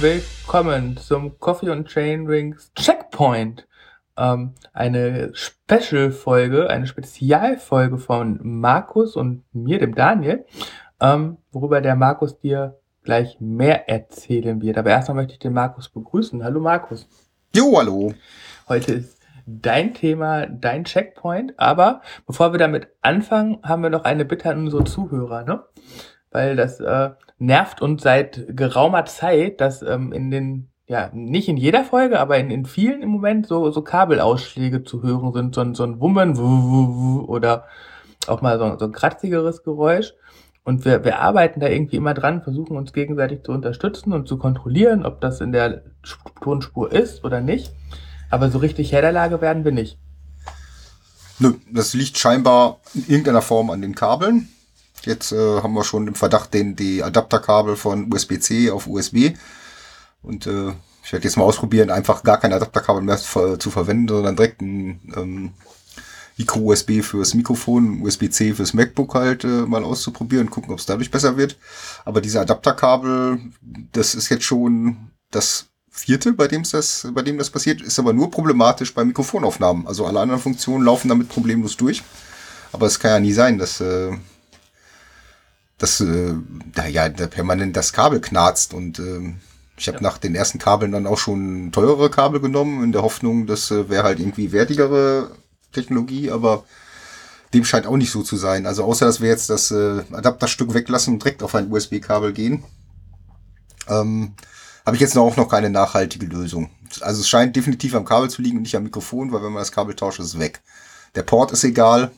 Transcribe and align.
Willkommen 0.00 0.96
zum 0.96 1.40
Coffee 1.40 1.70
und 1.70 1.88
Chain 1.88 2.28
Rings 2.28 2.72
Checkpoint. 2.74 3.66
Ähm, 4.16 4.54
eine 4.72 5.32
Special-Folge, 5.34 6.70
eine 6.70 6.86
Spezialfolge 6.86 7.98
von 7.98 8.38
Markus 8.40 9.16
und 9.16 9.42
mir, 9.52 9.80
dem 9.80 9.96
Daniel, 9.96 10.46
ähm, 11.00 11.38
worüber 11.50 11.80
der 11.80 11.96
Markus 11.96 12.38
dir 12.38 12.78
gleich 13.02 13.40
mehr 13.40 13.88
erzählen 13.88 14.62
wird. 14.62 14.78
Aber 14.78 14.90
erstmal 14.90 15.16
möchte 15.16 15.32
ich 15.32 15.40
den 15.40 15.52
Markus 15.52 15.88
begrüßen. 15.88 16.44
Hallo 16.44 16.60
Markus. 16.60 17.08
Jo, 17.52 17.76
hallo. 17.76 18.14
Heute 18.68 18.92
ist 18.92 19.18
dein 19.46 19.94
Thema, 19.94 20.46
dein 20.46 20.84
Checkpoint. 20.84 21.58
Aber 21.58 22.02
bevor 22.24 22.52
wir 22.52 22.58
damit 22.60 22.86
anfangen, 23.02 23.58
haben 23.64 23.82
wir 23.82 23.90
noch 23.90 24.04
eine 24.04 24.24
Bitte 24.24 24.48
an 24.48 24.58
unsere 24.58 24.84
Zuhörer, 24.84 25.42
ne? 25.42 25.64
Weil 26.30 26.56
das 26.56 26.80
äh, 26.80 27.10
nervt 27.38 27.80
uns 27.80 28.02
seit 28.02 28.44
geraumer 28.48 29.04
Zeit, 29.06 29.60
dass 29.60 29.82
ähm, 29.82 30.12
in 30.12 30.30
den, 30.30 30.68
ja, 30.86 31.10
nicht 31.12 31.48
in 31.48 31.56
jeder 31.56 31.84
Folge, 31.84 32.20
aber 32.20 32.38
in, 32.38 32.50
in 32.50 32.66
vielen 32.66 33.02
im 33.02 33.10
Moment 33.10 33.46
so, 33.46 33.70
so 33.70 33.82
Kabelausschläge 33.82 34.84
zu 34.84 35.02
hören 35.02 35.32
sind, 35.32 35.54
so, 35.54 35.74
so 35.74 35.84
ein 35.84 36.00
Wummen 36.00 36.36
oder 37.26 37.64
auch 38.26 38.42
mal 38.42 38.58
so, 38.58 38.78
so 38.78 38.84
ein 38.84 38.92
kratzigeres 38.92 39.62
Geräusch. 39.62 40.12
Und 40.64 40.84
wir, 40.84 41.02
wir 41.02 41.20
arbeiten 41.20 41.60
da 41.60 41.68
irgendwie 41.68 41.96
immer 41.96 42.12
dran, 42.12 42.42
versuchen 42.42 42.76
uns 42.76 42.92
gegenseitig 42.92 43.42
zu 43.42 43.52
unterstützen 43.52 44.12
und 44.12 44.28
zu 44.28 44.36
kontrollieren, 44.36 45.06
ob 45.06 45.20
das 45.22 45.40
in 45.40 45.50
der 45.50 45.82
Tonspur 46.42 46.92
ist 46.92 47.24
oder 47.24 47.40
nicht. 47.40 47.72
Aber 48.28 48.50
so 48.50 48.58
richtig 48.58 48.92
Herr 48.92 49.00
der 49.00 49.12
Lage 49.12 49.40
werden 49.40 49.64
wir 49.64 49.72
nicht. 49.72 49.98
Nö, 51.38 51.54
das 51.72 51.94
liegt 51.94 52.18
scheinbar 52.18 52.80
in 52.92 53.06
irgendeiner 53.06 53.40
Form 53.40 53.70
an 53.70 53.80
den 53.80 53.94
Kabeln. 53.94 54.48
Jetzt 55.06 55.32
äh, 55.32 55.62
haben 55.62 55.74
wir 55.74 55.84
schon 55.84 56.08
im 56.08 56.14
Verdacht 56.14 56.54
den 56.54 56.76
die 56.76 57.02
Adapterkabel 57.02 57.76
von 57.76 58.12
USB-C 58.12 58.70
auf 58.70 58.86
USB. 58.86 59.34
Und 60.22 60.46
äh, 60.46 60.72
ich 61.04 61.12
werde 61.12 61.24
jetzt 61.24 61.36
mal 61.36 61.44
ausprobieren, 61.44 61.90
einfach 61.90 62.22
gar 62.22 62.38
kein 62.38 62.52
Adapterkabel 62.52 63.02
mehr 63.02 63.16
zu 63.18 63.70
verwenden, 63.70 64.08
sondern 64.08 64.36
direkt 64.36 64.60
ein 64.60 65.00
ähm, 65.16 65.52
Micro-USB 66.38 67.02
fürs 67.02 67.34
Mikrofon, 67.34 68.02
USB-C 68.02 68.54
fürs 68.54 68.74
MacBook 68.74 69.14
halt 69.14 69.44
äh, 69.44 69.66
mal 69.66 69.84
auszuprobieren, 69.84 70.50
gucken, 70.50 70.72
ob 70.72 70.78
es 70.78 70.86
dadurch 70.86 71.10
besser 71.10 71.36
wird. 71.36 71.56
Aber 72.04 72.20
diese 72.20 72.40
Adapterkabel, 72.40 73.40
das 73.92 74.14
ist 74.14 74.28
jetzt 74.28 74.44
schon 74.44 75.10
das 75.30 75.66
vierte, 75.90 76.32
bei 76.32 76.46
dem 76.46 76.62
das, 76.70 77.08
bei 77.12 77.22
dem 77.22 77.38
das 77.38 77.50
passiert, 77.50 77.80
ist 77.82 77.98
aber 77.98 78.12
nur 78.12 78.30
problematisch 78.30 78.94
bei 78.94 79.04
Mikrofonaufnahmen. 79.04 79.86
Also 79.86 80.06
alle 80.06 80.20
anderen 80.20 80.40
Funktionen 80.40 80.84
laufen 80.84 81.08
damit 81.08 81.28
problemlos 81.28 81.76
durch. 81.76 82.02
Aber 82.72 82.86
es 82.86 83.00
kann 83.00 83.10
ja 83.10 83.20
nie 83.20 83.32
sein, 83.32 83.58
dass 83.58 83.80
äh, 83.80 84.12
dass 85.78 86.00
äh, 86.00 86.34
da 86.74 86.86
ja 86.86 87.08
permanent 87.08 87.76
das 87.76 87.92
Kabel 87.92 88.20
knarzt 88.20 88.74
und 88.74 88.98
äh, 88.98 89.34
ich 89.76 89.86
habe 89.86 89.98
ja. 89.98 90.02
nach 90.02 90.18
den 90.18 90.34
ersten 90.34 90.58
Kabeln 90.58 90.92
dann 90.92 91.06
auch 91.06 91.18
schon 91.18 91.70
teurere 91.72 92.10
Kabel 92.10 92.40
genommen, 92.40 92.82
in 92.82 92.92
der 92.92 93.02
Hoffnung, 93.02 93.46
das 93.46 93.70
äh, 93.70 93.88
wäre 93.88 94.02
halt 94.02 94.18
irgendwie 94.18 94.52
wertigere 94.52 95.30
Technologie, 95.72 96.30
aber 96.30 96.64
dem 97.54 97.64
scheint 97.64 97.86
auch 97.86 97.96
nicht 97.96 98.10
so 98.10 98.22
zu 98.22 98.36
sein. 98.36 98.66
Also 98.66 98.84
außer, 98.84 99.06
dass 99.06 99.20
wir 99.20 99.28
jetzt 99.28 99.50
das 99.50 99.70
äh, 99.70 100.02
Adapterstück 100.12 100.74
weglassen 100.74 101.14
und 101.14 101.22
direkt 101.22 101.42
auf 101.42 101.54
ein 101.54 101.70
USB-Kabel 101.70 102.32
gehen, 102.32 102.64
ähm, 103.88 104.34
habe 104.84 104.96
ich 104.96 105.00
jetzt 105.00 105.14
noch 105.14 105.22
auch 105.22 105.36
noch 105.36 105.48
keine 105.48 105.70
nachhaltige 105.70 106.26
Lösung. 106.26 106.70
Also 107.00 107.20
es 107.20 107.28
scheint 107.28 107.54
definitiv 107.54 107.94
am 107.94 108.04
Kabel 108.04 108.30
zu 108.30 108.42
liegen 108.42 108.56
und 108.56 108.62
nicht 108.62 108.76
am 108.76 108.82
Mikrofon, 108.82 109.32
weil 109.32 109.42
wenn 109.42 109.52
man 109.52 109.60
das 109.60 109.72
Kabel 109.72 109.94
tauscht, 109.94 110.18
ist 110.18 110.26
es 110.26 110.38
weg. 110.38 110.60
Der 111.14 111.22
Port 111.22 111.52
ist 111.52 111.64
egal, 111.64 112.10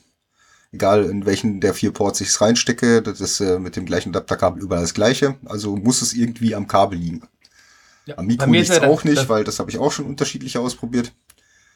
egal 0.73 1.05
in 1.05 1.27
welchen 1.27 1.61
der 1.61 1.75
vier 1.75 1.93
Ports 1.93 2.21
ich 2.21 2.29
es 2.29 2.41
reinstecke, 2.41 3.03
das 3.03 3.21
ist 3.21 3.41
äh, 3.41 3.59
mit 3.59 3.77
dem 3.77 3.87
gleichen 3.87 4.11
Adapterkabel 4.11 4.63
überall 4.63 4.83
das 4.83 4.95
gleiche. 4.95 5.37
Also 5.47 5.77
muss 5.77 6.03
es 6.03 6.15
irgendwie 6.15 6.55
am 6.55 6.67
Kabel 6.67 6.99
liegen. 6.99 7.23
Ja, 8.07 8.19
am 8.19 8.27
Mikro 8.27 8.51
liegt 8.51 8.71
es 8.71 8.81
auch 8.83 9.05
nicht, 9.05 9.29
weil 9.29 9.45
das 9.45 9.59
habe 9.59 9.71
ich 9.71 9.79
auch 9.79 9.93
schon 9.93 10.07
unterschiedlich 10.07 10.57
ausprobiert. 10.59 11.13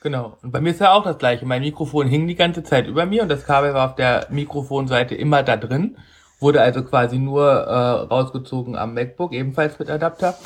Genau. 0.03 0.37
Und 0.43 0.53
bei 0.53 0.61
mir 0.61 0.71
ist 0.71 0.81
ja 0.81 0.93
auch 0.93 1.05
das 1.05 1.19
gleiche. 1.19 1.47
Mein 1.47 1.63
Mikrofon 1.63 2.07
hing 2.07 2.27
die 2.27 2.35
ganze 2.35 2.63
Zeit 2.63 2.87
über 2.87 3.07
mir 3.07 3.23
und 3.23 3.29
das 3.29 3.47
Kabel 3.47 3.73
war 3.73 3.91
auf 3.91 3.97
der 3.97 4.27
Mikrofonseite 4.31 5.15
immer 5.15 5.43
da 5.43 5.57
drin. 5.57 5.97
Wurde 6.41 6.61
also 6.61 6.85
quasi 6.85 7.19
nur 7.19 7.49
äh, 7.49 7.75
rausgezogen 7.75 8.77
am 8.77 8.93
MacBook, 8.95 9.33
ebenfalls 9.33 9.79
mit 9.79 9.89
Adapter. 9.89 10.37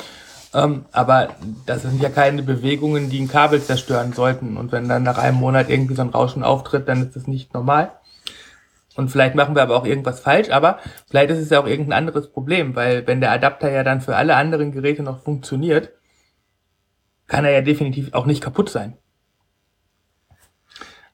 Ähm, 0.53 0.85
aber 0.91 1.35
das 1.65 1.81
sind 1.83 2.01
ja 2.01 2.09
keine 2.09 2.41
Bewegungen, 2.41 3.09
die 3.09 3.19
ein 3.19 3.27
Kabel 3.27 3.61
zerstören 3.61 4.13
sollten. 4.13 4.57
Und 4.57 4.71
wenn 4.71 4.87
dann 4.87 5.03
nach 5.03 5.17
einem 5.17 5.37
Monat 5.37 5.69
irgendwie 5.69 5.95
so 5.95 6.01
ein 6.01 6.09
Rauschen 6.09 6.43
auftritt, 6.43 6.87
dann 6.87 7.05
ist 7.05 7.15
das 7.15 7.27
nicht 7.27 7.53
normal. 7.53 7.91
Und 8.99 9.07
vielleicht 9.07 9.33
machen 9.33 9.55
wir 9.55 9.61
aber 9.61 9.77
auch 9.77 9.85
irgendwas 9.85 10.19
falsch, 10.19 10.49
aber 10.49 10.79
vielleicht 11.09 11.29
ist 11.29 11.37
es 11.39 11.49
ja 11.49 11.61
auch 11.61 11.65
irgendein 11.65 11.99
anderes 11.99 12.29
Problem, 12.29 12.75
weil 12.75 13.07
wenn 13.07 13.21
der 13.21 13.31
Adapter 13.31 13.71
ja 13.71 13.85
dann 13.85 14.01
für 14.01 14.17
alle 14.17 14.35
anderen 14.35 14.73
Geräte 14.73 15.03
noch 15.03 15.23
funktioniert, 15.23 15.93
kann 17.25 17.45
er 17.45 17.51
ja 17.51 17.61
definitiv 17.61 18.13
auch 18.13 18.25
nicht 18.25 18.43
kaputt 18.43 18.69
sein. 18.69 18.97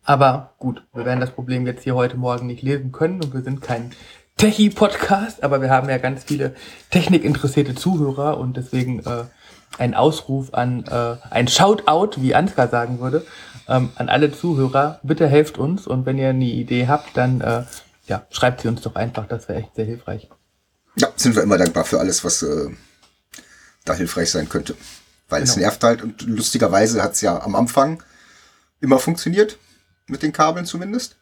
Aber 0.01 0.55
gut, 0.57 0.83
wir 0.95 1.05
werden 1.05 1.19
das 1.19 1.29
Problem 1.29 1.67
jetzt 1.67 1.83
hier 1.83 1.93
heute 1.93 2.17
Morgen 2.17 2.47
nicht 2.47 2.63
lesen 2.63 2.91
können 2.91 3.21
und 3.23 3.35
wir 3.35 3.43
sind 3.43 3.61
kein 3.61 3.91
Techie-Podcast, 4.37 5.43
aber 5.43 5.61
wir 5.61 5.69
haben 5.69 5.89
ja 5.89 5.97
ganz 5.97 6.23
viele 6.25 6.55
technikinteressierte 6.91 7.73
Zuhörer 7.73 8.37
und 8.37 8.57
deswegen 8.57 8.99
äh, 8.99 9.23
ein 9.77 9.93
Ausruf 9.93 10.53
an, 10.53 10.83
äh, 10.85 11.15
ein 11.29 11.47
Shoutout, 11.47 12.21
wie 12.21 12.35
Ansgar 12.35 12.67
sagen 12.67 12.99
würde, 12.99 13.25
ähm, 13.67 13.91
an 13.95 14.09
alle 14.09 14.31
Zuhörer, 14.31 14.99
bitte 15.03 15.27
helft 15.27 15.57
uns 15.57 15.87
und 15.87 16.05
wenn 16.05 16.17
ihr 16.17 16.29
eine 16.29 16.45
Idee 16.45 16.87
habt, 16.87 17.15
dann 17.15 17.41
äh, 17.41 17.63
ja, 18.07 18.25
schreibt 18.29 18.61
sie 18.61 18.67
uns 18.67 18.81
doch 18.81 18.95
einfach, 18.95 19.27
das 19.27 19.47
wäre 19.47 19.59
echt 19.59 19.75
sehr 19.75 19.85
hilfreich. 19.85 20.29
Ja, 20.97 21.09
sind 21.15 21.35
wir 21.35 21.43
immer 21.43 21.57
dankbar 21.57 21.85
für 21.85 21.99
alles, 21.99 22.23
was 22.23 22.43
äh, 22.43 22.69
da 23.85 23.93
hilfreich 23.93 24.31
sein 24.31 24.49
könnte. 24.49 24.75
Weil 25.29 25.41
genau. 25.41 25.51
es 25.51 25.57
nervt 25.57 25.83
halt 25.83 26.01
und 26.03 26.21
lustigerweise 26.23 27.01
hat 27.01 27.13
es 27.13 27.21
ja 27.21 27.41
am 27.41 27.55
Anfang 27.55 28.03
immer 28.81 28.99
funktioniert, 28.99 29.57
mit 30.07 30.23
den 30.23 30.33
Kabeln 30.33 30.65
zumindest. 30.65 31.17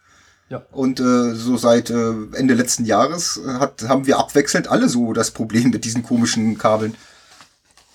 Ja. 0.53 0.61
Und 0.71 0.99
äh, 0.99 1.33
so 1.33 1.57
seit 1.57 1.89
äh, 1.89 2.13
Ende 2.33 2.53
letzten 2.53 2.85
Jahres 2.85 3.41
hat, 3.43 3.85
haben 3.89 4.05
wir 4.05 4.19
abwechselnd 4.19 4.67
alle 4.67 4.87
so 4.87 5.11
das 5.11 5.31
Problem 5.31 5.71
mit 5.71 5.83
diesen 5.83 6.03
komischen 6.03 6.59
Kabeln. 6.59 6.93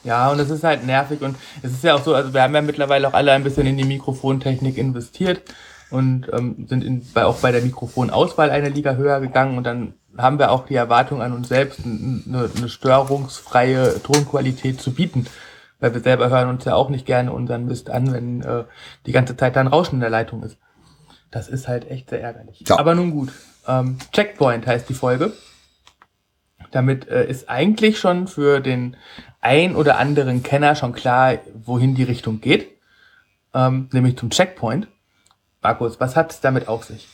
Ja, 0.02 0.28
und 0.32 0.40
es 0.40 0.50
ist 0.50 0.64
halt 0.64 0.84
nervig 0.84 1.20
und 1.20 1.36
es 1.62 1.70
ist 1.70 1.84
ja 1.84 1.94
auch 1.94 2.02
so, 2.02 2.16
also 2.16 2.34
wir 2.34 2.42
haben 2.42 2.54
ja 2.56 2.62
mittlerweile 2.62 3.06
auch 3.06 3.12
alle 3.12 3.30
ein 3.30 3.44
bisschen 3.44 3.68
in 3.68 3.76
die 3.76 3.84
Mikrofontechnik 3.84 4.76
investiert 4.76 5.42
und 5.90 6.26
ähm, 6.32 6.66
sind 6.68 6.82
in, 6.82 7.06
bei, 7.14 7.26
auch 7.26 7.36
bei 7.36 7.52
der 7.52 7.62
Mikrofonauswahl 7.62 8.50
eine 8.50 8.70
Liga 8.70 8.94
höher 8.94 9.20
gegangen 9.20 9.56
und 9.56 9.62
dann 9.62 9.94
haben 10.16 10.40
wir 10.40 10.50
auch 10.50 10.66
die 10.66 10.74
Erwartung 10.74 11.22
an 11.22 11.32
uns 11.32 11.46
selbst, 11.46 11.82
eine, 11.84 12.50
eine 12.56 12.68
störungsfreie 12.68 14.02
Tonqualität 14.02 14.80
zu 14.80 14.92
bieten. 14.92 15.26
Weil 15.78 15.94
wir 15.94 16.00
selber 16.00 16.28
hören 16.28 16.48
uns 16.48 16.64
ja 16.64 16.74
auch 16.74 16.88
nicht 16.88 17.06
gerne 17.06 17.32
unseren 17.32 17.66
Mist 17.66 17.88
an, 17.88 18.12
wenn 18.12 18.42
äh, 18.42 18.64
die 19.06 19.12
ganze 19.12 19.36
Zeit 19.36 19.54
da 19.54 19.60
ein 19.60 19.68
Rauschen 19.68 19.96
in 19.96 20.00
der 20.00 20.10
Leitung 20.10 20.42
ist. 20.42 20.56
Das 21.30 21.48
ist 21.48 21.68
halt 21.68 21.90
echt 21.90 22.10
sehr 22.10 22.22
ärgerlich. 22.22 22.64
Ja. 22.66 22.78
Aber 22.78 22.94
nun 22.94 23.10
gut. 23.10 23.32
Ähm, 23.66 23.98
Checkpoint 24.12 24.66
heißt 24.66 24.88
die 24.88 24.94
Folge. 24.94 25.32
Damit 26.70 27.08
äh, 27.08 27.28
ist 27.28 27.48
eigentlich 27.48 27.98
schon 27.98 28.28
für 28.28 28.60
den 28.60 28.96
ein 29.40 29.76
oder 29.76 29.98
anderen 29.98 30.42
Kenner 30.42 30.74
schon 30.74 30.92
klar, 30.92 31.38
wohin 31.64 31.94
die 31.94 32.02
Richtung 32.02 32.40
geht, 32.40 32.68
ähm, 33.54 33.88
nämlich 33.92 34.18
zum 34.18 34.30
Checkpoint. 34.30 34.88
Markus, 35.62 36.00
was 36.00 36.16
hat 36.16 36.32
es 36.32 36.40
damit 36.40 36.68
auf 36.68 36.84
sich? 36.84 37.08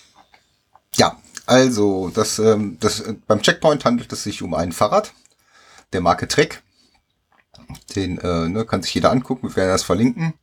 Ja, 0.97 1.19
also 1.47 2.11
das, 2.11 2.39
ähm, 2.39 2.79
das, 2.81 3.03
beim 3.27 3.43
Checkpoint 3.43 3.85
handelt 3.85 4.13
es 4.13 4.23
sich 4.23 4.43
um 4.43 4.55
ein 4.55 4.73
Fahrrad 4.73 5.13
der 5.93 6.01
Marke 6.01 6.29
Trek. 6.29 6.63
Den 7.95 8.19
äh, 8.19 8.49
ne, 8.49 8.65
kann 8.65 8.83
sich 8.83 8.95
jeder 8.95 9.11
angucken, 9.11 9.49
wir 9.49 9.57
werden 9.57 9.71
das 9.71 9.83
verlinken. 9.83 10.35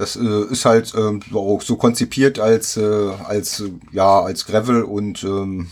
Das 0.00 0.16
äh, 0.16 0.44
ist 0.50 0.64
halt 0.64 0.94
ähm, 0.96 1.20
so, 1.30 1.60
so 1.62 1.76
konzipiert 1.76 2.38
als, 2.38 2.78
äh, 2.78 3.10
als, 3.26 3.62
ja, 3.92 4.22
als 4.22 4.46
Gravel 4.46 4.82
und 4.82 5.22
ähm, 5.24 5.70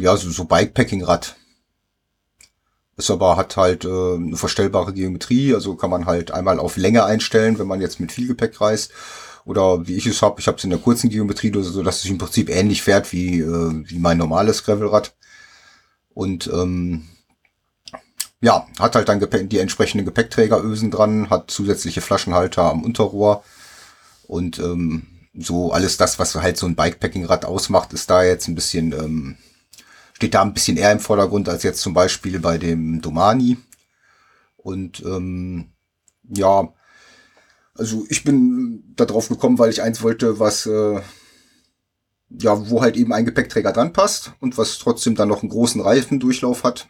ja, 0.00 0.16
so, 0.16 0.28
so 0.30 0.44
Bikepacking-Rad. 0.44 1.36
Ist 2.96 3.12
aber 3.12 3.36
hat 3.36 3.56
halt 3.56 3.84
äh, 3.84 3.88
eine 3.88 4.36
verstellbare 4.36 4.92
Geometrie, 4.92 5.54
also 5.54 5.76
kann 5.76 5.90
man 5.90 6.06
halt 6.06 6.32
einmal 6.32 6.58
auf 6.58 6.76
Länge 6.76 7.04
einstellen, 7.04 7.60
wenn 7.60 7.68
man 7.68 7.80
jetzt 7.80 8.00
mit 8.00 8.10
viel 8.10 8.26
Gepäck 8.26 8.60
reist. 8.60 8.90
Oder 9.44 9.86
wie 9.86 9.94
ich 9.94 10.06
es 10.06 10.20
habe, 10.20 10.40
ich 10.40 10.48
habe 10.48 10.58
es 10.58 10.64
in 10.64 10.70
der 10.70 10.80
kurzen 10.80 11.10
Geometrie, 11.10 11.52
so 11.62 11.84
dass 11.84 11.98
es 12.04 12.10
im 12.10 12.18
Prinzip 12.18 12.50
ähnlich 12.50 12.82
fährt 12.82 13.12
wie, 13.12 13.42
äh, 13.42 13.82
wie 13.86 14.00
mein 14.00 14.18
normales 14.18 14.64
Gravelrad. 14.64 15.14
Und 16.14 16.48
ähm, 16.52 17.04
ja, 18.44 18.66
hat 18.78 18.94
halt 18.94 19.08
dann 19.08 19.48
die 19.48 19.58
entsprechenden 19.58 20.04
Gepäckträgerösen 20.04 20.90
dran, 20.90 21.30
hat 21.30 21.50
zusätzliche 21.50 22.02
Flaschenhalter 22.02 22.62
am 22.62 22.84
Unterrohr 22.84 23.42
und 24.26 24.58
ähm, 24.58 25.06
so 25.34 25.72
alles 25.72 25.96
das, 25.96 26.18
was 26.18 26.34
halt 26.34 26.56
so 26.56 26.66
ein 26.66 26.76
Bikepacking-Rad 26.76 27.44
ausmacht, 27.44 27.92
ist 27.92 28.10
da 28.10 28.22
jetzt 28.22 28.46
ein 28.46 28.54
bisschen 28.54 28.92
ähm, 28.92 29.36
steht 30.12 30.34
da 30.34 30.42
ein 30.42 30.54
bisschen 30.54 30.76
eher 30.76 30.92
im 30.92 31.00
Vordergrund 31.00 31.48
als 31.48 31.62
jetzt 31.62 31.80
zum 31.80 31.94
Beispiel 31.94 32.38
bei 32.38 32.58
dem 32.58 33.00
Domani. 33.00 33.58
Und 34.56 35.02
ähm, 35.04 35.72
ja, 36.28 36.72
also 37.74 38.06
ich 38.08 38.24
bin 38.24 38.94
da 38.96 39.04
drauf 39.04 39.28
gekommen, 39.28 39.58
weil 39.58 39.70
ich 39.70 39.82
eins 39.82 40.02
wollte, 40.02 40.38
was 40.38 40.66
äh, 40.66 41.00
ja, 42.30 42.70
wo 42.70 42.82
halt 42.82 42.96
eben 42.96 43.12
ein 43.12 43.24
Gepäckträger 43.24 43.72
dran 43.72 43.92
passt 43.92 44.32
und 44.40 44.56
was 44.56 44.78
trotzdem 44.78 45.14
dann 45.14 45.28
noch 45.28 45.42
einen 45.42 45.50
großen 45.50 45.80
Reifendurchlauf 45.80 46.64
hat. 46.64 46.88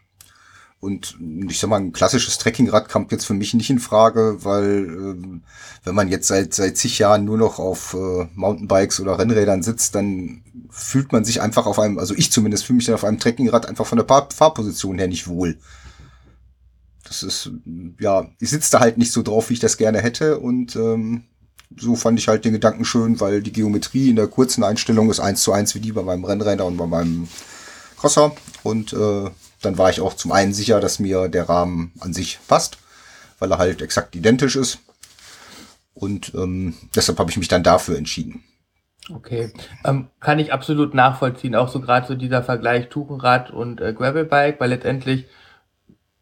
Und 0.84 1.16
ich 1.48 1.58
sag 1.58 1.70
mal, 1.70 1.80
ein 1.80 1.92
klassisches 1.92 2.36
Trekkingrad 2.36 2.90
kommt 2.90 3.10
jetzt 3.10 3.24
für 3.24 3.32
mich 3.32 3.54
nicht 3.54 3.70
in 3.70 3.78
Frage, 3.78 4.44
weil 4.44 4.84
ähm, 4.86 5.42
wenn 5.82 5.94
man 5.94 6.08
jetzt 6.08 6.28
seit 6.28 6.52
seit 6.52 6.76
zig 6.76 6.98
Jahren 6.98 7.24
nur 7.24 7.38
noch 7.38 7.58
auf 7.58 7.94
äh, 7.94 8.26
Mountainbikes 8.34 9.00
oder 9.00 9.18
Rennrädern 9.18 9.62
sitzt, 9.62 9.94
dann 9.94 10.42
fühlt 10.68 11.10
man 11.10 11.24
sich 11.24 11.40
einfach 11.40 11.64
auf 11.64 11.78
einem, 11.78 11.98
also 11.98 12.14
ich 12.14 12.30
zumindest 12.30 12.66
fühle 12.66 12.76
mich 12.76 12.84
dann 12.84 12.96
auf 12.96 13.04
einem 13.04 13.18
Trekkingrad 13.18 13.66
einfach 13.66 13.86
von 13.86 13.96
der 13.96 14.06
Fahr 14.06 14.28
Fahrposition 14.30 14.98
her 14.98 15.08
nicht 15.08 15.26
wohl. 15.26 15.56
Das 17.04 17.22
ist, 17.22 17.50
ja, 17.98 18.28
ich 18.38 18.50
sitze 18.50 18.72
da 18.72 18.80
halt 18.80 18.98
nicht 18.98 19.12
so 19.12 19.22
drauf, 19.22 19.48
wie 19.48 19.54
ich 19.54 19.60
das 19.60 19.78
gerne 19.78 20.02
hätte 20.02 20.38
und 20.38 20.76
ähm, 20.76 21.24
so 21.78 21.96
fand 21.96 22.18
ich 22.18 22.28
halt 22.28 22.44
den 22.44 22.52
Gedanken 22.52 22.84
schön, 22.84 23.20
weil 23.20 23.42
die 23.42 23.52
Geometrie 23.52 24.10
in 24.10 24.16
der 24.16 24.26
kurzen 24.26 24.62
Einstellung 24.62 25.10
ist 25.10 25.20
eins 25.20 25.42
zu 25.42 25.52
eins 25.52 25.74
wie 25.74 25.80
die 25.80 25.92
bei 25.92 26.02
meinem 26.02 26.24
Rennräder 26.24 26.66
und 26.66 26.76
bei 26.76 26.86
meinem 26.86 27.26
Crosser 27.96 28.36
und 28.62 28.92
äh, 28.92 29.30
dann 29.64 29.78
war 29.78 29.90
ich 29.90 30.00
auch 30.00 30.14
zum 30.14 30.32
einen 30.32 30.52
sicher, 30.52 30.80
dass 30.80 30.98
mir 30.98 31.28
der 31.28 31.48
Rahmen 31.48 31.92
an 32.00 32.12
sich 32.12 32.38
passt, 32.48 32.78
weil 33.38 33.50
er 33.50 33.58
halt 33.58 33.82
exakt 33.82 34.14
identisch 34.16 34.56
ist. 34.56 34.78
Und 35.94 36.34
ähm, 36.34 36.74
deshalb 36.94 37.18
habe 37.18 37.30
ich 37.30 37.36
mich 37.36 37.48
dann 37.48 37.62
dafür 37.62 37.96
entschieden. 37.96 38.42
Okay, 39.12 39.52
ähm, 39.84 40.08
kann 40.20 40.38
ich 40.38 40.52
absolut 40.52 40.94
nachvollziehen, 40.94 41.54
auch 41.54 41.68
so 41.68 41.80
gerade 41.80 42.06
so 42.06 42.14
dieser 42.14 42.42
Vergleich 42.42 42.88
Tourenrad 42.88 43.50
und 43.50 43.80
äh, 43.80 43.92
Gravelbike, 43.92 44.58
weil 44.60 44.70
letztendlich 44.70 45.26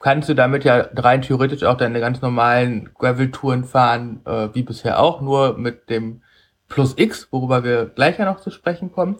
kannst 0.00 0.28
du 0.28 0.34
damit 0.34 0.64
ja 0.64 0.88
rein 0.96 1.22
theoretisch 1.22 1.62
auch 1.62 1.76
deine 1.76 2.00
ganz 2.00 2.20
normalen 2.20 2.92
Gravel-Touren 2.94 3.64
fahren, 3.64 4.20
äh, 4.26 4.48
wie 4.52 4.64
bisher 4.64 4.98
auch, 4.98 5.20
nur 5.20 5.56
mit 5.56 5.88
dem 5.90 6.22
Plus 6.68 6.94
X, 6.96 7.28
worüber 7.30 7.62
wir 7.62 7.86
gleich 7.86 8.18
ja 8.18 8.24
noch 8.24 8.40
zu 8.40 8.50
sprechen 8.50 8.92
kommen. 8.92 9.18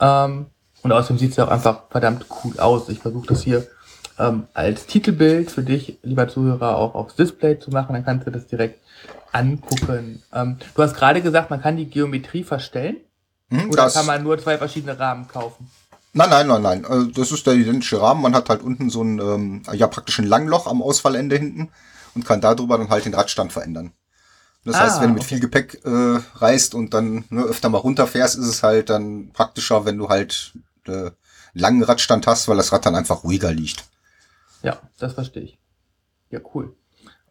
Ähm, 0.00 0.46
und 0.84 0.92
außerdem 0.92 1.18
sieht 1.18 1.30
es 1.30 1.36
ja 1.36 1.46
auch 1.46 1.50
einfach 1.50 1.84
verdammt 1.90 2.26
cool 2.44 2.60
aus. 2.60 2.90
Ich 2.90 2.98
versuche 2.98 3.26
das 3.26 3.42
hier 3.42 3.66
ähm, 4.18 4.46
als 4.52 4.86
Titelbild 4.86 5.50
für 5.50 5.62
dich, 5.62 5.98
lieber 6.02 6.28
Zuhörer, 6.28 6.76
auch 6.76 6.94
aufs 6.94 7.16
Display 7.16 7.58
zu 7.58 7.70
machen. 7.70 7.94
Dann 7.94 8.04
kannst 8.04 8.26
du 8.26 8.30
das 8.30 8.46
direkt 8.46 8.80
angucken. 9.32 10.22
Ähm, 10.32 10.58
du 10.74 10.82
hast 10.82 10.94
gerade 10.94 11.22
gesagt, 11.22 11.48
man 11.48 11.62
kann 11.62 11.78
die 11.78 11.88
Geometrie 11.88 12.44
verstellen. 12.44 12.98
Hm, 13.48 13.70
oder 13.70 13.90
kann 13.90 14.04
man 14.04 14.22
nur 14.22 14.38
zwei 14.38 14.58
verschiedene 14.58 14.98
Rahmen 14.98 15.26
kaufen? 15.26 15.70
Nein, 16.12 16.28
nein, 16.28 16.46
nein, 16.46 16.62
nein. 16.62 16.84
Also 16.84 17.06
das 17.06 17.32
ist 17.32 17.46
der 17.46 17.54
identische 17.54 18.00
Rahmen. 18.00 18.20
Man 18.20 18.34
hat 18.34 18.50
halt 18.50 18.62
unten 18.62 18.90
so 18.90 19.02
ein, 19.02 19.18
ähm, 19.20 19.62
ja, 19.72 19.86
praktisch 19.86 20.18
ein 20.18 20.26
Langloch 20.26 20.66
am 20.66 20.82
Ausfallende 20.82 21.36
hinten 21.36 21.70
und 22.14 22.26
kann 22.26 22.42
darüber 22.42 22.76
dann 22.76 22.90
halt 22.90 23.06
den 23.06 23.14
Radstand 23.14 23.54
verändern. 23.54 23.92
Das 24.64 24.76
ah, 24.76 24.80
heißt, 24.80 25.00
wenn 25.00 25.08
du 25.08 25.14
mit 25.14 25.22
okay. 25.22 25.28
viel 25.28 25.40
Gepäck 25.40 25.80
äh, 25.84 26.20
reist 26.36 26.74
und 26.74 26.94
dann 26.94 27.24
ne, 27.30 27.42
öfter 27.42 27.70
mal 27.70 27.78
runterfährst, 27.78 28.38
ist 28.38 28.46
es 28.46 28.62
halt 28.62 28.90
dann 28.90 29.30
praktischer, 29.32 29.86
wenn 29.86 29.98
du 29.98 30.08
halt 30.08 30.52
äh, 30.88 31.10
langen 31.52 31.82
Radstand 31.82 32.26
hast, 32.26 32.48
weil 32.48 32.56
das 32.56 32.72
Rad 32.72 32.86
dann 32.86 32.96
einfach 32.96 33.24
ruhiger 33.24 33.52
liegt. 33.52 33.84
Ja, 34.62 34.78
das 34.98 35.14
verstehe 35.14 35.42
ich. 35.42 35.58
Ja, 36.30 36.40
cool. 36.54 36.74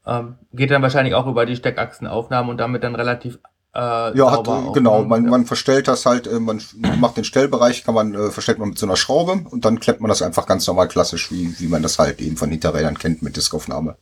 Ähm, 0.05 0.35
geht 0.51 0.71
dann 0.71 0.81
wahrscheinlich 0.81 1.15
auch 1.15 1.27
über 1.27 1.45
die 1.45 1.55
Steckachsenaufnahme 1.55 2.51
und 2.51 2.57
damit 2.57 2.83
dann 2.83 2.95
relativ 2.95 3.39
äh, 3.73 4.15
ja, 4.17 4.31
hat, 4.31 4.47
äh, 4.47 4.71
genau, 4.73 5.01
ne? 5.01 5.07
man, 5.07 5.23
ja. 5.25 5.31
man 5.31 5.45
verstellt 5.45 5.87
das 5.87 6.05
halt, 6.05 6.27
äh, 6.27 6.39
man 6.39 6.61
macht 6.99 7.17
den 7.17 7.23
Stellbereich, 7.23 7.83
kann 7.83 7.95
man, 7.95 8.13
äh, 8.13 8.29
verstellt 8.29 8.59
man 8.59 8.69
mit 8.69 8.77
so 8.77 8.85
einer 8.85 8.95
Schraube 8.95 9.45
und 9.49 9.65
dann 9.65 9.79
klemmt 9.79 9.99
man 9.99 10.09
das 10.09 10.21
einfach 10.21 10.45
ganz 10.45 10.67
normal 10.67 10.87
klassisch, 10.87 11.31
wie, 11.31 11.59
wie 11.59 11.67
man 11.67 11.81
das 11.81 11.97
halt 11.97 12.21
eben 12.21 12.37
von 12.37 12.51
Hinterrädern 12.51 12.97
kennt 12.97 13.23
mit 13.23 13.35
Diskaufnahme. 13.35 13.95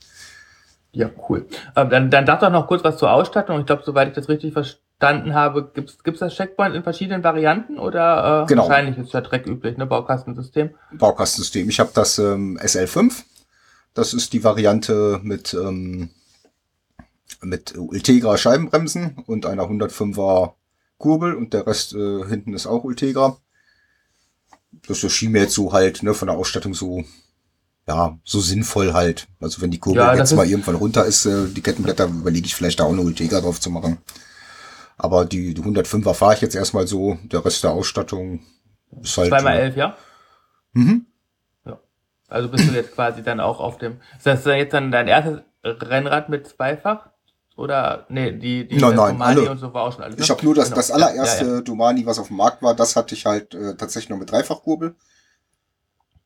Ja, 0.91 1.09
cool. 1.29 1.47
Ähm, 1.77 1.89
dann, 1.89 2.09
dann 2.09 2.25
sag 2.25 2.41
doch 2.41 2.49
noch 2.49 2.67
kurz 2.67 2.83
was 2.83 2.97
zur 2.97 3.11
Ausstattung. 3.11 3.61
Ich 3.61 3.65
glaube, 3.65 3.83
soweit 3.85 4.09
ich 4.09 4.13
das 4.13 4.27
richtig 4.27 4.53
verstanden 5.01 5.33
habe, 5.33 5.71
gibt's 5.73 5.97
gibt's 6.03 6.19
das 6.19 6.35
Checkpoint 6.35 6.75
in 6.75 6.83
verschiedenen 6.83 7.23
Varianten 7.23 7.79
oder 7.79 8.43
äh, 8.43 8.47
genau. 8.47 8.67
wahrscheinlich 8.67 8.97
ist 8.97 9.13
ja 9.13 9.21
Dreck 9.21 9.47
üblich, 9.47 9.77
ne? 9.77 9.87
Baukastensystem? 9.87 10.71
Baukastensystem. 10.93 11.67
Ich 11.69 11.79
habe 11.79 11.89
das 11.93 12.19
ähm, 12.19 12.59
SL5. 12.61 13.23
Das 13.93 14.13
ist 14.13 14.31
die 14.33 14.43
Variante 14.43 15.19
mit, 15.23 15.53
ähm, 15.53 16.11
mit 17.41 17.77
Ultegra 17.77 18.37
Scheibenbremsen 18.37 19.23
und 19.25 19.45
einer 19.45 19.63
105er 19.63 20.53
Kurbel 20.97 21.33
und 21.33 21.53
der 21.53 21.65
Rest 21.65 21.93
äh, 21.93 22.25
hinten 22.27 22.53
ist 22.53 22.67
auch 22.67 22.83
Ultegra. 22.83 23.37
Das 24.87 25.03
erschien 25.03 25.31
mir 25.31 25.41
jetzt 25.41 25.55
so 25.55 25.73
halt 25.73 26.03
ne, 26.03 26.13
von 26.13 26.27
der 26.27 26.37
Ausstattung 26.37 26.73
so 26.73 27.03
ja, 27.87 28.19
so 28.23 28.39
sinnvoll 28.39 28.93
halt. 28.93 29.27
Also 29.39 29.61
wenn 29.61 29.71
die 29.71 29.79
Kurbel 29.79 30.03
ja, 30.03 30.15
jetzt 30.15 30.33
mal 30.33 30.47
irgendwann 30.47 30.75
runter 30.75 31.05
ist, 31.05 31.25
äh, 31.25 31.47
die 31.47 31.61
Kettenblätter, 31.61 32.05
überlege 32.05 32.45
ich 32.45 32.55
vielleicht 32.55 32.79
da 32.79 32.83
auch 32.83 32.91
eine 32.91 33.01
Ultegra 33.01 33.41
drauf 33.41 33.59
zu 33.59 33.71
machen. 33.71 33.97
Aber 35.03 35.25
die, 35.25 35.53
die 35.55 35.61
105er 35.61 36.13
fahre 36.13 36.35
ich 36.35 36.41
jetzt 36.41 36.55
erstmal 36.55 36.85
so. 36.85 37.17
Der 37.23 37.43
Rest 37.43 37.63
der 37.63 37.71
Ausstattung 37.71 38.41
ist 39.01 39.17
halt. 39.17 39.29
Zweimal 39.29 39.57
elf, 39.57 39.75
ja? 39.75 39.97
Mhm. 40.73 41.07
Ja. 41.65 41.79
Also 42.27 42.49
bist 42.49 42.69
du 42.69 42.73
jetzt 42.73 42.93
quasi 42.93 43.23
dann 43.23 43.39
auch 43.39 43.59
auf 43.59 43.79
dem. 43.79 43.99
Ist 44.17 44.27
das 44.27 44.45
jetzt 44.45 44.73
dann 44.73 44.91
dein 44.91 45.07
erstes 45.07 45.41
Rennrad 45.63 46.29
mit 46.29 46.47
Zweifach? 46.47 47.09
Oder 47.57 48.05
nee, 48.09 48.31
die, 48.31 48.67
die 48.67 48.77
nein, 48.77 48.95
nein, 48.95 49.13
Domani 49.13 49.41
alle. 49.41 49.51
und 49.51 49.57
so 49.57 49.73
war 49.73 49.83
auch 49.83 49.93
schon 49.93 50.03
alles. 50.03 50.17
Ne? 50.17 50.23
Ich 50.23 50.29
habe 50.29 50.43
nur 50.45 50.55
das, 50.55 50.65
genau. 50.65 50.75
das 50.75 50.91
allererste 50.91 51.45
ja, 51.45 51.53
ja. 51.55 51.61
Domani, 51.61 52.05
was 52.05 52.19
auf 52.19 52.27
dem 52.27 52.37
Markt 52.37 52.61
war, 52.61 52.75
das 52.75 52.95
hatte 52.95 53.15
ich 53.15 53.25
halt 53.25 53.55
äh, 53.55 53.75
tatsächlich 53.75 54.09
noch 54.09 54.17
mit 54.17 54.31
Dreifachkurbel 54.31 54.95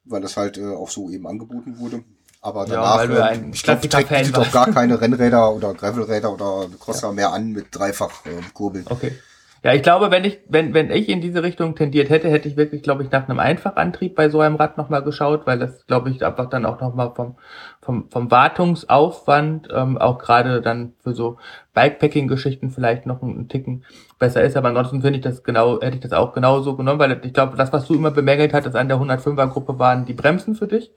weil 0.06 0.22
das 0.22 0.38
halt 0.38 0.58
äh, 0.58 0.66
auch 0.66 0.90
so 0.90 1.10
eben 1.10 1.28
angeboten 1.28 1.80
wurde. 1.80 2.04
Aber 2.46 2.64
danach, 2.64 3.02
ja, 3.02 3.10
weil 3.10 3.18
ja 3.18 3.28
äh, 3.30 3.40
ich 3.52 3.64
glaube, 3.64 3.82
bietet 3.82 4.38
auch 4.38 4.52
gar 4.52 4.72
keine 4.72 5.02
Rennräder 5.02 5.52
oder 5.52 5.74
Gravelräder 5.74 6.32
oder 6.32 6.68
Crosser 6.80 7.08
ja. 7.08 7.14
mehr 7.14 7.34
an 7.34 7.54
mit 7.54 7.68
dreifach 7.72 8.24
äh, 8.26 8.40
Kurbeln. 8.54 8.86
Okay. 8.88 9.14
Ja, 9.64 9.74
ich 9.74 9.82
glaube, 9.82 10.12
wenn 10.12 10.24
ich, 10.26 10.38
wenn, 10.48 10.76
wenn 10.76 10.92
ich 10.92 11.10
in 11.10 11.22
diese 11.22 11.42
Richtung 11.42 11.74
tendiert 11.74 12.12
hätte, 12.12 12.30
hätte 12.30 12.48
ich 12.48 12.56
wirklich, 12.56 12.84
glaube 12.84 13.02
ich, 13.02 13.10
nach 13.10 13.28
einem 13.28 13.40
Einfachantrieb 13.40 14.14
bei 14.14 14.30
so 14.30 14.42
einem 14.42 14.58
Rad 14.58 14.78
nochmal 14.78 15.02
geschaut, 15.02 15.48
weil 15.48 15.58
das, 15.58 15.88
glaube 15.88 16.12
ich, 16.12 16.24
einfach 16.24 16.48
dann 16.50 16.68
auch 16.68 16.80
nochmal 16.80 17.14
vom, 17.16 17.36
vom, 17.82 18.08
vom 18.12 18.30
Wartungsaufwand, 18.30 19.70
ähm, 19.74 19.98
auch 19.98 20.20
gerade 20.20 20.62
dann 20.62 20.94
für 21.02 21.16
so 21.16 21.38
Bikepacking-Geschichten 21.74 22.70
vielleicht 22.70 23.08
noch 23.08 23.24
einen 23.24 23.50
Ticken 23.50 23.86
besser 24.20 24.44
ist. 24.44 24.56
Aber 24.56 24.68
ansonsten 24.68 25.02
finde 25.02 25.18
ich 25.18 25.24
das 25.24 25.44
genau, 25.44 25.82
hätte 25.82 25.96
ich 25.96 26.04
das 26.04 26.14
auch 26.14 26.34
genauso 26.34 26.76
genommen, 26.76 27.00
weil 27.00 27.20
ich 27.26 27.34
glaube, 27.34 27.58
das, 27.58 27.74
was 27.74 27.88
du 27.88 27.96
immer 27.96 28.12
bemängelt 28.12 28.54
hattest 28.54 28.76
an 28.76 28.88
der 28.88 29.00
105er-Gruppe, 29.00 29.80
waren 29.80 30.06
die 30.06 30.14
Bremsen 30.14 30.54
für 30.54 30.68
dich. 30.68 30.92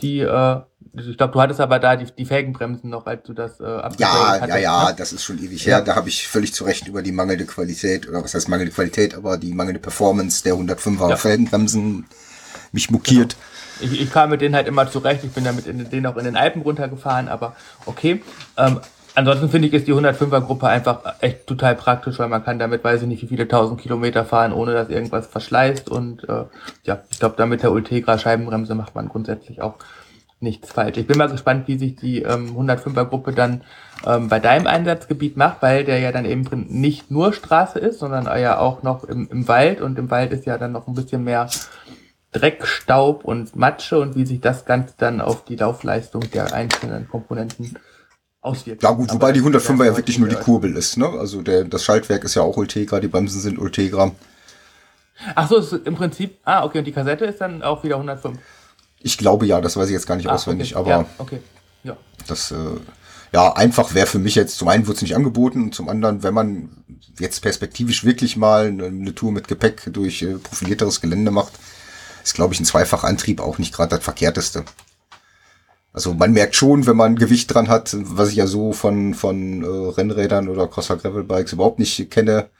Die, 0.00 0.20
äh, 0.20 0.60
ich 0.96 1.16
glaube, 1.16 1.32
du 1.32 1.40
hattest 1.40 1.60
aber 1.60 1.78
da 1.78 1.96
die, 1.96 2.06
die 2.16 2.24
Felgenbremsen 2.24 2.90
noch, 2.90 3.06
als 3.06 3.22
du 3.24 3.32
das 3.32 3.60
äh, 3.60 3.64
Ja, 3.98 4.40
hattest, 4.40 4.48
ja, 4.48 4.56
ja, 4.56 4.88
ne? 4.90 4.94
das 4.96 5.12
ist 5.12 5.24
schon 5.24 5.38
ewig 5.38 5.66
her. 5.66 5.78
Ja. 5.78 5.80
Da 5.84 5.96
habe 5.96 6.08
ich 6.08 6.28
völlig 6.28 6.52
zu 6.52 6.64
Recht 6.64 6.88
über 6.88 7.02
die 7.02 7.12
mangelnde 7.12 7.46
Qualität, 7.46 8.08
oder 8.08 8.22
was 8.22 8.34
heißt 8.34 8.48
mangelnde 8.48 8.74
Qualität, 8.74 9.14
aber 9.14 9.36
die 9.36 9.52
mangelnde 9.52 9.80
Performance 9.80 10.42
der 10.42 10.54
105er 10.54 11.10
ja. 11.10 11.16
Felgenbremsen 11.16 12.06
mich 12.72 12.90
mokiert. 12.90 13.36
Genau. 13.80 13.92
Ich, 13.92 14.00
ich 14.00 14.12
kam 14.12 14.30
mit 14.30 14.40
denen 14.40 14.54
halt 14.54 14.68
immer 14.68 14.88
zurecht. 14.90 15.24
Ich 15.24 15.32
bin 15.32 15.44
damit 15.44 15.66
in 15.66 15.88
denen 15.90 16.06
auch 16.06 16.16
in 16.16 16.24
den 16.24 16.36
Alpen 16.36 16.62
runtergefahren, 16.62 17.28
aber 17.28 17.56
okay. 17.86 18.22
Ähm, 18.56 18.80
ansonsten 19.14 19.48
finde 19.48 19.68
ich, 19.68 19.74
ist 19.74 19.86
die 19.86 19.94
105er 19.94 20.40
Gruppe 20.40 20.68
einfach 20.68 21.00
echt 21.20 21.46
total 21.46 21.74
praktisch, 21.74 22.18
weil 22.18 22.28
man 22.28 22.44
kann 22.44 22.58
damit, 22.58 22.84
weiß 22.84 23.02
ich 23.02 23.08
nicht, 23.08 23.22
wie 23.22 23.28
viele 23.28 23.48
tausend 23.48 23.80
Kilometer 23.80 24.24
fahren, 24.24 24.52
ohne 24.52 24.72
dass 24.72 24.88
irgendwas 24.88 25.26
verschleißt. 25.26 25.88
Und 25.88 26.28
äh, 26.28 26.44
ja, 26.84 27.02
ich 27.10 27.18
glaube, 27.18 27.36
damit 27.36 27.62
der 27.62 27.72
Ultegra 27.72 28.18
Scheibenbremse 28.18 28.74
macht 28.74 28.94
man 28.94 29.08
grundsätzlich 29.08 29.62
auch 29.62 29.74
nichts 30.40 30.72
falsch. 30.72 30.98
Ich 30.98 31.06
bin 31.06 31.18
mal 31.18 31.28
gespannt, 31.28 31.68
wie 31.68 31.78
sich 31.78 31.96
die 31.96 32.22
ähm, 32.22 32.56
105er 32.56 33.06
Gruppe 33.06 33.32
dann 33.32 33.62
ähm, 34.06 34.28
bei 34.28 34.40
deinem 34.40 34.66
Einsatzgebiet 34.66 35.36
macht, 35.36 35.62
weil 35.62 35.84
der 35.84 35.98
ja 35.98 36.12
dann 36.12 36.24
eben 36.24 36.44
nicht 36.68 37.10
nur 37.10 37.32
Straße 37.32 37.78
ist, 37.78 37.98
sondern 37.98 38.26
ja 38.38 38.58
auch 38.58 38.82
noch 38.82 39.04
im, 39.04 39.28
im 39.30 39.48
Wald 39.48 39.80
und 39.80 39.98
im 39.98 40.10
Wald 40.10 40.32
ist 40.32 40.44
ja 40.44 40.58
dann 40.58 40.72
noch 40.72 40.86
ein 40.86 40.94
bisschen 40.94 41.24
mehr 41.24 41.48
Dreck, 42.32 42.66
Staub 42.66 43.24
und 43.24 43.56
Matsche 43.56 43.98
und 43.98 44.16
wie 44.16 44.26
sich 44.26 44.40
das 44.40 44.64
Ganze 44.64 44.94
dann 44.98 45.20
auf 45.20 45.44
die 45.44 45.56
Laufleistung 45.56 46.22
der 46.32 46.52
einzelnen 46.52 47.08
Komponenten 47.08 47.76
auswirkt. 48.44 48.82
Ja 48.82 48.90
gut, 48.90 49.12
wobei 49.12 49.32
die 49.32 49.40
105er 49.40 49.84
ja 49.84 49.96
wirklich 49.96 50.18
nur 50.18 50.28
die 50.28 50.36
Kurbel 50.36 50.76
ist, 50.76 50.96
ne? 50.96 51.08
Also 51.08 51.42
der, 51.42 51.64
das 51.64 51.84
Schaltwerk 51.84 52.24
ist 52.24 52.34
ja 52.34 52.42
auch 52.42 52.56
Ultegra, 52.56 53.00
die 53.00 53.08
Bremsen 53.08 53.40
sind 53.40 53.58
Ultegra. 53.58 54.12
Ach 55.34 55.48
so, 55.48 55.56
ist 55.56 55.72
im 55.72 55.94
Prinzip, 55.94 56.38
ah 56.44 56.64
okay, 56.64 56.78
und 56.78 56.84
die 56.84 56.92
Kassette 56.92 57.24
ist 57.24 57.40
dann 57.40 57.62
auch 57.62 57.84
wieder 57.84 57.96
105. 57.96 58.38
Ich 59.00 59.18
glaube 59.18 59.46
ja, 59.46 59.60
das 59.60 59.76
weiß 59.76 59.88
ich 59.88 59.92
jetzt 59.92 60.06
gar 60.06 60.16
nicht 60.16 60.28
ah, 60.28 60.34
auswendig, 60.34 60.76
okay. 60.76 60.92
aber 60.92 61.02
ja, 61.02 61.08
okay. 61.18 61.40
ja. 61.84 61.96
das 62.26 62.50
äh, 62.50 62.56
ja 63.32 63.52
einfach 63.52 63.94
wäre 63.94 64.06
für 64.06 64.18
mich 64.18 64.34
jetzt 64.34 64.58
zum 64.58 64.68
einen 64.68 64.86
wurde 64.86 64.96
es 64.96 65.02
nicht 65.02 65.16
angeboten 65.16 65.64
und 65.64 65.74
zum 65.74 65.88
anderen, 65.88 66.22
wenn 66.22 66.34
man 66.34 66.70
jetzt 67.18 67.40
perspektivisch 67.40 68.04
wirklich 68.04 68.36
mal 68.36 68.66
eine, 68.66 69.14
Tour 69.14 69.32
mit 69.32 69.48
Gepäck 69.48 69.92
durch 69.92 70.22
äh, 70.22 70.34
profilierteres 70.34 71.00
Gelände 71.00 71.30
macht, 71.30 71.52
ist 72.22 72.34
glaube 72.34 72.54
ich 72.54 72.60
ein 72.60 72.64
Zweifachantrieb 72.64 73.40
auch 73.40 73.58
nicht 73.58 73.74
gerade 73.74 73.96
das 73.96 74.04
verkehrteste. 74.04 74.64
Also 75.94 76.12
man 76.12 76.32
merkt 76.32 76.56
schon, 76.56 76.86
wenn 76.86 76.96
man 76.96 77.14
Gewicht 77.14 77.54
dran 77.54 77.68
hat, 77.68 77.96
was 77.96 78.30
ich 78.30 78.36
ja 78.36 78.48
so 78.48 78.72
von, 78.72 79.14
von 79.14 79.62
äh, 79.62 79.92
Rennrädern 79.92 80.48
oder 80.48 80.66
Crosser 80.66 80.96
Gravel 80.96 81.22
Bikes 81.22 81.52
überhaupt 81.52 81.78
nicht 81.78 82.10
kenne, 82.10 82.50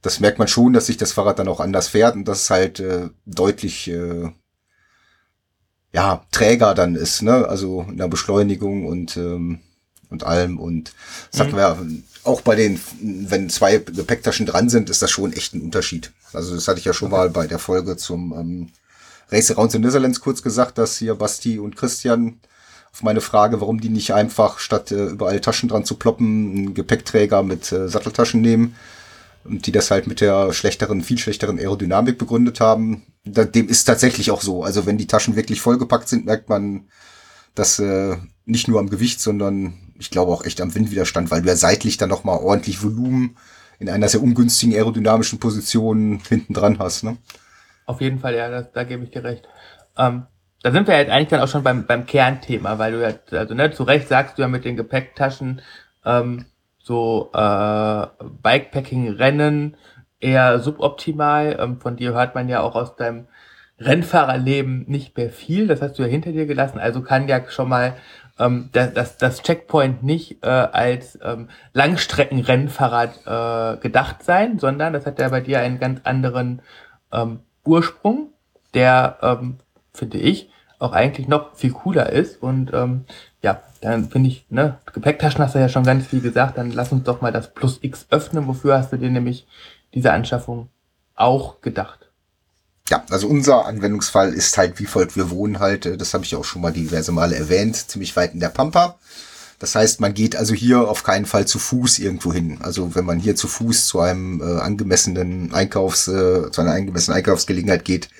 das 0.00 0.20
merkt 0.20 0.38
man 0.38 0.46
schon, 0.46 0.72
dass 0.72 0.86
sich 0.86 0.96
das 0.96 1.12
Fahrrad 1.12 1.40
dann 1.40 1.48
auch 1.48 1.58
anders 1.58 1.88
fährt 1.88 2.14
und 2.14 2.26
das 2.28 2.42
ist 2.42 2.50
halt 2.50 2.78
äh, 2.78 3.08
deutlich 3.26 3.88
äh, 3.88 4.30
ja, 5.92 6.24
träger 6.30 6.74
dann 6.74 6.94
ist, 6.94 7.22
ne? 7.22 7.48
Also 7.48 7.84
in 7.88 7.96
der 7.96 8.08
Beschleunigung 8.08 8.86
und, 8.86 9.16
ähm, 9.16 9.60
und 10.10 10.22
allem. 10.22 10.60
Und 10.60 10.92
das 11.30 11.40
mhm. 11.40 11.44
hatten 11.44 11.56
wir 11.56 11.78
auch 12.22 12.42
bei 12.42 12.54
den, 12.54 12.80
wenn 13.00 13.50
zwei 13.50 13.78
Gepäcktaschen 13.78 14.46
dran 14.46 14.68
sind, 14.68 14.88
ist 14.88 15.02
das 15.02 15.10
schon 15.10 15.32
echt 15.32 15.54
ein 15.54 15.62
Unterschied. 15.62 16.12
Also 16.32 16.54
das 16.54 16.68
hatte 16.68 16.78
ich 16.78 16.84
ja 16.84 16.92
schon 16.92 17.12
okay. 17.12 17.16
mal 17.16 17.30
bei 17.30 17.46
der 17.48 17.58
Folge 17.58 17.96
zum 17.96 18.32
ähm, 18.32 18.68
Race 19.30 19.50
Around 19.50 19.72
the 19.72 19.78
Netherlands 19.80 20.20
kurz 20.20 20.42
gesagt, 20.42 20.78
dass 20.78 20.96
hier 20.96 21.16
Basti 21.16 21.58
und 21.58 21.76
Christian 21.76 22.40
auf 22.94 23.02
meine 23.02 23.20
Frage, 23.20 23.60
warum 23.60 23.80
die 23.80 23.88
nicht 23.88 24.14
einfach 24.14 24.60
statt 24.60 24.92
äh, 24.92 25.06
überall 25.06 25.40
Taschen 25.40 25.68
dran 25.68 25.84
zu 25.84 25.96
ploppen, 25.96 26.52
einen 26.56 26.74
Gepäckträger 26.74 27.42
mit 27.42 27.72
äh, 27.72 27.88
Satteltaschen 27.88 28.40
nehmen 28.40 28.76
und 29.42 29.66
die 29.66 29.72
das 29.72 29.90
halt 29.90 30.06
mit 30.06 30.20
der 30.20 30.52
schlechteren, 30.52 31.02
viel 31.02 31.18
schlechteren 31.18 31.58
Aerodynamik 31.58 32.18
begründet 32.18 32.60
haben. 32.60 33.02
Da, 33.24 33.44
dem 33.44 33.68
ist 33.68 33.82
tatsächlich 33.84 34.30
auch 34.30 34.42
so. 34.42 34.62
Also 34.62 34.86
wenn 34.86 34.96
die 34.96 35.08
Taschen 35.08 35.34
wirklich 35.34 35.60
vollgepackt 35.60 36.08
sind, 36.08 36.24
merkt 36.24 36.48
man 36.48 36.86
das 37.56 37.80
äh, 37.80 38.16
nicht 38.44 38.68
nur 38.68 38.78
am 38.78 38.90
Gewicht, 38.90 39.20
sondern 39.20 39.74
ich 39.98 40.10
glaube 40.12 40.30
auch 40.30 40.44
echt 40.44 40.60
am 40.60 40.72
Windwiderstand, 40.72 41.32
weil 41.32 41.42
du 41.42 41.48
ja 41.48 41.56
seitlich 41.56 41.96
dann 41.96 42.10
nochmal 42.10 42.38
ordentlich 42.38 42.80
Volumen 42.80 43.36
in 43.80 43.88
einer 43.88 44.08
sehr 44.08 44.22
ungünstigen 44.22 44.72
aerodynamischen 44.72 45.40
Position 45.40 46.20
hinten 46.28 46.54
dran 46.54 46.78
hast. 46.78 47.02
Ne? 47.02 47.16
Auf 47.86 48.00
jeden 48.00 48.20
Fall, 48.20 48.36
ja, 48.36 48.48
das, 48.48 48.70
da 48.72 48.84
gebe 48.84 49.02
ich 49.02 49.10
dir 49.10 49.24
recht. 49.24 49.48
Ähm, 49.98 50.26
da 50.64 50.70
sind 50.70 50.88
wir 50.88 50.96
jetzt 50.96 51.10
eigentlich 51.10 51.28
dann 51.28 51.40
auch 51.40 51.48
schon 51.48 51.62
beim, 51.62 51.84
beim 51.84 52.06
Kernthema, 52.06 52.78
weil 52.78 52.92
du 52.92 53.02
ja, 53.02 53.38
also 53.38 53.52
ne, 53.52 53.70
zu 53.72 53.82
Recht 53.82 54.08
sagst 54.08 54.38
du 54.38 54.42
ja 54.42 54.48
mit 54.48 54.64
den 54.64 54.76
Gepäcktaschen, 54.76 55.60
ähm, 56.06 56.46
so 56.78 57.30
äh, 57.34 58.06
Bikepacking-Rennen 58.42 59.76
eher 60.20 60.58
suboptimal. 60.60 61.58
Ähm, 61.60 61.80
von 61.82 61.96
dir 61.96 62.14
hört 62.14 62.34
man 62.34 62.48
ja 62.48 62.62
auch 62.62 62.76
aus 62.76 62.96
deinem 62.96 63.26
Rennfahrerleben 63.78 64.86
nicht 64.88 65.14
mehr 65.18 65.28
viel. 65.28 65.66
Das 65.66 65.82
hast 65.82 65.98
du 65.98 66.02
ja 66.02 66.08
hinter 66.08 66.32
dir 66.32 66.46
gelassen. 66.46 66.78
Also 66.78 67.02
kann 67.02 67.28
ja 67.28 67.42
schon 67.50 67.68
mal 67.68 67.98
ähm, 68.38 68.70
das, 68.72 69.18
das 69.18 69.42
Checkpoint 69.42 70.02
nicht 70.02 70.42
äh, 70.42 70.48
als 70.48 71.18
ähm, 71.22 71.50
Langstreckenrennfahrrad 71.74 73.26
äh, 73.26 73.80
gedacht 73.82 74.22
sein, 74.22 74.58
sondern 74.58 74.94
das 74.94 75.04
hat 75.04 75.18
ja 75.18 75.28
bei 75.28 75.42
dir 75.42 75.60
einen 75.60 75.78
ganz 75.78 76.00
anderen 76.04 76.62
ähm, 77.12 77.40
Ursprung, 77.66 78.32
der, 78.72 79.18
ähm, 79.20 79.58
finde 79.92 80.16
ich, 80.16 80.48
auch 80.84 80.92
eigentlich 80.92 81.28
noch 81.28 81.56
viel 81.56 81.72
cooler 81.72 82.10
ist. 82.10 82.42
Und 82.42 82.72
ähm, 82.72 83.04
ja, 83.42 83.62
dann 83.80 84.08
finde 84.08 84.28
ich, 84.28 84.46
ne, 84.50 84.78
Gepäcktaschen 84.92 85.42
hast 85.42 85.54
du 85.54 85.58
ja 85.58 85.68
schon 85.68 85.84
ganz 85.84 86.06
viel 86.06 86.20
gesagt, 86.20 86.58
dann 86.58 86.70
lass 86.70 86.92
uns 86.92 87.04
doch 87.04 87.20
mal 87.20 87.32
das 87.32 87.52
Plus 87.52 87.78
X 87.82 88.06
öffnen. 88.10 88.46
Wofür 88.46 88.78
hast 88.78 88.92
du 88.92 88.96
dir 88.96 89.10
nämlich 89.10 89.46
diese 89.94 90.12
Anschaffung 90.12 90.68
auch 91.14 91.60
gedacht? 91.60 92.10
Ja, 92.88 93.02
also 93.10 93.28
unser 93.28 93.64
Anwendungsfall 93.64 94.34
ist 94.34 94.58
halt 94.58 94.78
wie 94.78 94.84
folgt. 94.84 95.16
Wir 95.16 95.30
wohnen 95.30 95.58
halt, 95.58 95.86
äh, 95.86 95.96
das 95.96 96.12
habe 96.14 96.24
ich 96.24 96.36
auch 96.36 96.44
schon 96.44 96.62
mal 96.62 96.72
diverse 96.72 97.12
Male 97.12 97.34
erwähnt, 97.34 97.76
ziemlich 97.76 98.14
weit 98.14 98.34
in 98.34 98.40
der 98.40 98.50
Pampa. 98.50 98.98
Das 99.58 99.74
heißt, 99.74 100.00
man 100.00 100.12
geht 100.12 100.36
also 100.36 100.52
hier 100.52 100.88
auf 100.88 101.04
keinen 101.04 101.24
Fall 101.24 101.46
zu 101.46 101.58
Fuß 101.58 101.98
irgendwo 101.98 102.32
hin. 102.32 102.58
Also 102.60 102.94
wenn 102.94 103.06
man 103.06 103.18
hier 103.18 103.36
zu 103.36 103.48
Fuß 103.48 103.86
zu 103.86 104.00
einem 104.00 104.42
äh, 104.42 104.60
angemessenen 104.60 105.54
Einkaufs, 105.54 106.08
äh, 106.08 106.50
zu 106.50 106.60
einer 106.60 106.72
angemessenen 106.72 107.16
Einkaufsgelegenheit 107.16 107.84
geht, 107.84 108.10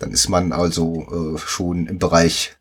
dann 0.00 0.10
ist 0.10 0.28
man 0.28 0.52
also 0.52 1.36
äh, 1.36 1.38
schon 1.38 1.86
im 1.86 1.98
Bereich, 2.00 2.56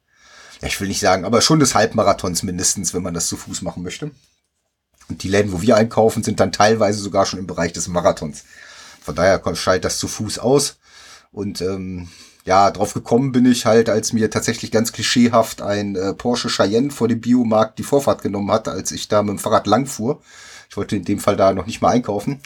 ja, 0.62 0.68
ich 0.68 0.80
will 0.80 0.90
nicht 0.90 1.00
sagen, 1.00 1.26
aber 1.26 1.42
schon 1.42 1.60
des 1.60 1.74
Halbmarathons 1.74 2.44
mindestens, 2.44 2.94
wenn 2.94 3.02
man 3.02 3.14
das 3.16 3.28
zu 3.28 3.38
Fuß 3.38 3.64
machen 3.64 3.82
möchte. 3.82 4.12
Und 5.08 5.24
die 5.24 5.30
Läden, 5.30 5.52
wo 5.52 5.62
wir 5.62 5.76
einkaufen, 5.76 6.22
sind 6.22 6.40
dann 6.40 6.52
teilweise 6.52 7.00
sogar 7.00 7.26
schon 7.26 7.40
im 7.40 7.48
Bereich 7.48 7.74
des 7.74 7.88
Marathons. 7.88 8.44
Von 9.02 9.16
daher 9.16 9.42
schaltet 9.56 9.86
das 9.86 9.98
zu 9.98 10.08
Fuß 10.08 10.38
aus. 10.38 10.78
Und 11.32 11.62
ähm, 11.62 12.10
ja, 12.46 12.70
drauf 12.72 12.94
gekommen 12.94 13.32
bin 13.32 13.46
ich 13.46 13.66
halt, 13.66 13.90
als 13.90 14.14
mir 14.14 14.30
tatsächlich 14.30 14.70
ganz 14.70 14.92
klischeehaft 14.92 15.62
ein 15.62 15.96
äh, 15.96 16.14
Porsche 16.14 16.50
Cheyenne 16.50 16.92
vor 16.92 17.08
dem 17.08 17.22
Biomarkt 17.22 17.80
die 17.80 17.84
Vorfahrt 17.84 18.22
genommen 18.22 18.52
hat, 18.52 18.68
als 18.68 18.92
ich 18.92 19.08
da 19.08 19.24
mit 19.24 19.32
dem 19.32 19.40
Fahrrad 19.40 19.66
lang 19.66 19.86
fuhr. 19.86 20.22
Ich 20.70 20.78
wollte 20.78 20.98
in 20.98 21.06
dem 21.06 21.20
Fall 21.20 21.38
da 21.38 21.54
noch 21.54 21.66
nicht 21.66 21.82
mal 21.82 21.90
einkaufen. 21.90 22.42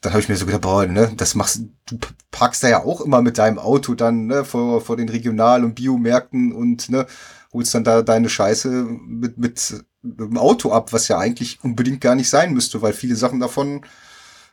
Dann 0.00 0.12
habe 0.12 0.22
ich 0.22 0.28
mir 0.28 0.36
so 0.36 0.46
gedacht, 0.46 0.62
boah, 0.62 0.86
ne, 0.86 1.12
das 1.16 1.34
machst 1.34 1.62
du 1.86 1.98
parkst 2.30 2.62
da 2.62 2.68
ja 2.68 2.84
auch 2.84 3.00
immer 3.00 3.20
mit 3.20 3.38
deinem 3.38 3.58
Auto 3.58 3.94
dann 3.94 4.26
ne, 4.26 4.44
vor, 4.44 4.80
vor 4.80 4.96
den 4.96 5.08
Regional- 5.08 5.64
und 5.64 5.74
Biomärkten 5.74 6.52
und 6.52 6.88
ne, 6.88 7.06
holst 7.52 7.74
dann 7.74 7.84
da 7.84 8.02
deine 8.02 8.28
Scheiße 8.28 8.68
mit, 8.68 9.38
mit, 9.38 9.84
mit 10.02 10.20
dem 10.20 10.38
Auto 10.38 10.70
ab, 10.72 10.92
was 10.92 11.08
ja 11.08 11.18
eigentlich 11.18 11.58
unbedingt 11.64 12.00
gar 12.00 12.14
nicht 12.14 12.30
sein 12.30 12.52
müsste, 12.52 12.80
weil 12.82 12.92
viele 12.92 13.16
Sachen 13.16 13.40
davon 13.40 13.82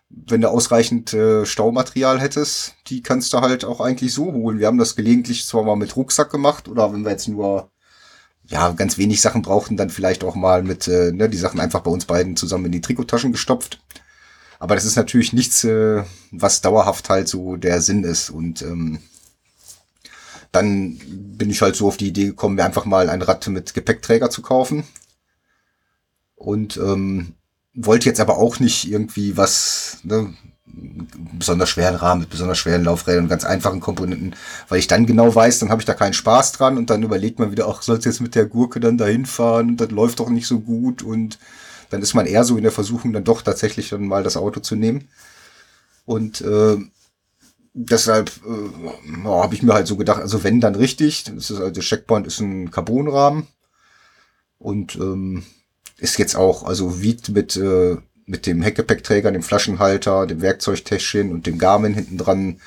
wenn 0.09 0.41
du 0.41 0.49
ausreichend 0.49 1.13
äh, 1.13 1.45
Staumaterial 1.45 2.19
hättest, 2.19 2.75
die 2.87 3.01
kannst 3.01 3.33
du 3.33 3.41
halt 3.41 3.65
auch 3.65 3.81
eigentlich 3.81 4.13
so 4.13 4.31
holen. 4.31 4.59
Wir 4.59 4.67
haben 4.67 4.77
das 4.77 4.95
gelegentlich 4.95 5.45
zwar 5.45 5.63
mal 5.63 5.75
mit 5.75 5.95
Rucksack 5.95 6.31
gemacht 6.31 6.67
oder 6.67 6.93
wenn 6.93 7.03
wir 7.03 7.11
jetzt 7.11 7.27
nur 7.27 7.71
ja 8.47 8.71
ganz 8.71 8.97
wenig 8.97 9.21
Sachen 9.21 9.41
brauchten, 9.41 9.77
dann 9.77 9.89
vielleicht 9.89 10.23
auch 10.23 10.35
mal 10.35 10.63
mit 10.63 10.87
äh, 10.87 11.11
ne, 11.11 11.29
die 11.29 11.37
Sachen 11.37 11.59
einfach 11.59 11.81
bei 11.81 11.91
uns 11.91 12.05
beiden 12.05 12.35
zusammen 12.35 12.65
in 12.65 12.71
die 12.73 12.81
Trikottaschen 12.81 13.31
gestopft. 13.31 13.81
Aber 14.65 14.73
das 14.73 14.85
ist 14.85 14.95
natürlich 14.95 15.31
nichts, 15.31 15.63
äh, 15.63 16.01
was 16.31 16.61
dauerhaft 16.61 17.09
halt 17.09 17.27
so 17.27 17.55
der 17.55 17.83
Sinn 17.83 18.03
ist. 18.03 18.31
Und 18.31 18.63
ähm, 18.63 18.97
dann 20.51 20.99
bin 21.37 21.51
ich 21.51 21.61
halt 21.61 21.75
so 21.75 21.87
auf 21.87 21.97
die 21.97 22.07
Idee 22.07 22.25
gekommen, 22.25 22.55
mir 22.55 22.65
einfach 22.65 22.85
mal 22.85 23.11
ein 23.11 23.21
Rad 23.21 23.47
mit 23.47 23.75
Gepäckträger 23.75 24.31
zu 24.31 24.41
kaufen. 24.41 24.83
Und 26.33 26.77
ähm, 26.77 27.35
wollte 27.75 28.09
jetzt 28.09 28.19
aber 28.19 28.39
auch 28.39 28.59
nicht 28.59 28.89
irgendwie 28.89 29.37
was, 29.37 29.99
ne, 30.01 30.33
besonders 30.65 31.69
schweren 31.69 31.93
Rahmen 31.93 32.21
mit 32.21 32.31
besonders 32.31 32.57
schweren 32.57 32.85
Laufrädern 32.85 33.25
und 33.25 33.29
ganz 33.29 33.45
einfachen 33.45 33.81
Komponenten, 33.81 34.35
weil 34.67 34.79
ich 34.79 34.87
dann 34.87 35.05
genau 35.05 35.35
weiß, 35.35 35.59
dann 35.59 35.69
habe 35.69 35.83
ich 35.83 35.85
da 35.85 35.93
keinen 35.93 36.13
Spaß 36.13 36.53
dran 36.53 36.79
und 36.79 36.89
dann 36.89 37.03
überlegt 37.03 37.37
man 37.37 37.51
wieder, 37.51 37.67
ach, 37.69 37.83
sollst 37.83 38.07
jetzt 38.07 38.19
mit 38.19 38.33
der 38.33 38.47
Gurke 38.47 38.79
dann 38.79 38.97
dahin 38.97 39.27
fahren, 39.27 39.77
das 39.77 39.91
läuft 39.91 40.21
doch 40.21 40.29
nicht 40.29 40.47
so 40.47 40.59
gut 40.59 41.03
und 41.03 41.37
dann 41.89 42.01
ist 42.01 42.13
man 42.13 42.25
eher 42.25 42.43
so 42.43 42.57
in 42.57 42.63
der 42.63 42.71
Versuchung, 42.71 43.13
dann 43.13 43.23
doch 43.23 43.41
tatsächlich 43.41 43.89
dann 43.89 44.07
mal 44.07 44.23
das 44.23 44.37
Auto 44.37 44.59
zu 44.59 44.75
nehmen. 44.75 45.07
Und 46.05 46.41
äh, 46.41 46.77
deshalb 47.73 48.31
äh, 48.45 49.25
oh, 49.25 49.43
habe 49.43 49.55
ich 49.55 49.63
mir 49.63 49.73
halt 49.73 49.87
so 49.87 49.97
gedacht, 49.97 50.21
also 50.21 50.43
wenn 50.43 50.61
dann 50.61 50.75
richtig, 50.75 51.25
das 51.25 51.49
ist 51.49 51.59
also 51.59 51.81
Checkpoint 51.81 52.27
ist 52.27 52.39
ein 52.39 52.71
Carbonrahmen 52.71 53.47
und 54.57 54.95
ähm, 54.95 55.43
ist 55.97 56.17
jetzt 56.17 56.35
auch, 56.35 56.63
also 56.63 57.01
wiegt 57.01 57.29
mit, 57.29 57.55
äh, 57.57 57.97
mit 58.25 58.45
dem 58.45 58.61
Heckgepäckträger, 58.61 59.31
dem 59.31 59.43
Flaschenhalter, 59.43 60.25
dem 60.25 60.41
Werkzeugtäschchen 60.41 61.31
und 61.31 61.47
dem 61.47 61.57
Garmin 61.57 61.93
hinten 61.93 62.17
dran 62.17 62.59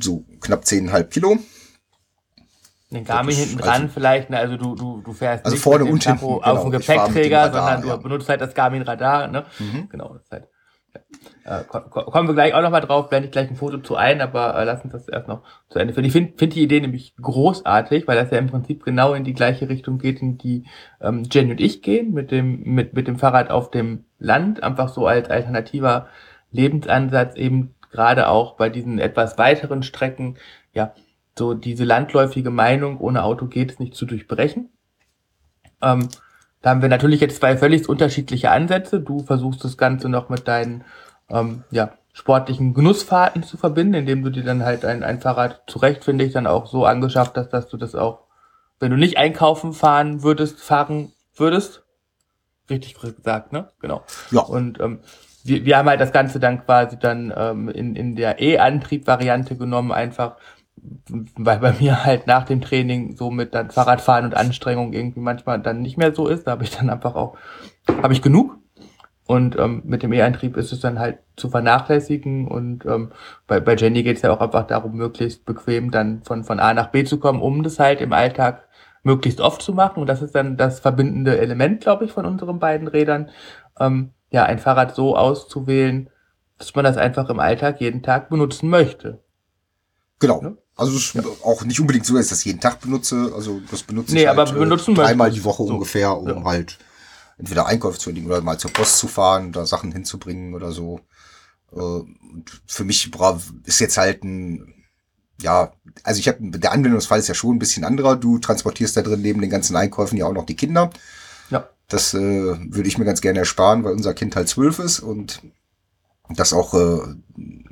so 0.00 0.24
knapp 0.40 0.64
10,5 0.64 1.04
Kilo. 1.04 1.38
Den 2.90 3.04
Garmin 3.04 3.36
hinten 3.36 3.58
dran 3.58 3.82
also, 3.82 3.88
vielleicht, 3.88 4.30
ne? 4.30 4.38
also 4.38 4.56
du, 4.56 4.74
du, 4.74 5.02
du 5.02 5.12
fährst 5.12 5.44
also 5.44 5.54
nicht 5.54 5.62
vorne 5.62 5.84
und 5.84 6.02
hinten, 6.02 6.20
genau, 6.20 6.40
auf 6.40 6.62
dem 6.62 6.70
Gepäckträger, 6.70 7.42
Radar, 7.42 7.80
sondern 7.80 7.98
du 7.98 8.02
benutzt 8.02 8.28
halt 8.28 8.40
das 8.40 8.54
Garmin 8.54 8.82
Radar, 8.82 9.28
ne? 9.28 9.44
Mhm. 9.58 9.88
Genau, 9.90 10.14
das 10.14 10.22
ist 10.22 10.32
halt 10.32 10.48
äh, 11.44 11.64
kommen 11.64 12.28
wir 12.28 12.34
gleich 12.34 12.54
auch 12.54 12.60
nochmal 12.60 12.82
drauf, 12.82 13.08
blende 13.08 13.26
ich 13.26 13.32
gleich 13.32 13.48
ein 13.48 13.56
Foto 13.56 13.78
zu 13.78 13.96
ein, 13.96 14.20
aber 14.20 14.54
äh, 14.58 14.64
lass 14.64 14.84
uns 14.84 14.92
das 14.92 15.08
erst 15.08 15.28
noch 15.28 15.42
zu 15.70 15.78
Ende 15.78 15.94
führen. 15.94 16.04
Ich 16.04 16.12
finde 16.12 16.34
find 16.36 16.54
die 16.54 16.62
Idee 16.62 16.80
nämlich 16.80 17.14
großartig, 17.16 18.06
weil 18.06 18.16
das 18.16 18.30
ja 18.30 18.38
im 18.38 18.48
Prinzip 18.48 18.84
genau 18.84 19.14
in 19.14 19.24
die 19.24 19.32
gleiche 19.32 19.68
Richtung 19.68 19.98
geht, 19.98 20.20
in 20.20 20.36
die 20.36 20.64
ähm, 21.00 21.26
Jenny 21.30 21.52
und 21.52 21.60
ich 21.60 21.82
gehen, 21.82 22.12
mit 22.12 22.30
dem, 22.30 22.62
mit, 22.62 22.92
mit 22.92 23.08
dem 23.08 23.18
Fahrrad 23.18 23.50
auf 23.50 23.70
dem 23.70 24.04
Land, 24.18 24.62
einfach 24.62 24.88
so 24.88 25.06
als 25.06 25.30
alternativer 25.30 26.08
Lebensansatz, 26.50 27.34
eben 27.36 27.74
gerade 27.90 28.28
auch 28.28 28.56
bei 28.56 28.68
diesen 28.68 28.98
etwas 28.98 29.38
weiteren 29.38 29.82
Strecken, 29.82 30.36
ja, 30.74 30.92
so 31.38 31.54
diese 31.54 31.84
landläufige 31.84 32.50
Meinung, 32.50 32.98
ohne 33.00 33.22
Auto 33.22 33.46
geht 33.46 33.72
es 33.72 33.78
nicht 33.78 33.94
zu 33.94 34.04
durchbrechen. 34.04 34.70
Ähm, 35.80 36.08
da 36.60 36.70
haben 36.70 36.82
wir 36.82 36.88
natürlich 36.88 37.20
jetzt 37.20 37.38
zwei 37.38 37.56
völlig 37.56 37.88
unterschiedliche 37.88 38.50
Ansätze. 38.50 39.00
Du 39.00 39.22
versuchst 39.22 39.64
das 39.64 39.78
Ganze 39.78 40.08
noch 40.08 40.28
mit 40.28 40.48
deinen 40.48 40.84
ähm, 41.30 41.64
ja, 41.70 41.92
sportlichen 42.12 42.74
Genussfahrten 42.74 43.44
zu 43.44 43.56
verbinden, 43.56 43.94
indem 43.94 44.24
du 44.24 44.30
dir 44.30 44.42
dann 44.42 44.64
halt 44.64 44.84
ein, 44.84 45.04
ein 45.04 45.20
Fahrrad 45.20 45.62
zurecht, 45.68 46.04
finde 46.04 46.24
ich, 46.24 46.32
dann 46.32 46.46
auch 46.46 46.66
so 46.66 46.84
angeschafft 46.84 47.36
hast, 47.36 47.50
dass 47.50 47.68
du 47.68 47.76
das 47.76 47.94
auch, 47.94 48.24
wenn 48.80 48.90
du 48.90 48.96
nicht 48.96 49.18
einkaufen 49.18 49.72
fahren 49.72 50.22
würdest, 50.22 50.60
fahren 50.60 51.12
würdest. 51.34 51.84
Richtig 52.68 53.00
gesagt, 53.00 53.52
ne? 53.52 53.70
Genau. 53.80 54.02
Ja. 54.30 54.40
Und 54.40 54.80
ähm, 54.80 55.00
wir, 55.44 55.64
wir 55.64 55.78
haben 55.78 55.88
halt 55.88 56.00
das 56.00 56.12
Ganze 56.12 56.40
dann 56.40 56.64
quasi 56.64 56.98
dann 56.98 57.32
ähm, 57.34 57.68
in, 57.68 57.94
in 57.94 58.16
der 58.16 58.40
E-Antrieb-Variante 58.40 59.56
genommen, 59.56 59.92
einfach 59.92 60.36
weil 61.36 61.58
bei 61.58 61.72
mir 61.80 62.04
halt 62.04 62.26
nach 62.26 62.44
dem 62.44 62.60
Training 62.60 63.16
so 63.16 63.30
mit 63.30 63.54
dann 63.54 63.70
Fahrradfahren 63.70 64.24
und 64.24 64.36
Anstrengung 64.36 64.92
irgendwie 64.92 65.20
manchmal 65.20 65.60
dann 65.60 65.82
nicht 65.82 65.96
mehr 65.96 66.14
so 66.14 66.26
ist. 66.28 66.46
Da 66.46 66.52
habe 66.52 66.64
ich 66.64 66.76
dann 66.76 66.90
einfach 66.90 67.14
auch, 67.14 67.36
habe 68.02 68.12
ich 68.12 68.22
genug 68.22 68.58
und 69.28 69.58
ähm, 69.58 69.82
mit 69.84 70.02
dem 70.02 70.14
E-Antrieb 70.14 70.56
ist 70.56 70.72
es 70.72 70.80
dann 70.80 70.98
halt 70.98 71.18
zu 71.36 71.50
vernachlässigen. 71.50 72.48
Und 72.48 72.86
ähm, 72.86 73.12
bei, 73.46 73.60
bei 73.60 73.76
Jenny 73.76 74.02
geht 74.02 74.16
es 74.16 74.22
ja 74.22 74.32
auch 74.32 74.40
einfach 74.40 74.66
darum, 74.66 74.94
möglichst 74.94 75.44
bequem 75.44 75.90
dann 75.90 76.22
von, 76.22 76.44
von 76.44 76.58
A 76.58 76.72
nach 76.72 76.86
B 76.86 77.04
zu 77.04 77.20
kommen, 77.20 77.42
um 77.42 77.62
das 77.62 77.78
halt 77.78 78.00
im 78.00 78.14
Alltag 78.14 78.66
möglichst 79.02 79.42
oft 79.42 79.60
zu 79.60 79.74
machen. 79.74 80.00
Und 80.00 80.06
das 80.06 80.22
ist 80.22 80.34
dann 80.34 80.56
das 80.56 80.80
verbindende 80.80 81.38
Element, 81.38 81.82
glaube 81.82 82.06
ich, 82.06 82.12
von 82.12 82.24
unseren 82.24 82.58
beiden 82.58 82.88
Rädern. 82.88 83.28
Ähm, 83.78 84.12
ja, 84.30 84.44
ein 84.44 84.58
Fahrrad 84.58 84.94
so 84.94 85.14
auszuwählen, 85.14 86.08
dass 86.56 86.74
man 86.74 86.86
das 86.86 86.96
einfach 86.96 87.28
im 87.28 87.38
Alltag 87.38 87.82
jeden 87.82 88.02
Tag 88.02 88.30
benutzen 88.30 88.70
möchte. 88.70 89.20
Genau. 90.18 90.42
Ja? 90.42 90.52
Also 90.76 90.96
es 90.96 91.06
ist 91.06 91.14
ja. 91.14 91.22
auch 91.42 91.64
nicht 91.64 91.80
unbedingt 91.80 92.06
so, 92.06 92.14
dass 92.14 92.26
ich 92.26 92.30
das 92.30 92.44
jeden 92.44 92.60
Tag 92.60 92.80
benutze. 92.80 93.32
Also 93.34 93.60
das 93.70 93.82
benutze 93.82 94.14
nee, 94.14 94.22
ich 94.22 94.28
halt, 94.28 94.38
aber 94.38 94.52
benutzen 94.52 94.92
äh, 94.92 94.96
dreimal 94.96 95.30
die 95.30 95.44
Woche 95.44 95.64
so. 95.64 95.74
ungefähr, 95.74 96.16
um 96.16 96.28
ja. 96.28 96.44
halt 96.44 96.78
entweder 97.36 97.66
Einkäufe 97.66 97.98
zu 97.98 98.10
erledigen 98.10 98.30
oder 98.30 98.40
mal 98.40 98.58
zur 98.58 98.72
Post 98.72 98.98
zu 98.98 99.08
fahren, 99.08 99.52
da 99.52 99.66
Sachen 99.66 99.92
hinzubringen 99.92 100.54
oder 100.54 100.72
so. 100.72 101.00
Äh, 101.72 102.00
für 102.66 102.84
mich 102.84 103.10
ist 103.64 103.80
jetzt 103.80 103.96
halt 103.96 104.24
ein 104.24 104.74
ja, 105.40 105.72
also 106.02 106.18
ich 106.18 106.28
habe, 106.28 106.38
der 106.40 106.72
Anwendungsfall 106.72 107.20
ist 107.20 107.28
ja 107.28 107.34
schon 107.34 107.56
ein 107.56 107.60
bisschen 107.60 107.84
anderer. 107.84 108.16
Du 108.16 108.38
transportierst 108.38 108.96
da 108.96 109.02
drin 109.02 109.22
neben 109.22 109.40
den 109.40 109.50
ganzen 109.50 109.76
Einkäufen 109.76 110.18
ja 110.18 110.26
auch 110.26 110.32
noch 110.32 110.46
die 110.46 110.56
Kinder. 110.56 110.90
Ja. 111.50 111.68
Das 111.88 112.12
äh, 112.12 112.18
würde 112.18 112.88
ich 112.88 112.98
mir 112.98 113.04
ganz 113.04 113.20
gerne 113.20 113.38
ersparen, 113.38 113.84
weil 113.84 113.92
unser 113.92 114.14
Kind 114.14 114.34
halt 114.34 114.48
zwölf 114.48 114.78
ist 114.78 115.00
und 115.00 115.40
das 116.28 116.52
auch, 116.52 116.74
äh, 116.74 117.00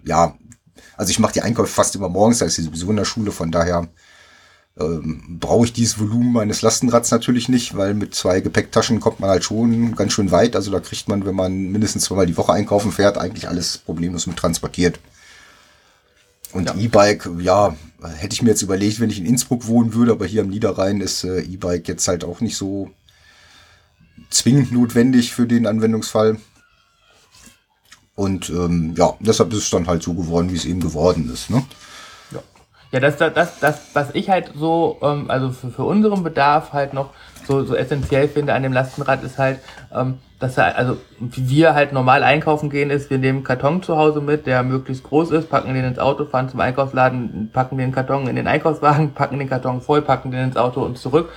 ja, 0.04 0.38
also 0.96 1.10
ich 1.10 1.18
mache 1.18 1.32
die 1.32 1.42
Einkäufe 1.42 1.72
fast 1.72 1.94
immer 1.94 2.08
morgens, 2.08 2.38
da 2.38 2.46
ist 2.46 2.54
sie 2.54 2.62
sowieso 2.62 2.90
in 2.90 2.96
der 2.96 3.04
Schule, 3.04 3.32
von 3.32 3.50
daher 3.50 3.88
ähm, 4.78 5.38
brauche 5.40 5.64
ich 5.64 5.72
dieses 5.72 5.98
Volumen 5.98 6.32
meines 6.32 6.62
Lastenrads 6.62 7.10
natürlich 7.10 7.48
nicht, 7.48 7.76
weil 7.76 7.94
mit 7.94 8.14
zwei 8.14 8.40
Gepäcktaschen 8.40 9.00
kommt 9.00 9.20
man 9.20 9.30
halt 9.30 9.44
schon 9.44 9.94
ganz 9.94 10.12
schön 10.12 10.30
weit. 10.30 10.54
Also 10.54 10.70
da 10.70 10.80
kriegt 10.80 11.08
man, 11.08 11.24
wenn 11.24 11.34
man 11.34 11.70
mindestens 11.72 12.04
zweimal 12.04 12.26
die 12.26 12.36
Woche 12.36 12.52
einkaufen 12.52 12.92
fährt, 12.92 13.16
eigentlich 13.16 13.48
alles 13.48 13.78
problemlos 13.78 14.26
mit 14.26 14.36
transportiert. 14.36 14.98
Und 16.52 16.66
ja. 16.66 16.74
E-Bike, 16.74 17.28
ja, 17.40 17.74
hätte 18.16 18.34
ich 18.34 18.42
mir 18.42 18.50
jetzt 18.50 18.62
überlegt, 18.62 19.00
wenn 19.00 19.10
ich 19.10 19.18
in 19.18 19.26
Innsbruck 19.26 19.66
wohnen 19.66 19.94
würde, 19.94 20.12
aber 20.12 20.26
hier 20.26 20.42
am 20.42 20.48
Niederrhein 20.48 21.00
ist 21.00 21.24
äh, 21.24 21.40
E-Bike 21.40 21.88
jetzt 21.88 22.06
halt 22.06 22.24
auch 22.24 22.40
nicht 22.40 22.56
so 22.56 22.90
zwingend 24.30 24.72
notwendig 24.72 25.32
für 25.32 25.46
den 25.46 25.66
Anwendungsfall. 25.66 26.38
Und 28.16 28.48
ähm, 28.48 28.94
ja, 28.96 29.12
deshalb 29.20 29.52
ist 29.52 29.58
es 29.58 29.70
dann 29.70 29.86
halt 29.86 30.02
so 30.02 30.14
geworden, 30.14 30.50
wie 30.50 30.56
es 30.56 30.64
eben 30.64 30.80
geworden 30.80 31.30
ist. 31.32 31.50
Ne? 31.50 31.62
Ja, 32.32 32.40
ja 32.90 33.00
das, 33.00 33.18
das, 33.18 33.60
das, 33.60 33.80
was 33.92 34.14
ich 34.14 34.30
halt 34.30 34.52
so, 34.56 34.98
ähm, 35.02 35.30
also 35.30 35.50
für, 35.50 35.70
für 35.70 35.84
unseren 35.84 36.24
Bedarf 36.24 36.72
halt 36.72 36.94
noch 36.94 37.10
so, 37.46 37.62
so 37.64 37.76
essentiell 37.76 38.26
finde 38.26 38.54
an 38.54 38.62
dem 38.62 38.72
Lastenrad 38.72 39.22
ist 39.22 39.38
halt, 39.38 39.60
ähm, 39.94 40.18
dass 40.38 40.58
er, 40.58 40.76
also 40.76 40.96
wie 41.20 41.48
wir 41.48 41.74
halt 41.74 41.92
normal 41.92 42.22
einkaufen 42.22 42.70
gehen, 42.70 42.90
ist, 42.90 43.10
wir 43.10 43.18
nehmen 43.18 43.44
Karton 43.44 43.82
zu 43.82 43.96
Hause 43.96 44.20
mit, 44.20 44.46
der 44.46 44.62
möglichst 44.62 45.04
groß 45.04 45.30
ist, 45.30 45.48
packen 45.48 45.74
den 45.74 45.84
ins 45.84 45.98
Auto, 45.98 46.24
fahren 46.24 46.48
zum 46.48 46.60
Einkaufsladen, 46.60 47.50
packen 47.52 47.78
den 47.78 47.92
Karton 47.92 48.26
in 48.26 48.36
den 48.36 48.46
Einkaufswagen, 48.46 49.12
packen 49.14 49.38
den 49.38 49.48
Karton 49.48 49.80
voll, 49.80 50.02
packen 50.02 50.30
den 50.30 50.44
ins 50.44 50.56
Auto 50.56 50.82
und 50.82 50.98
zurück. 50.98 51.30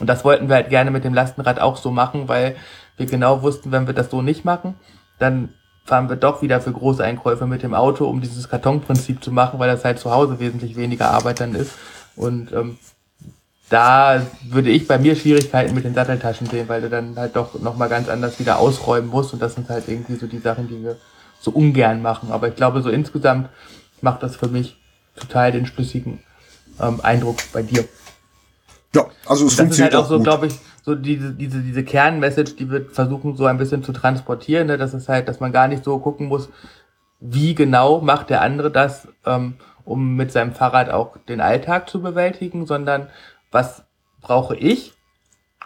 Und 0.00 0.06
das 0.06 0.24
wollten 0.24 0.48
wir 0.48 0.56
halt 0.56 0.70
gerne 0.70 0.90
mit 0.90 1.04
dem 1.04 1.14
Lastenrad 1.14 1.60
auch 1.60 1.76
so 1.76 1.90
machen, 1.90 2.28
weil 2.28 2.56
wir 2.96 3.06
genau 3.06 3.42
wussten, 3.42 3.70
wenn 3.70 3.86
wir 3.86 3.94
das 3.94 4.10
so 4.10 4.22
nicht 4.22 4.44
machen, 4.44 4.74
dann 5.18 5.50
fahren 5.84 6.08
wir 6.08 6.16
doch 6.16 6.42
wieder 6.42 6.60
für 6.60 6.72
Großeinkäufe 6.72 7.46
mit 7.46 7.62
dem 7.62 7.74
Auto, 7.74 8.06
um 8.06 8.20
dieses 8.20 8.48
Kartonprinzip 8.48 9.22
zu 9.22 9.32
machen, 9.32 9.58
weil 9.58 9.68
das 9.68 9.84
halt 9.84 9.98
zu 9.98 10.10
Hause 10.10 10.38
wesentlich 10.38 10.76
weniger 10.76 11.10
Arbeit 11.10 11.40
dann 11.40 11.54
ist. 11.54 11.72
Und 12.16 12.52
ähm, 12.52 12.78
da 13.68 14.22
würde 14.48 14.70
ich 14.70 14.86
bei 14.86 14.98
mir 14.98 15.16
Schwierigkeiten 15.16 15.74
mit 15.74 15.84
den 15.84 15.94
Satteltaschen 15.94 16.46
sehen, 16.46 16.68
weil 16.68 16.82
du 16.82 16.90
dann 16.90 17.16
halt 17.16 17.36
doch 17.36 17.58
nochmal 17.60 17.88
ganz 17.88 18.08
anders 18.08 18.38
wieder 18.38 18.58
ausräumen 18.58 19.08
musst. 19.08 19.32
Und 19.32 19.40
das 19.40 19.54
sind 19.54 19.68
halt 19.68 19.88
irgendwie 19.88 20.16
so 20.16 20.26
die 20.26 20.38
Sachen, 20.38 20.68
die 20.68 20.82
wir 20.82 20.96
so 21.40 21.50
ungern 21.50 22.02
machen. 22.02 22.30
Aber 22.30 22.48
ich 22.48 22.54
glaube, 22.54 22.82
so 22.82 22.90
insgesamt 22.90 23.48
macht 24.00 24.22
das 24.22 24.36
für 24.36 24.48
mich 24.48 24.76
total 25.16 25.52
den 25.52 25.66
schlüssigen 25.66 26.20
ähm, 26.80 27.00
Eindruck 27.02 27.38
bei 27.52 27.62
dir. 27.62 27.84
Ja, 28.94 29.06
also 29.26 29.46
es 29.46 29.56
das 29.56 29.60
funktioniert 29.60 29.94
ist 29.94 29.96
halt 29.98 30.04
auch, 30.04 30.04
auch 30.04 30.18
so, 30.18 30.20
glaube 30.20 30.46
ich, 30.48 30.54
so 30.82 30.94
diese, 30.94 31.32
diese, 31.32 31.60
diese 31.60 31.84
Kernmessage, 31.84 32.54
die 32.58 32.70
wir 32.70 32.86
versuchen 32.90 33.36
so 33.36 33.46
ein 33.46 33.56
bisschen 33.56 33.82
zu 33.82 33.92
transportieren. 33.92 34.66
Ne? 34.66 34.78
Das 34.78 34.94
ist 34.94 35.08
halt, 35.08 35.28
dass 35.28 35.40
man 35.40 35.52
gar 35.52 35.68
nicht 35.68 35.84
so 35.84 35.98
gucken 35.98 36.26
muss, 36.26 36.50
wie 37.20 37.54
genau 37.54 38.00
macht 38.00 38.30
der 38.30 38.42
andere 38.42 38.70
das, 38.70 39.08
ähm, 39.24 39.54
um 39.84 40.16
mit 40.16 40.32
seinem 40.32 40.52
Fahrrad 40.52 40.90
auch 40.90 41.16
den 41.28 41.40
Alltag 41.40 41.88
zu 41.88 42.02
bewältigen, 42.02 42.66
sondern 42.66 43.08
was 43.52 43.84
brauche 44.20 44.56
ich, 44.56 44.94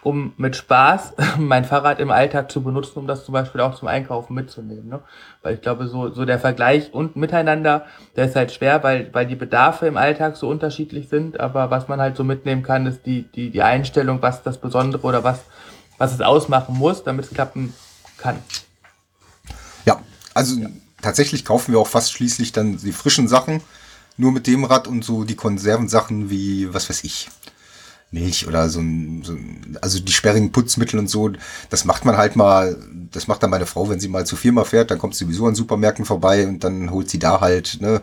um 0.03 0.33
mit 0.37 0.55
Spaß 0.55 1.13
mein 1.37 1.65
Fahrrad 1.65 1.99
im 1.99 2.11
Alltag 2.11 2.51
zu 2.51 2.61
benutzen, 2.61 2.99
um 2.99 3.07
das 3.07 3.25
zum 3.25 3.33
Beispiel 3.33 3.61
auch 3.61 3.75
zum 3.75 3.87
Einkaufen 3.87 4.33
mitzunehmen. 4.33 4.87
Ne? 4.87 4.99
Weil 5.41 5.55
ich 5.55 5.61
glaube, 5.61 5.87
so, 5.87 6.13
so 6.13 6.25
der 6.25 6.39
Vergleich 6.39 6.93
und 6.93 7.15
miteinander, 7.15 7.85
der 8.15 8.25
ist 8.25 8.35
halt 8.35 8.51
schwer, 8.51 8.83
weil, 8.83 9.13
weil 9.13 9.25
die 9.25 9.35
Bedarfe 9.35 9.87
im 9.87 9.97
Alltag 9.97 10.37
so 10.37 10.47
unterschiedlich 10.47 11.09
sind. 11.09 11.39
Aber 11.39 11.71
was 11.71 11.87
man 11.87 11.99
halt 11.99 12.15
so 12.15 12.23
mitnehmen 12.23 12.63
kann, 12.63 12.85
ist 12.85 13.05
die, 13.05 13.23
die, 13.23 13.49
die 13.49 13.63
Einstellung, 13.63 14.21
was 14.21 14.43
das 14.43 14.59
Besondere 14.59 15.05
oder 15.05 15.23
was, 15.23 15.41
was 15.97 16.13
es 16.13 16.21
ausmachen 16.21 16.75
muss, 16.77 17.03
damit 17.03 17.25
es 17.25 17.31
klappen 17.31 17.73
kann. 18.17 18.37
Ja, 19.85 20.01
also 20.33 20.59
ja. 20.59 20.69
tatsächlich 21.01 21.45
kaufen 21.45 21.71
wir 21.71 21.79
auch 21.79 21.87
fast 21.87 22.11
schließlich 22.11 22.51
dann 22.51 22.77
die 22.77 22.91
frischen 22.91 23.27
Sachen 23.27 23.61
nur 24.17 24.31
mit 24.31 24.47
dem 24.47 24.63
Rad 24.63 24.87
und 24.87 25.05
so 25.05 25.23
die 25.23 25.35
Konservensachen 25.35 26.29
wie, 26.29 26.73
was 26.73 26.89
weiß 26.89 27.03
ich, 27.03 27.29
Milch 28.11 28.47
oder 28.47 28.69
so 28.69 28.79
ein, 28.79 29.21
so 29.23 29.33
ein, 29.33 29.77
also 29.81 29.99
die 29.99 30.11
sperrigen 30.11 30.51
Putzmittel 30.51 30.99
und 30.99 31.09
so, 31.09 31.31
das 31.69 31.85
macht 31.85 32.05
man 32.05 32.17
halt 32.17 32.35
mal, 32.35 32.77
das 33.11 33.27
macht 33.27 33.43
dann 33.43 33.49
meine 33.49 33.65
Frau, 33.65 33.89
wenn 33.89 33.99
sie 33.99 34.07
mal 34.07 34.25
zur 34.25 34.37
Firma 34.37 34.63
fährt, 34.63 34.91
dann 34.91 34.97
kommt 34.97 35.15
sie 35.15 35.25
sowieso 35.25 35.45
an 35.45 35.55
Supermärkten 35.55 36.05
vorbei 36.05 36.47
und 36.47 36.63
dann 36.63 36.91
holt 36.91 37.09
sie 37.09 37.19
da 37.19 37.41
halt, 37.41 37.79
ne, 37.81 38.01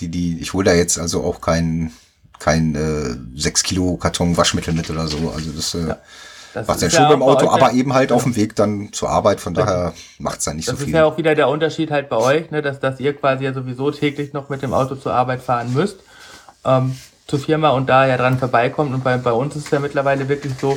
die, 0.00 0.08
die, 0.08 0.40
ich 0.40 0.52
hole 0.52 0.64
da 0.64 0.74
jetzt 0.74 0.98
also 0.98 1.22
auch 1.22 1.40
kein, 1.40 1.92
kein 2.38 2.74
äh, 2.74 3.40
6 3.40 3.62
Kilo 3.62 3.96
Karton 3.96 4.36
Waschmittel 4.36 4.74
mit 4.74 4.90
oder 4.90 5.06
so. 5.06 5.30
Also 5.30 5.50
das, 5.52 5.74
äh, 5.74 5.88
ja, 5.88 5.98
das 6.54 6.66
macht 6.66 6.82
ja 6.82 6.90
schon 6.90 7.08
beim 7.08 7.22
Auto, 7.22 7.48
aber 7.48 7.72
eben 7.72 7.94
halt 7.94 8.10
ja. 8.10 8.16
auf 8.16 8.24
dem 8.24 8.34
Weg 8.34 8.56
dann 8.56 8.92
zur 8.92 9.10
Arbeit, 9.10 9.40
von 9.40 9.54
daher 9.54 9.94
macht's 10.18 10.44
dann 10.44 10.56
nicht 10.56 10.66
so 10.66 10.72
viel. 10.72 10.80
Das 10.80 10.88
ist 10.88 10.94
ja 10.94 11.04
auch 11.04 11.16
wieder 11.18 11.34
der 11.34 11.48
Unterschied 11.48 11.90
halt 11.92 12.08
bei 12.08 12.16
euch, 12.16 12.50
ne, 12.50 12.62
dass, 12.62 12.80
dass 12.80 12.98
ihr 12.98 13.14
quasi 13.14 13.44
ja 13.44 13.54
sowieso 13.54 13.90
täglich 13.92 14.32
noch 14.32 14.48
mit 14.48 14.62
dem 14.62 14.72
Auto 14.72 14.96
zur 14.96 15.14
Arbeit 15.14 15.42
fahren 15.42 15.72
müsst. 15.72 15.98
Ähm, 16.64 16.96
zur 17.30 17.38
Firma 17.38 17.70
und 17.70 17.88
da 17.88 18.06
ja 18.06 18.16
dran 18.16 18.38
vorbeikommt. 18.38 18.92
Und 18.92 19.04
bei, 19.04 19.16
bei 19.16 19.32
uns 19.32 19.56
ist 19.56 19.66
es 19.66 19.70
ja 19.70 19.78
mittlerweile 19.78 20.28
wirklich 20.28 20.54
so, 20.58 20.76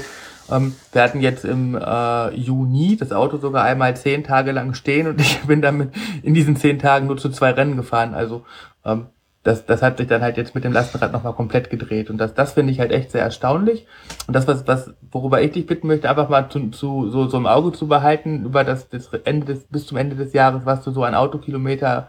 ähm, 0.51 0.75
wir 0.91 1.01
hatten 1.01 1.19
jetzt 1.19 1.43
im 1.43 1.75
äh, 1.75 2.29
Juni 2.35 2.95
das 2.97 3.11
Auto 3.11 3.37
sogar 3.37 3.63
einmal 3.63 3.97
zehn 3.97 4.23
Tage 4.23 4.51
lang 4.51 4.73
stehen 4.73 5.07
und 5.07 5.19
ich 5.21 5.41
bin 5.41 5.61
damit 5.61 5.91
in 6.21 6.33
diesen 6.33 6.55
zehn 6.55 6.79
Tagen 6.79 7.07
nur 7.07 7.17
zu 7.17 7.29
zwei 7.29 7.51
Rennen 7.51 7.75
gefahren. 7.75 8.13
Also 8.13 8.45
ähm, 8.85 9.07
das, 9.43 9.65
das 9.65 9.81
hat 9.81 9.97
sich 9.97 10.07
dann 10.07 10.21
halt 10.21 10.37
jetzt 10.37 10.55
mit 10.55 10.63
dem 10.63 10.71
Lastenrad 10.71 11.11
nochmal 11.11 11.33
komplett 11.33 11.69
gedreht. 11.69 12.09
Und 12.09 12.17
das, 12.17 12.33
das 12.33 12.53
finde 12.53 12.71
ich 12.71 12.79
halt 12.79 12.91
echt 12.91 13.11
sehr 13.11 13.23
erstaunlich. 13.23 13.85
Und 14.25 14.35
das, 14.35 14.47
was, 14.47 14.65
was, 14.67 14.93
worüber 15.11 15.41
ich 15.41 15.51
dich 15.51 15.65
bitten 15.65 15.87
möchte, 15.87 16.09
einfach 16.09 16.29
mal 16.29 16.47
zu, 16.49 16.69
zu 16.69 17.09
so, 17.09 17.27
so 17.27 17.37
im 17.37 17.45
Auge 17.45 17.73
zu 17.73 17.87
behalten, 17.87 18.45
über 18.45 18.63
das, 18.63 18.87
das 18.87 19.09
Ende 19.25 19.47
des, 19.47 19.65
bis 19.65 19.85
zum 19.85 19.97
Ende 19.97 20.15
des 20.15 20.31
Jahres, 20.31 20.65
was 20.65 20.83
du 20.83 20.91
so 20.91 21.03
an 21.03 21.13
Autokilometer 21.13 22.07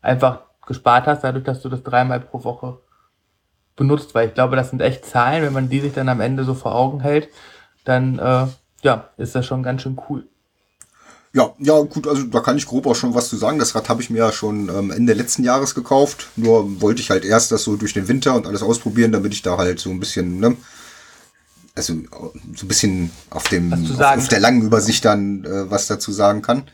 einfach 0.00 0.40
gespart 0.66 1.06
hast, 1.06 1.22
dadurch, 1.22 1.44
dass 1.44 1.62
du 1.62 1.68
das 1.68 1.84
dreimal 1.84 2.18
pro 2.18 2.42
Woche 2.42 2.78
benutzt, 3.76 4.14
weil 4.14 4.28
ich 4.28 4.34
glaube, 4.34 4.56
das 4.56 4.70
sind 4.70 4.82
echt 4.82 5.04
Zahlen, 5.06 5.42
wenn 5.42 5.52
man 5.52 5.68
die 5.68 5.80
sich 5.80 5.92
dann 5.92 6.08
am 6.08 6.20
Ende 6.20 6.44
so 6.44 6.54
vor 6.54 6.74
Augen 6.74 7.00
hält, 7.00 7.28
dann 7.84 8.18
äh, 8.18 8.46
ja, 8.82 9.10
ist 9.16 9.34
das 9.34 9.46
schon 9.46 9.62
ganz 9.62 9.82
schön 9.82 10.00
cool. 10.08 10.26
Ja, 11.34 11.54
ja, 11.58 11.80
gut, 11.80 12.06
also 12.06 12.24
da 12.24 12.40
kann 12.40 12.58
ich 12.58 12.66
grob 12.66 12.86
auch 12.86 12.94
schon 12.94 13.14
was 13.14 13.30
zu 13.30 13.36
sagen. 13.36 13.58
Das 13.58 13.74
Rad 13.74 13.88
habe 13.88 14.02
ich 14.02 14.10
mir 14.10 14.18
ja 14.18 14.32
schon 14.32 14.68
ähm, 14.68 14.90
Ende 14.90 15.14
letzten 15.14 15.44
Jahres 15.44 15.74
gekauft. 15.74 16.28
Nur 16.36 16.82
wollte 16.82 17.00
ich 17.00 17.08
halt 17.08 17.24
erst 17.24 17.52
das 17.52 17.64
so 17.64 17.76
durch 17.76 17.94
den 17.94 18.06
Winter 18.06 18.34
und 18.34 18.46
alles 18.46 18.62
ausprobieren, 18.62 19.12
damit 19.12 19.32
ich 19.32 19.40
da 19.40 19.56
halt 19.56 19.80
so 19.80 19.88
ein 19.88 19.98
bisschen, 19.98 20.40
ne, 20.40 20.56
also 21.74 21.94
so 22.54 22.66
ein 22.66 22.68
bisschen 22.68 23.10
auf 23.30 23.44
dem 23.44 23.72
auf, 23.72 24.18
auf, 24.18 24.28
der 24.28 24.40
langen 24.40 24.60
Übersicht 24.60 25.06
dann 25.06 25.44
äh, 25.44 25.70
was 25.70 25.86
dazu 25.86 26.12
sagen 26.12 26.42
kann. 26.42 26.64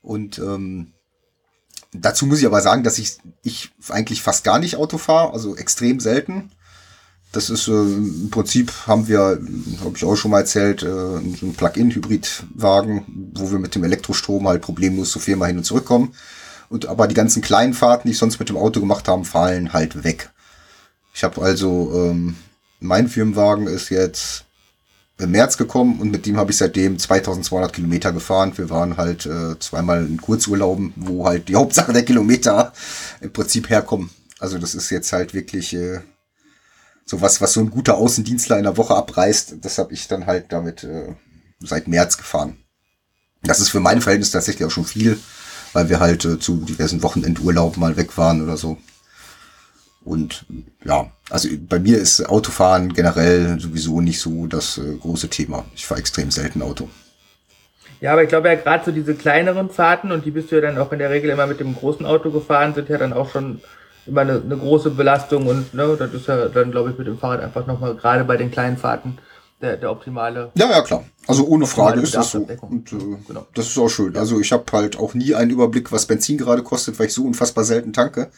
Und 0.00 0.38
ähm, 0.38 0.92
Dazu 1.92 2.26
muss 2.26 2.40
ich 2.40 2.46
aber 2.46 2.60
sagen, 2.60 2.84
dass 2.84 2.98
ich, 2.98 3.18
ich 3.42 3.70
eigentlich 3.88 4.22
fast 4.22 4.44
gar 4.44 4.58
nicht 4.58 4.76
Auto 4.76 4.98
fahre, 4.98 5.32
also 5.32 5.56
extrem 5.56 6.00
selten. 6.00 6.50
Das 7.32 7.50
ist 7.50 7.68
äh, 7.68 7.72
im 7.72 8.30
Prinzip 8.30 8.72
haben 8.86 9.08
wir, 9.08 9.40
habe 9.80 9.96
ich 9.96 10.04
auch 10.04 10.16
schon 10.16 10.30
mal 10.30 10.40
erzählt, 10.40 10.82
äh, 10.82 10.86
so 10.86 11.16
einen 11.16 11.54
Plug-in-Hybrid-Wagen, 11.54 13.32
wo 13.34 13.50
wir 13.50 13.58
mit 13.58 13.74
dem 13.74 13.84
Elektrostrom 13.84 14.48
halt 14.48 14.62
problemlos 14.62 15.10
zur 15.10 15.22
Firma 15.22 15.46
hin 15.46 15.58
und 15.58 15.64
zurück 15.64 15.84
kommen. 15.84 16.14
Und 16.70 16.86
aber 16.86 17.06
die 17.06 17.14
ganzen 17.14 17.42
kleinen 17.42 17.74
Fahrten, 17.74 18.08
die 18.08 18.12
ich 18.12 18.18
sonst 18.18 18.38
mit 18.38 18.48
dem 18.48 18.56
Auto 18.56 18.80
gemacht 18.80 19.08
haben, 19.08 19.24
fallen 19.24 19.72
halt 19.72 20.04
weg. 20.04 20.30
Ich 21.14 21.24
habe 21.24 21.40
also 21.42 21.92
ähm, 21.94 22.36
mein 22.80 23.08
Firmenwagen 23.08 23.66
ist 23.66 23.90
jetzt 23.90 24.44
im 25.18 25.32
März 25.32 25.56
gekommen 25.56 26.00
und 26.00 26.10
mit 26.10 26.26
dem 26.26 26.36
habe 26.36 26.52
ich 26.52 26.56
seitdem 26.56 26.98
2200 26.98 27.72
Kilometer 27.72 28.12
gefahren. 28.12 28.52
Wir 28.56 28.70
waren 28.70 28.96
halt 28.96 29.26
äh, 29.26 29.58
zweimal 29.58 30.06
in 30.06 30.20
Kurzurlauben, 30.20 30.92
wo 30.96 31.26
halt 31.26 31.48
die 31.48 31.56
Hauptsache 31.56 31.92
der 31.92 32.04
Kilometer 32.04 32.72
im 33.20 33.32
Prinzip 33.32 33.68
herkommen. 33.68 34.10
Also 34.38 34.58
das 34.58 34.74
ist 34.74 34.90
jetzt 34.90 35.12
halt 35.12 35.34
wirklich 35.34 35.74
äh, 35.74 36.00
so 37.04 37.20
was, 37.20 37.40
was 37.40 37.52
so 37.52 37.60
ein 37.60 37.70
guter 37.70 37.96
Außendienstler 37.96 38.58
in 38.58 38.64
der 38.64 38.76
Woche 38.76 38.94
abreißt. 38.94 39.56
Das 39.60 39.78
habe 39.78 39.92
ich 39.92 40.06
dann 40.06 40.26
halt 40.26 40.52
damit 40.52 40.84
äh, 40.84 41.14
seit 41.60 41.88
März 41.88 42.16
gefahren. 42.16 42.58
Das 43.42 43.60
ist 43.60 43.70
für 43.70 43.80
mein 43.80 44.00
Verhältnis 44.00 44.30
tatsächlich 44.30 44.66
auch 44.66 44.70
schon 44.70 44.84
viel, 44.84 45.18
weil 45.72 45.88
wir 45.88 46.00
halt 46.00 46.24
äh, 46.24 46.38
zu 46.38 46.58
diversen 46.58 47.02
Wochenendurlauben 47.02 47.80
mal 47.80 47.96
weg 47.96 48.16
waren 48.18 48.42
oder 48.42 48.56
so. 48.56 48.78
Und 50.08 50.46
ja, 50.84 51.10
also 51.28 51.48
bei 51.68 51.78
mir 51.78 51.98
ist 51.98 52.26
Autofahren 52.28 52.92
generell 52.94 53.60
sowieso 53.60 54.00
nicht 54.00 54.20
so 54.20 54.46
das 54.46 54.78
äh, 54.78 54.96
große 54.96 55.28
Thema. 55.28 55.66
Ich 55.74 55.86
fahre 55.86 56.00
extrem 56.00 56.30
selten 56.30 56.62
Auto. 56.62 56.88
Ja, 58.00 58.12
aber 58.12 58.22
ich 58.22 58.28
glaube 58.28 58.48
ja 58.48 58.54
gerade 58.54 58.84
so 58.86 58.90
diese 58.90 59.14
kleineren 59.14 59.68
Fahrten 59.68 60.12
und 60.12 60.24
die 60.24 60.30
bist 60.30 60.50
du 60.50 60.56
ja 60.56 60.62
dann 60.62 60.78
auch 60.78 60.92
in 60.92 60.98
der 60.98 61.10
Regel 61.10 61.30
immer 61.30 61.46
mit 61.46 61.60
dem 61.60 61.74
großen 61.74 62.06
Auto 62.06 62.30
gefahren, 62.30 62.72
sind 62.72 62.88
ja 62.88 62.96
dann 62.96 63.12
auch 63.12 63.30
schon 63.30 63.60
immer 64.06 64.22
eine, 64.22 64.40
eine 64.40 64.56
große 64.56 64.90
Belastung 64.90 65.46
und 65.46 65.74
ne, 65.74 65.96
das 65.98 66.14
ist 66.14 66.26
ja 66.26 66.48
dann 66.48 66.70
glaube 66.70 66.90
ich 66.90 66.98
mit 66.98 67.06
dem 67.06 67.18
Fahrrad 67.18 67.42
einfach 67.42 67.66
nochmal 67.66 67.94
gerade 67.96 68.24
bei 68.24 68.36
den 68.36 68.50
kleinen 68.50 68.78
Fahrten 68.78 69.18
der, 69.60 69.76
der 69.76 69.90
optimale. 69.90 70.52
Ja, 70.54 70.70
ja, 70.70 70.80
klar. 70.82 71.04
Also 71.26 71.46
ohne 71.46 71.66
Frage 71.66 72.00
ist 72.00 72.14
das 72.14 72.30
so. 72.30 72.46
Und 72.62 72.92
äh, 72.92 72.96
genau. 73.26 73.46
das 73.54 73.66
ist 73.66 73.78
auch 73.78 73.88
schön. 73.88 74.16
Also 74.16 74.40
ich 74.40 74.52
habe 74.52 74.64
halt 74.72 74.98
auch 74.98 75.14
nie 75.14 75.34
einen 75.34 75.50
Überblick, 75.50 75.92
was 75.92 76.06
Benzin 76.06 76.38
gerade 76.38 76.62
kostet, 76.62 76.98
weil 76.98 77.06
ich 77.06 77.12
so 77.14 77.24
unfassbar 77.24 77.64
selten 77.64 77.92
tanke. 77.92 78.30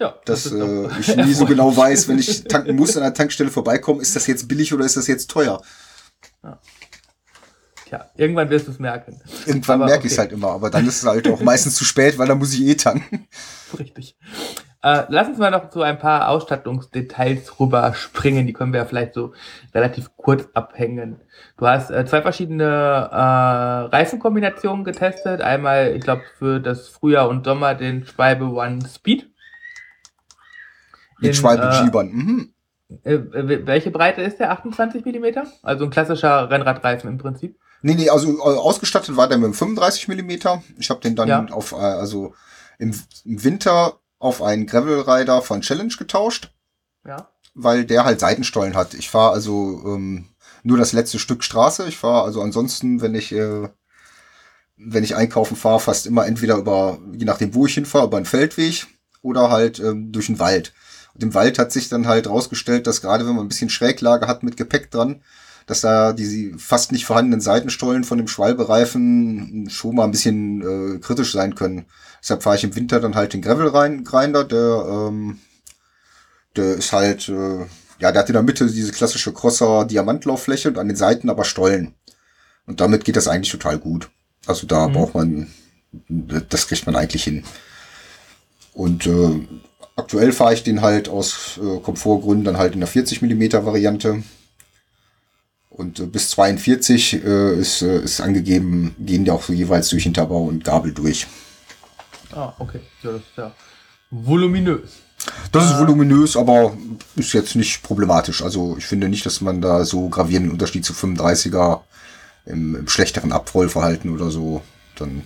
Ja, 0.00 0.14
dass 0.24 0.44
das 0.44 0.52
äh, 0.52 0.88
ich 1.00 1.16
nie 1.16 1.34
so 1.34 1.44
genau 1.44 1.76
weiß, 1.76 2.08
wenn 2.08 2.18
ich 2.18 2.44
tanken 2.44 2.76
muss 2.76 2.96
an 2.96 3.02
der 3.02 3.14
Tankstelle 3.14 3.50
vorbeikomme, 3.50 4.02
ist 4.02 4.16
das 4.16 4.26
jetzt 4.26 4.48
billig 4.48 4.72
oder 4.74 4.84
ist 4.84 4.96
das 4.96 5.06
jetzt 5.06 5.30
teuer? 5.30 5.60
Ja. 6.42 6.58
Tja, 7.86 8.06
irgendwann 8.16 8.48
wirst 8.48 8.66
du 8.68 8.70
es 8.70 8.78
merken. 8.78 9.20
Irgendwann 9.46 9.80
merke 9.80 9.98
okay. 9.98 10.06
ich 10.06 10.12
es 10.12 10.18
halt 10.18 10.32
immer, 10.32 10.52
aber 10.52 10.70
dann 10.70 10.86
ist 10.86 11.02
es 11.02 11.06
halt 11.06 11.28
auch 11.28 11.40
meistens 11.40 11.74
zu 11.74 11.84
spät, 11.84 12.18
weil 12.18 12.26
dann 12.26 12.38
muss 12.38 12.54
ich 12.54 12.62
eh 12.62 12.74
tanken. 12.74 13.28
Richtig. 13.78 14.16
Äh, 14.84 15.04
lass 15.10 15.28
uns 15.28 15.38
mal 15.38 15.52
noch 15.52 15.70
zu 15.70 15.82
ein 15.82 15.98
paar 15.98 16.28
Ausstattungsdetails 16.28 17.60
rüberspringen. 17.60 18.46
Die 18.46 18.52
können 18.52 18.72
wir 18.72 18.80
ja 18.80 18.86
vielleicht 18.86 19.14
so 19.14 19.32
relativ 19.72 20.16
kurz 20.16 20.48
abhängen. 20.54 21.20
Du 21.56 21.68
hast 21.68 21.90
äh, 21.90 22.04
zwei 22.04 22.20
verschiedene 22.20 22.64
äh, 22.64 23.94
Reifenkombinationen 23.94 24.84
getestet. 24.84 25.40
Einmal, 25.40 25.94
ich 25.94 26.02
glaube, 26.02 26.22
für 26.36 26.58
das 26.58 26.88
Frühjahr 26.88 27.28
und 27.28 27.44
Sommer 27.44 27.74
den 27.76 28.04
Schwalbe 28.06 28.46
One 28.46 28.80
Speed. 28.88 29.31
Mit 31.22 31.36
Schwalbe 31.36 31.64
äh. 31.64 32.04
Mhm. 32.04 32.52
Äh, 33.04 33.18
welche 33.66 33.90
Breite 33.90 34.22
ist 34.22 34.38
der? 34.38 34.50
28 34.50 35.04
Millimeter? 35.04 35.46
Also 35.62 35.84
ein 35.84 35.90
klassischer 35.90 36.50
Rennradreifen 36.50 37.08
im 37.08 37.18
Prinzip. 37.18 37.58
Nee, 37.80 37.94
nee, 37.94 38.10
also 38.10 38.38
äh, 38.38 38.40
ausgestattet 38.40 39.16
war 39.16 39.28
der 39.28 39.38
mit 39.38 39.56
35 39.56 40.08
Millimeter. 40.08 40.62
Ich 40.78 40.90
habe 40.90 41.00
den 41.00 41.16
dann 41.16 41.28
ja. 41.28 41.46
auf, 41.50 41.72
äh, 41.72 41.76
also 41.76 42.34
im, 42.78 42.94
im 43.24 43.44
Winter 43.44 43.98
auf 44.18 44.42
einen 44.42 44.66
Gravel 44.66 45.00
Rider 45.00 45.42
von 45.42 45.62
Challenge 45.62 45.92
getauscht. 45.98 46.52
Ja. 47.06 47.28
Weil 47.54 47.84
der 47.84 48.04
halt 48.04 48.20
Seitenstollen 48.20 48.76
hat. 48.76 48.94
Ich 48.94 49.10
fahre 49.10 49.32
also 49.32 49.82
ähm, 49.84 50.26
nur 50.62 50.78
das 50.78 50.92
letzte 50.92 51.18
Stück 51.18 51.42
Straße. 51.42 51.86
Ich 51.88 51.98
fahre 51.98 52.24
also 52.24 52.40
ansonsten, 52.40 53.02
wenn 53.02 53.14
ich 53.14 53.32
äh, 53.32 53.68
wenn 54.76 55.04
ich 55.04 55.16
einkaufen 55.16 55.56
fahre, 55.56 55.80
fast 55.80 56.06
immer 56.06 56.26
entweder 56.26 56.56
über, 56.56 56.98
je 57.12 57.24
nachdem 57.24 57.54
wo 57.54 57.66
ich 57.66 57.74
hinfahre, 57.74 58.06
über 58.06 58.16
einen 58.16 58.26
Feldweg 58.26 58.86
oder 59.22 59.50
halt 59.50 59.78
ähm, 59.80 60.12
durch 60.12 60.26
den 60.26 60.38
Wald. 60.38 60.72
Und 61.14 61.22
im 61.22 61.34
Wald 61.34 61.58
hat 61.58 61.72
sich 61.72 61.88
dann 61.88 62.06
halt 62.06 62.28
rausgestellt, 62.28 62.86
dass 62.86 63.02
gerade 63.02 63.26
wenn 63.26 63.34
man 63.34 63.44
ein 63.44 63.48
bisschen 63.48 63.70
Schräglage 63.70 64.26
hat 64.26 64.42
mit 64.42 64.56
Gepäck 64.56 64.90
dran, 64.90 65.22
dass 65.66 65.82
da 65.82 66.12
die 66.12 66.54
fast 66.58 66.92
nicht 66.92 67.04
vorhandenen 67.04 67.40
Seitenstollen 67.40 68.04
von 68.04 68.18
dem 68.18 68.28
Schwalbereifen 68.28 69.68
schon 69.70 69.94
mal 69.94 70.04
ein 70.04 70.10
bisschen 70.10 70.96
äh, 70.96 70.98
kritisch 70.98 71.32
sein 71.32 71.54
können. 71.54 71.86
Deshalb 72.20 72.42
fahre 72.42 72.56
ich 72.56 72.64
im 72.64 72.74
Winter 72.74 73.00
dann 73.00 73.14
halt 73.14 73.32
den 73.32 73.42
Gravel 73.42 73.68
rein, 73.68 74.04
Grinder, 74.04 74.44
der, 74.44 74.84
ähm, 74.88 75.38
der 76.56 76.74
ist 76.74 76.92
halt, 76.92 77.28
äh, 77.28 77.66
ja, 77.98 78.12
der 78.12 78.20
hat 78.20 78.28
in 78.28 78.34
der 78.34 78.42
Mitte 78.42 78.66
diese 78.66 78.92
klassische 78.92 79.32
Crosser 79.32 79.84
Diamantlauffläche 79.84 80.68
und 80.68 80.78
an 80.78 80.88
den 80.88 80.96
Seiten 80.96 81.30
aber 81.30 81.44
Stollen. 81.44 81.94
Und 82.66 82.80
damit 82.80 83.04
geht 83.04 83.16
das 83.16 83.28
eigentlich 83.28 83.52
total 83.52 83.78
gut. 83.78 84.10
Also 84.46 84.66
da 84.66 84.88
mhm. 84.88 84.92
braucht 84.92 85.14
man, 85.14 85.52
das 86.08 86.68
kriegt 86.68 86.86
man 86.86 86.96
eigentlich 86.96 87.24
hin. 87.24 87.44
Und 88.72 89.06
äh, 89.06 89.46
aktuell 89.96 90.32
fahre 90.32 90.54
ich 90.54 90.62
den 90.62 90.82
halt 90.82 91.08
aus 91.08 91.58
äh, 91.62 91.80
Komfortgründen 91.80 92.44
dann 92.44 92.58
halt 92.58 92.74
in 92.74 92.80
der 92.80 92.88
40 92.88 93.22
Millimeter 93.22 93.64
Variante. 93.64 94.22
Und 95.68 96.00
äh, 96.00 96.06
bis 96.06 96.30
42 96.30 97.24
äh, 97.24 97.54
ist, 97.58 97.82
äh, 97.82 98.00
ist 98.00 98.20
angegeben, 98.20 98.94
gehen 98.98 99.24
die 99.24 99.30
auch 99.30 99.42
so 99.42 99.52
jeweils 99.52 99.88
durch 99.88 100.02
Hinterbau 100.02 100.44
und 100.44 100.64
Gabel 100.64 100.92
durch. 100.92 101.26
Ah, 102.32 102.52
okay. 102.58 102.80
Ja, 103.02 103.12
das 103.12 103.20
ist 103.20 103.36
ja 103.36 103.52
voluminös. 104.12 104.90
Das 105.52 105.70
ist 105.70 105.78
voluminös, 105.78 106.36
aber 106.36 106.76
ist 107.16 107.32
jetzt 107.32 107.54
nicht 107.54 107.82
problematisch. 107.82 108.42
Also 108.42 108.76
ich 108.76 108.86
finde 108.86 109.08
nicht, 109.08 109.24
dass 109.24 109.40
man 109.40 109.60
da 109.60 109.84
so 109.84 110.08
gravierenden 110.08 110.52
Unterschied 110.52 110.84
zu 110.84 110.92
35er 110.92 111.80
im, 112.44 112.74
im 112.74 112.88
schlechteren 112.88 113.32
Abrollverhalten 113.32 114.12
oder 114.12 114.30
so 114.30 114.62
dann. 114.96 115.22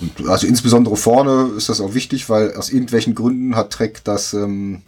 Und 0.00 0.28
also 0.28 0.46
insbesondere 0.46 0.96
vorne 0.96 1.52
ist 1.56 1.68
das 1.68 1.80
auch 1.80 1.94
wichtig, 1.94 2.28
weil 2.28 2.54
aus 2.54 2.70
irgendwelchen 2.70 3.14
Gründen 3.14 3.56
hat 3.56 3.72
Trek 3.72 4.02
das, 4.04 4.32
ähm, 4.32 4.82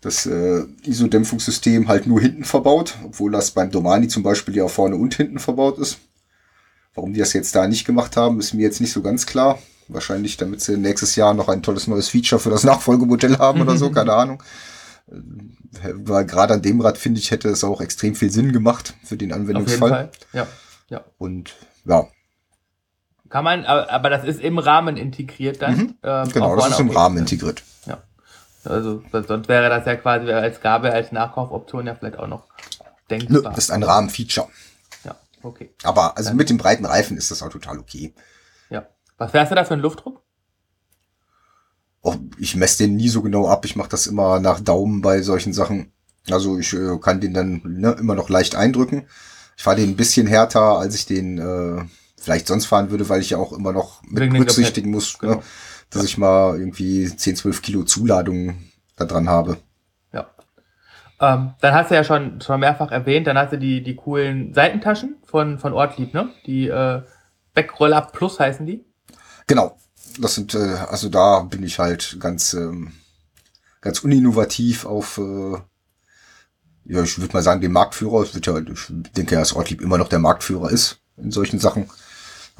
das 0.00 0.26
äh, 0.26 0.64
ISO-Dämpfungssystem 0.84 1.88
halt 1.88 2.06
nur 2.06 2.20
hinten 2.20 2.44
verbaut, 2.44 2.96
obwohl 3.04 3.32
das 3.32 3.50
beim 3.50 3.70
Domani 3.70 4.08
zum 4.08 4.22
Beispiel 4.22 4.56
ja 4.56 4.68
vorne 4.68 4.96
und 4.96 5.14
hinten 5.14 5.38
verbaut 5.38 5.78
ist. 5.78 5.98
Warum 6.94 7.12
die 7.12 7.20
das 7.20 7.32
jetzt 7.32 7.54
da 7.54 7.66
nicht 7.66 7.84
gemacht 7.84 8.16
haben, 8.16 8.40
ist 8.40 8.54
mir 8.54 8.62
jetzt 8.62 8.80
nicht 8.80 8.92
so 8.92 9.02
ganz 9.02 9.26
klar. 9.26 9.58
Wahrscheinlich, 9.88 10.36
damit 10.36 10.60
sie 10.60 10.76
nächstes 10.76 11.16
Jahr 11.16 11.34
noch 11.34 11.48
ein 11.48 11.62
tolles 11.62 11.86
neues 11.86 12.08
Feature 12.08 12.40
für 12.40 12.50
das 12.50 12.64
Nachfolgemodell 12.64 13.38
haben 13.38 13.60
oder 13.60 13.76
so, 13.76 13.90
keine 13.92 14.12
Ahnung. 14.12 14.42
Weil 15.94 16.24
gerade 16.24 16.54
an 16.54 16.62
dem 16.62 16.80
Rad, 16.80 16.98
finde 16.98 17.18
ich, 17.18 17.32
hätte 17.32 17.48
es 17.48 17.64
auch 17.64 17.80
extrem 17.80 18.14
viel 18.14 18.30
Sinn 18.30 18.52
gemacht 18.52 18.94
für 19.02 19.16
den 19.16 19.32
Anwendungsfall. 19.32 19.92
Auf 19.92 19.98
jeden 19.98 20.10
Fall. 20.10 20.28
Ja. 20.32 20.46
ja. 20.88 21.04
Und 21.18 21.56
ja. 21.84 22.06
Kann 23.30 23.44
man, 23.44 23.64
aber 23.64 24.10
das 24.10 24.24
ist 24.24 24.40
im 24.40 24.58
Rahmen 24.58 24.96
integriert 24.96 25.62
dann. 25.62 25.76
Mhm. 25.76 25.94
Ähm, 26.02 26.28
genau, 26.32 26.56
das 26.56 26.70
ist 26.70 26.80
im 26.80 26.90
Rahmen 26.90 27.16
integriert. 27.16 27.62
Ja. 27.86 28.02
Also 28.64 29.02
sonst 29.12 29.48
wäre 29.48 29.70
das 29.70 29.86
ja 29.86 29.96
quasi 29.96 30.30
als 30.30 30.60
Gabel, 30.60 30.90
als 30.90 31.12
Nachkaufoption 31.12 31.86
ja 31.86 31.94
vielleicht 31.94 32.18
auch 32.18 32.26
noch 32.26 32.44
denkbar. 33.08 33.42
Nö, 33.42 33.42
das 33.42 33.58
ist 33.58 33.70
ein 33.70 33.82
Rahmenfeature. 33.82 34.48
Ja, 35.04 35.14
okay. 35.42 35.70
Aber 35.84 36.18
also 36.18 36.34
mit 36.34 36.50
dem 36.50 36.58
breiten 36.58 36.84
Reifen 36.84 37.16
ist 37.16 37.30
das 37.30 37.42
auch 37.42 37.50
total 37.50 37.78
okay. 37.78 38.12
Was 39.20 39.32
fährst 39.32 39.52
du 39.52 39.54
da 39.54 39.66
für 39.66 39.74
einen 39.74 39.82
Luftdruck? 39.82 40.22
Oh, 42.00 42.14
ich 42.38 42.56
messe 42.56 42.78
den 42.78 42.96
nie 42.96 43.10
so 43.10 43.20
genau 43.20 43.46
ab. 43.46 43.66
Ich 43.66 43.76
mache 43.76 43.90
das 43.90 44.06
immer 44.06 44.40
nach 44.40 44.60
Daumen 44.60 45.02
bei 45.02 45.20
solchen 45.20 45.52
Sachen. 45.52 45.92
Also 46.30 46.58
ich 46.58 46.72
äh, 46.72 46.96
kann 46.98 47.20
den 47.20 47.34
dann 47.34 47.60
ne, 47.62 47.94
immer 48.00 48.14
noch 48.14 48.30
leicht 48.30 48.54
eindrücken. 48.54 49.06
Ich 49.58 49.62
fahre 49.62 49.76
den 49.76 49.90
ein 49.90 49.96
bisschen 49.96 50.26
härter, 50.26 50.78
als 50.78 50.94
ich 50.94 51.04
den 51.04 51.36
äh, 51.36 51.84
vielleicht 52.20 52.46
sonst 52.46 52.66
fahren 52.66 52.90
würde, 52.90 53.08
weil 53.08 53.20
ich 53.20 53.30
ja 53.30 53.38
auch 53.38 53.52
immer 53.52 53.72
noch 53.72 54.02
mit 54.02 54.30
berücksichtigen 54.30 54.90
muss, 54.90 55.14
ne, 55.14 55.18
genau. 55.20 55.34
ne, 55.36 55.42
dass 55.88 56.02
ja. 56.02 56.08
ich 56.08 56.18
mal 56.18 56.58
irgendwie 56.58 57.14
10, 57.14 57.36
12 57.36 57.62
Kilo 57.62 57.82
Zuladung 57.82 58.58
da 58.96 59.06
dran 59.06 59.28
habe. 59.28 59.56
Ja. 60.12 60.30
Ähm, 61.18 61.54
dann 61.60 61.74
hast 61.74 61.90
du 61.90 61.94
ja 61.94 62.04
schon, 62.04 62.40
schon 62.40 62.60
mehrfach 62.60 62.92
erwähnt, 62.92 63.26
dann 63.26 63.38
hast 63.38 63.52
du 63.52 63.58
die, 63.58 63.82
die 63.82 63.96
coolen 63.96 64.52
Seitentaschen 64.52 65.16
von, 65.24 65.58
von 65.58 65.72
Ortlieb, 65.72 66.12
ne? 66.12 66.28
Die 66.46 66.68
äh, 66.68 67.02
Backroller 67.54 68.02
Plus 68.02 68.38
heißen 68.38 68.66
die. 68.66 68.84
Genau. 69.46 69.76
Das 70.20 70.34
sind, 70.34 70.54
äh, 70.54 70.76
also 70.88 71.08
da 71.08 71.40
bin 71.40 71.62
ich 71.62 71.78
halt 71.78 72.18
ganz, 72.20 72.52
ähm, 72.52 72.92
ganz 73.80 74.00
uninnovativ 74.00 74.84
auf, 74.84 75.18
äh, 75.18 75.56
ja, 76.84 77.02
ich 77.02 77.18
würde 77.18 77.32
mal 77.32 77.42
sagen, 77.42 77.60
den 77.60 77.72
Marktführer. 77.72 78.34
Wird 78.34 78.46
ja, 78.46 78.58
ich 78.58 78.92
denke 79.16 79.34
ja, 79.34 79.40
dass 79.40 79.54
Ortlieb 79.54 79.80
immer 79.80 79.96
noch 79.96 80.08
der 80.08 80.18
Marktführer 80.18 80.70
ist 80.70 81.00
in 81.16 81.30
solchen 81.30 81.58
Sachen. 81.58 81.88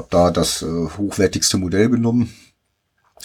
Hab 0.00 0.10
da 0.10 0.30
das 0.30 0.62
äh, 0.62 0.88
hochwertigste 0.96 1.58
Modell 1.58 1.90
genommen. 1.90 2.34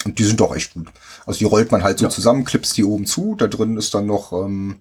Und 0.04 0.18
die 0.18 0.24
sind 0.24 0.40
doch 0.40 0.54
echt 0.54 0.74
gut. 0.74 0.88
Also 1.24 1.38
die 1.38 1.46
rollt 1.46 1.72
man 1.72 1.82
halt 1.82 1.98
so 1.98 2.04
ja. 2.04 2.10
zusammen, 2.10 2.44
klipst 2.44 2.76
die 2.76 2.84
oben 2.84 3.06
zu. 3.06 3.34
Da 3.34 3.46
drin 3.46 3.78
ist 3.78 3.94
dann 3.94 4.04
noch 4.04 4.32
ähm, 4.32 4.76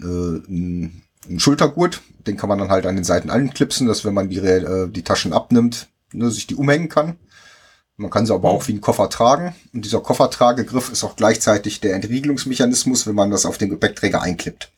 äh, 0.00 0.04
ein, 0.04 1.02
ein 1.28 1.38
Schultergurt. 1.38 2.00
Den 2.26 2.36
kann 2.36 2.48
man 2.48 2.58
dann 2.58 2.70
halt 2.70 2.86
an 2.86 2.96
den 2.96 3.04
Seiten 3.04 3.30
anklipsen, 3.30 3.86
dass 3.86 4.04
wenn 4.04 4.14
man 4.14 4.28
die, 4.28 4.38
äh, 4.38 4.88
die 4.88 5.04
Taschen 5.04 5.32
abnimmt, 5.32 5.86
ne, 6.12 6.28
sich 6.32 6.48
die 6.48 6.56
umhängen 6.56 6.88
kann. 6.88 7.16
Man 7.96 8.10
kann 8.10 8.26
sie 8.26 8.34
aber 8.34 8.50
auch 8.50 8.66
wie 8.66 8.72
ein 8.72 8.80
Koffer 8.80 9.08
tragen. 9.10 9.54
Und 9.72 9.84
dieser 9.84 10.00
Koffertragegriff 10.00 10.90
ist 10.90 11.04
auch 11.04 11.14
gleichzeitig 11.14 11.80
der 11.80 11.94
Entriegelungsmechanismus, 11.94 13.06
wenn 13.06 13.14
man 13.14 13.30
das 13.30 13.46
auf 13.46 13.58
den 13.58 13.70
Gepäckträger 13.70 14.22
einklippt. 14.22 14.72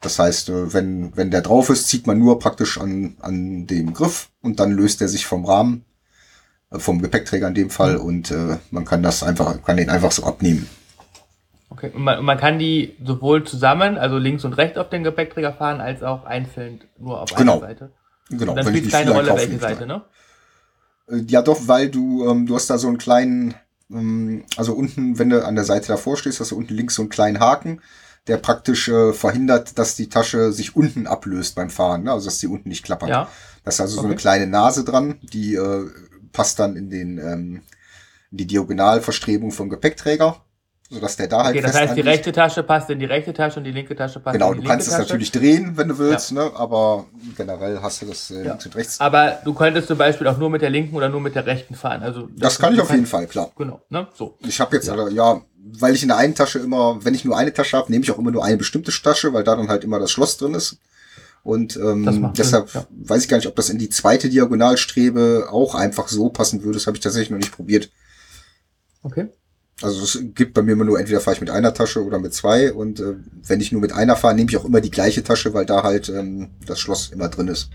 Das 0.00 0.18
heißt, 0.18 0.48
äh, 0.48 0.72
wenn, 0.72 1.16
wenn 1.16 1.30
der 1.30 1.42
drauf 1.42 1.70
ist, 1.70 1.88
zieht 1.88 2.06
man 2.06 2.18
nur 2.18 2.38
praktisch 2.38 2.78
an, 2.78 3.16
an 3.20 3.66
dem 3.66 3.92
Griff 3.92 4.30
und 4.42 4.58
dann 4.58 4.72
löst 4.72 5.02
er 5.02 5.08
sich 5.08 5.26
vom 5.26 5.44
Rahmen, 5.44 5.84
äh, 6.70 6.78
vom 6.78 7.02
Gepäckträger 7.02 7.48
in 7.48 7.54
dem 7.54 7.70
Fall 7.70 7.98
mhm. 7.98 8.04
und 8.04 8.30
äh, 8.30 8.58
man 8.70 8.84
kann 8.84 9.02
das 9.02 9.22
einfach, 9.22 9.62
kann 9.62 9.76
den 9.76 9.90
einfach 9.90 10.12
so 10.12 10.24
abnehmen. 10.24 10.68
Okay, 11.68 11.92
und 11.94 12.02
man, 12.02 12.18
und 12.18 12.24
man 12.24 12.38
kann 12.38 12.58
die 12.58 12.96
sowohl 13.04 13.44
zusammen, 13.44 13.96
also 13.96 14.18
links 14.18 14.44
und 14.44 14.54
rechts 14.54 14.76
auf 14.76 14.88
den 14.88 15.04
Gepäckträger 15.04 15.52
fahren, 15.52 15.80
als 15.80 16.02
auch 16.02 16.24
einzeln 16.24 16.80
nur 16.98 17.20
auf 17.20 17.32
genau. 17.34 17.58
einer 17.58 17.60
Seite. 17.60 17.92
Genau. 18.30 18.52
Und 18.52 18.56
dann 18.56 18.66
spielt 18.66 18.90
keine 18.90 19.12
Rolle, 19.12 19.36
welche 19.36 19.58
Seite, 19.58 19.86
ne? 19.86 20.02
Äh, 21.08 21.22
ja, 21.28 21.42
doch, 21.42 21.68
weil 21.68 21.90
du, 21.90 22.28
ähm, 22.28 22.46
du 22.46 22.54
hast 22.54 22.70
da 22.70 22.78
so 22.78 22.88
einen 22.88 22.98
kleinen, 22.98 23.54
ähm, 23.90 24.44
also 24.56 24.72
unten, 24.72 25.18
wenn 25.18 25.30
du 25.30 25.44
an 25.44 25.54
der 25.54 25.64
Seite 25.64 25.88
davor 25.88 26.16
stehst, 26.16 26.40
hast 26.40 26.52
du 26.52 26.56
unten 26.56 26.74
links 26.74 26.94
so 26.94 27.02
einen 27.02 27.08
kleinen 27.08 27.38
Haken, 27.38 27.80
der 28.26 28.36
praktisch 28.36 28.88
äh, 28.88 29.12
verhindert, 29.12 29.78
dass 29.78 29.96
die 29.96 30.08
Tasche 30.08 30.52
sich 30.52 30.76
unten 30.76 31.06
ablöst 31.06 31.54
beim 31.54 31.70
Fahren, 31.70 32.04
ne? 32.04 32.12
also 32.12 32.26
dass 32.26 32.38
die 32.38 32.46
unten 32.46 32.68
nicht 32.68 32.84
klappert. 32.84 33.08
Ja. 33.08 33.28
Das 33.64 33.74
ist 33.74 33.80
also 33.80 33.98
okay. 33.98 34.02
so 34.02 34.06
eine 34.08 34.16
kleine 34.16 34.46
Nase 34.46 34.84
dran, 34.84 35.18
die 35.22 35.54
äh, 35.54 35.86
passt 36.32 36.58
dann 36.58 36.76
in 36.76 36.90
den 36.90 37.18
ähm, 37.18 37.62
in 38.30 38.38
die 38.38 38.46
Diagonalverstrebung 38.46 39.50
vom 39.50 39.68
Gepäckträger 39.68 40.44
sodass 40.90 41.16
der 41.16 41.28
da 41.28 41.44
halt. 41.44 41.54
Okay, 41.54 41.64
das 41.64 41.78
heißt, 41.78 41.96
die 41.96 42.00
rechte 42.00 42.32
Tasche 42.32 42.64
passt 42.64 42.90
in 42.90 42.98
die 42.98 43.04
rechte 43.04 43.32
Tasche 43.32 43.60
und 43.60 43.64
die 43.64 43.70
linke 43.70 43.94
Tasche 43.94 44.18
passt 44.18 44.32
genau, 44.34 44.52
in 44.52 44.60
die 44.60 44.66
linke 44.66 44.78
Tasche. 44.78 44.90
Genau, 44.90 44.98
du 44.98 44.98
kannst 44.98 44.98
es 44.98 44.98
natürlich 44.98 45.30
drehen, 45.30 45.76
wenn 45.76 45.88
du 45.88 45.98
willst, 45.98 46.32
ja. 46.32 46.44
ne? 46.44 46.50
aber 46.54 47.06
generell 47.36 47.80
hast 47.80 48.02
du 48.02 48.06
das 48.06 48.30
äh, 48.30 48.38
ja. 48.38 48.50
links 48.50 48.66
und 48.66 48.74
rechts. 48.74 49.00
Aber 49.00 49.38
du 49.44 49.54
könntest 49.54 49.86
zum 49.86 49.96
Beispiel 49.96 50.26
auch 50.26 50.36
nur 50.36 50.50
mit 50.50 50.62
der 50.62 50.70
linken 50.70 50.96
oder 50.96 51.08
nur 51.08 51.20
mit 51.20 51.36
der 51.36 51.46
rechten 51.46 51.76
fahren. 51.76 52.02
Also 52.02 52.22
das, 52.22 52.40
das 52.40 52.58
kann 52.58 52.74
ich 52.74 52.80
auf 52.80 52.90
jeden 52.90 53.06
Fall, 53.06 53.26
klar. 53.28 53.52
Genau, 53.56 53.80
ne? 53.88 54.08
So. 54.14 54.36
Ich 54.40 54.60
habe 54.60 54.74
jetzt, 54.76 54.88
ja. 54.88 54.94
Also, 54.94 55.08
ja, 55.08 55.40
weil 55.62 55.94
ich 55.94 56.02
in 56.02 56.08
der 56.08 56.16
einen 56.16 56.34
Tasche 56.34 56.58
immer, 56.58 57.04
wenn 57.04 57.14
ich 57.14 57.24
nur 57.24 57.36
eine 57.36 57.52
Tasche 57.52 57.76
habe, 57.76 57.90
nehme 57.90 58.04
ich 58.04 58.10
auch 58.10 58.18
immer 58.18 58.30
nur 58.30 58.44
eine 58.44 58.56
bestimmte 58.56 58.92
Tasche, 58.92 59.32
weil 59.32 59.44
da 59.44 59.56
dann 59.56 59.68
halt 59.68 59.84
immer 59.84 59.98
das 59.98 60.10
Schloss 60.10 60.36
drin 60.36 60.54
ist. 60.54 60.78
Und 61.42 61.76
ähm, 61.76 62.32
deshalb 62.36 62.68
Sinn, 62.68 62.82
ja. 62.82 63.08
weiß 63.08 63.22
ich 63.22 63.28
gar 63.28 63.38
nicht, 63.38 63.46
ob 63.46 63.56
das 63.56 63.70
in 63.70 63.78
die 63.78 63.88
zweite 63.88 64.28
Diagonalstrebe 64.28 65.48
auch 65.50 65.74
einfach 65.74 66.08
so 66.08 66.28
passen 66.28 66.62
würde. 66.62 66.76
Das 66.76 66.86
habe 66.86 66.96
ich 66.96 67.02
tatsächlich 67.02 67.30
noch 67.30 67.38
nicht 67.38 67.52
probiert. 67.52 67.90
Okay. 69.02 69.28
Also 69.80 70.02
es 70.02 70.18
gibt 70.34 70.52
bei 70.52 70.60
mir 70.60 70.72
immer 70.72 70.84
nur, 70.84 70.98
entweder 70.98 71.20
fahre 71.20 71.36
ich 71.36 71.40
mit 71.40 71.48
einer 71.48 71.72
Tasche 71.72 72.04
oder 72.04 72.18
mit 72.18 72.34
zwei. 72.34 72.72
Und 72.72 73.00
äh, 73.00 73.14
wenn 73.46 73.60
ich 73.60 73.72
nur 73.72 73.80
mit 73.80 73.92
einer 73.92 74.16
fahre, 74.16 74.34
nehme 74.34 74.50
ich 74.50 74.56
auch 74.58 74.66
immer 74.66 74.82
die 74.82 74.90
gleiche 74.90 75.22
Tasche, 75.22 75.54
weil 75.54 75.64
da 75.64 75.82
halt 75.82 76.10
ähm, 76.10 76.50
das 76.66 76.78
Schloss 76.80 77.10
immer 77.10 77.28
drin 77.28 77.48
ist. 77.48 77.70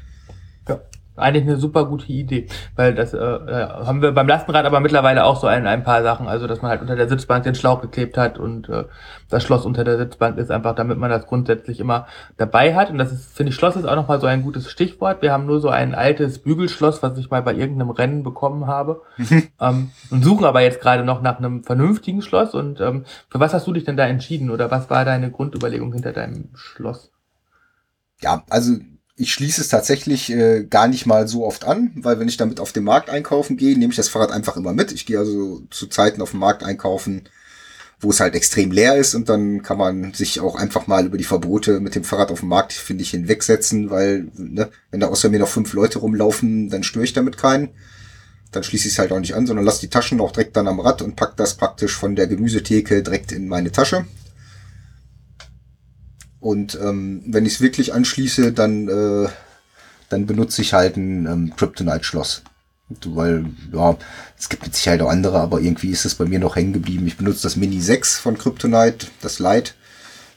Ja 0.70 0.82
eigentlich 1.16 1.44
eine 1.44 1.58
super 1.58 1.86
gute 1.86 2.12
Idee, 2.12 2.48
weil 2.76 2.94
das 2.94 3.14
äh, 3.14 3.18
äh, 3.18 3.68
haben 3.70 4.02
wir 4.02 4.12
beim 4.12 4.28
Lastenrad 4.28 4.66
aber 4.66 4.80
mittlerweile 4.80 5.26
auch 5.26 5.40
so 5.40 5.48
ein, 5.48 5.68
ein 5.68 5.84
paar 5.84 6.04
Sachen, 6.04 6.28
also 6.28 6.48
dass 6.48 6.62
man 6.62 6.72
halt 6.72 6.82
unter 6.82 6.96
der 6.96 7.08
Sitzbank 7.08 7.44
den 7.44 7.56
Schlauch 7.56 7.82
geklebt 7.82 8.18
hat 8.18 8.38
und 8.38 8.70
äh, 8.70 8.86
das 9.30 9.44
Schloss 9.44 9.66
unter 9.66 9.84
der 9.84 9.98
Sitzbank 9.98 10.38
ist 10.38 10.52
einfach, 10.52 10.76
damit 10.76 10.98
man 10.98 11.10
das 11.10 11.26
grundsätzlich 11.26 11.80
immer 11.80 12.08
dabei 12.38 12.76
hat. 12.76 12.90
Und 12.90 12.98
das 12.98 13.12
ist, 13.12 13.36
finde 13.36 13.50
ich, 13.50 13.56
Schloss 13.56 13.76
ist 13.76 13.86
auch 13.86 13.96
nochmal 13.96 14.20
so 14.20 14.28
ein 14.28 14.44
gutes 14.44 14.70
Stichwort. 14.70 15.22
Wir 15.22 15.32
haben 15.32 15.46
nur 15.46 15.60
so 15.60 15.70
ein 15.70 15.96
altes 15.96 16.40
Bügelschloss, 16.40 17.02
was 17.02 17.18
ich 17.18 17.30
mal 17.30 17.42
bei 17.42 17.54
irgendeinem 17.54 17.90
Rennen 17.90 18.24
bekommen 18.24 18.68
habe. 18.68 19.02
Ähm, 19.58 19.92
und 20.10 20.24
suchen 20.24 20.44
aber 20.44 20.62
jetzt 20.62 20.82
gerade 20.82 21.06
noch 21.06 21.22
nach 21.22 21.38
einem 21.38 21.64
vernünftigen 21.64 22.22
Schloss. 22.22 22.54
Und 22.54 22.82
ähm, 22.82 23.06
für 23.30 23.40
was 23.40 23.54
hast 23.54 23.66
du 23.68 23.72
dich 23.72 23.86
denn 23.86 23.96
da 23.96 24.06
entschieden? 24.06 24.50
Oder 24.50 24.70
was 24.70 24.90
war 24.90 25.06
deine 25.06 25.32
Grundüberlegung 25.32 25.94
hinter 25.94 26.12
deinem 26.12 26.50
Schloss? 26.56 27.12
Ja, 28.22 28.44
also 28.50 28.74
ich 29.18 29.32
schließe 29.32 29.62
es 29.62 29.70
tatsächlich 29.70 30.30
äh, 30.32 30.66
gar 30.66 30.88
nicht 30.88 31.06
mal 31.06 31.28
so 31.28 31.46
oft 31.46 31.64
an, 31.64 31.92
weil 31.96 32.20
wenn 32.20 32.28
ich 32.28 32.38
damit 32.38 32.60
auf 32.60 32.74
dem 32.74 32.84
Markt 32.84 33.10
einkaufen 33.10 33.56
gehe, 33.56 33.78
nehme 33.78 33.92
ich 33.92 33.98
das 33.98 34.10
Fahrrad 34.10 34.32
einfach 34.32 34.58
immer 34.58 34.74
mit. 34.74 34.92
Ich 34.92 35.06
gehe 35.06 35.18
also 35.18 35.62
zu 35.70 35.88
Zeiten 35.88 36.22
auf 36.22 36.32
dem 36.32 36.42
Markt 36.42 36.64
einkaufen, 36.64 37.24
wo 38.02 38.10
es 38.10 38.20
halt 38.20 38.36
extrem 38.36 38.72
leer 38.72 38.98
ist 38.98 39.16
und 39.16 39.30
dann 39.30 39.64
kann 39.64 39.78
man 39.78 40.14
sich 40.14 40.42
auch 40.42 40.56
einfach 40.56 40.88
mal 40.88 41.06
über 41.06 41.18
die 41.18 41.24
Verbote 41.24 41.80
mit 41.80 41.96
dem 41.96 42.04
Fahrrad 42.04 42.30
auf 42.30 42.42
dem 42.42 42.50
Markt, 42.50 42.74
finde 42.74 43.04
ich, 43.04 43.12
hinwegsetzen, 43.12 43.90
weil 43.90 44.28
ne, 44.36 44.70
wenn 44.92 45.00
da 45.00 45.08
außer 45.08 45.30
mir 45.30 45.40
noch 45.40 45.48
fünf 45.48 45.72
Leute 45.72 46.00
rumlaufen, 46.00 46.70
dann 46.70 46.84
störe 46.84 47.06
ich 47.06 47.14
damit 47.14 47.38
keinen. 47.38 47.70
Dann 48.52 48.64
schließe 48.64 48.88
ich 48.88 48.94
es 48.94 49.00
halt 49.00 49.14
auch 49.14 49.20
nicht 49.20 49.36
an, 49.36 49.48
sondern 49.48 49.66
lasse 49.66 49.82
die 49.82 49.90
Taschen 49.90 50.20
auch 50.20 50.32
direkt 50.34 50.58
dann 50.58 50.68
am 50.68 50.82
Rad 50.82 51.02
und 51.02 51.16
pack 51.16 51.38
das 51.38 51.56
praktisch 51.56 51.96
von 51.96 52.18
der 52.18 52.28
Gemüsetheke 52.28 53.02
direkt 53.02 53.32
in 53.32 53.48
meine 53.48 53.72
Tasche. 53.72 54.06
Und 56.46 56.78
ähm, 56.80 57.24
wenn 57.26 57.48
ich 57.48 57.54
es 57.54 57.62
wirklich 57.62 57.92
anschließe, 57.92 58.54
dann, 58.54 58.88
äh, 58.88 59.28
dann 60.10 60.28
benutze 60.28 60.62
ich 60.62 60.76
halt 60.76 60.96
ein 60.96 61.26
ähm, 61.26 61.56
Kryptonite-Schloss. 61.56 62.44
Weil, 63.04 63.48
ja, 63.74 63.98
es 64.38 64.50
gibt 64.50 64.62
mit 64.62 64.76
Sicherheit 64.76 65.02
auch 65.02 65.10
andere, 65.10 65.40
aber 65.40 65.60
irgendwie 65.60 65.90
ist 65.90 66.06
es 66.06 66.14
bei 66.14 66.26
mir 66.26 66.38
noch 66.38 66.56
hängen 66.56 66.72
geblieben. 66.72 67.08
Ich 67.08 67.18
benutze 67.18 67.42
das 67.42 67.56
Mini 67.56 67.82
6 67.82 68.20
von 68.20 68.38
Kryptonite, 68.38 69.08
das 69.24 69.40
Light. 69.40 69.74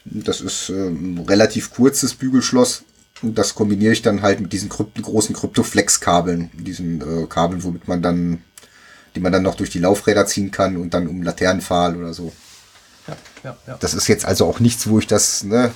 Das 0.06 0.40
ist 0.40 0.70
äh, 0.70 0.88
ein 0.88 1.26
relativ 1.28 1.72
kurzes 1.72 2.14
Bügelschloss. 2.14 2.84
Und 3.20 3.36
das 3.36 3.54
kombiniere 3.54 3.92
ich 3.92 4.00
dann 4.00 4.22
halt 4.22 4.40
mit 4.40 4.54
diesen 4.54 4.70
Krypt 4.70 5.02
großen 5.02 5.36
Kryptoflex-Kabeln. 5.36 6.48
Diesen 6.54 7.02
äh, 7.02 7.26
Kabeln, 7.26 7.62
womit 7.64 7.86
man 7.86 8.00
dann, 8.00 8.42
die 9.14 9.20
man 9.20 9.32
dann 9.32 9.42
noch 9.42 9.56
durch 9.56 9.68
die 9.68 9.80
Laufräder 9.80 10.24
ziehen 10.24 10.52
kann 10.52 10.78
und 10.78 10.94
dann 10.94 11.06
um 11.06 11.22
Laternenpfahl 11.22 11.98
oder 11.98 12.14
so. 12.14 12.32
Ja, 13.06 13.16
ja, 13.44 13.56
ja. 13.66 13.76
Das 13.78 13.92
ist 13.92 14.08
jetzt 14.08 14.24
also 14.24 14.46
auch 14.46 14.58
nichts, 14.58 14.88
wo 14.88 14.98
ich 14.98 15.06
das, 15.06 15.44
ne, 15.44 15.70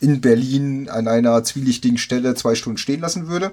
in 0.00 0.20
Berlin 0.20 0.88
an 0.88 1.08
einer 1.08 1.42
zwielichtigen 1.44 1.98
Stelle 1.98 2.34
zwei 2.34 2.54
Stunden 2.54 2.78
stehen 2.78 3.00
lassen 3.00 3.28
würde. 3.28 3.52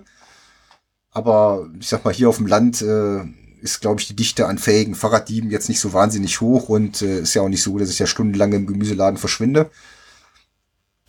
Aber 1.12 1.70
ich 1.80 1.88
sag 1.88 2.06
mal, 2.06 2.14
hier 2.14 2.30
auf 2.30 2.38
dem 2.38 2.48
Land 2.48 2.82
äh, 2.82 3.24
ist, 3.62 3.82
glaube 3.82 4.02
ich, 4.02 4.08
die 4.08 4.16
Dichte 4.16 4.48
an 4.48 4.58
fähigen 4.58 4.96
Fahrraddieben 4.96 5.50
jetzt 5.50 5.70
nicht 5.70 5.80
so 5.80 5.94
wahnsinnig 5.94 6.42
hoch 6.42 6.70
und 6.70 7.02
äh, 7.02 7.20
ist 7.20 7.34
ja 7.34 7.42
auch 7.42 7.50
nicht 7.50 7.64
so, 7.64 7.78
dass 7.78 7.90
ich 7.90 8.00
ja 8.00 8.06
stundenlang 8.06 8.54
im 8.54 8.68
Gemüseladen 8.68 9.18
verschwinde. 9.18 9.72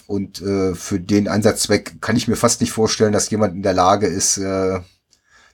Und 0.07 0.41
äh, 0.41 0.75
für 0.75 1.01
den 1.01 1.29
Einsatzzweck 1.29 2.01
kann 2.01 2.17
ich 2.17 2.29
mir 2.29 2.37
fast 2.37 2.61
nicht 2.61 2.73
vorstellen, 2.73 3.13
dass 3.13 3.31
jemand 3.31 3.55
in 3.55 3.63
der 3.63 3.75
Lage 3.75 4.07
ist, 4.07 4.39
äh, 4.39 4.81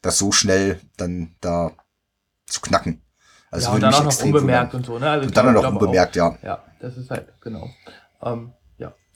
das 0.03 0.18
so 0.18 0.31
schnell 0.31 0.81
dann 0.97 1.35
da 1.40 1.73
zu 2.47 2.61
knacken. 2.61 3.01
Also 3.51 3.68
ja, 3.68 3.75
und 3.75 3.81
dann 3.81 3.95
auch 3.95 4.05
noch 4.05 4.23
unbemerkt 4.23 4.75
und 4.75 4.87
so, 4.87 4.99
ne? 4.99 5.11
Also 5.11 5.27
und 5.27 5.37
dann 5.37 5.49
auch 5.49 5.62
noch 5.62 5.73
unbemerkt, 5.73 6.18
auch, 6.18 6.37
ja. 6.42 6.49
Ja, 6.49 6.64
das 6.81 6.97
ist 6.97 7.11
halt, 7.11 7.33
genau. 7.40 7.71
Ähm, 8.23 8.53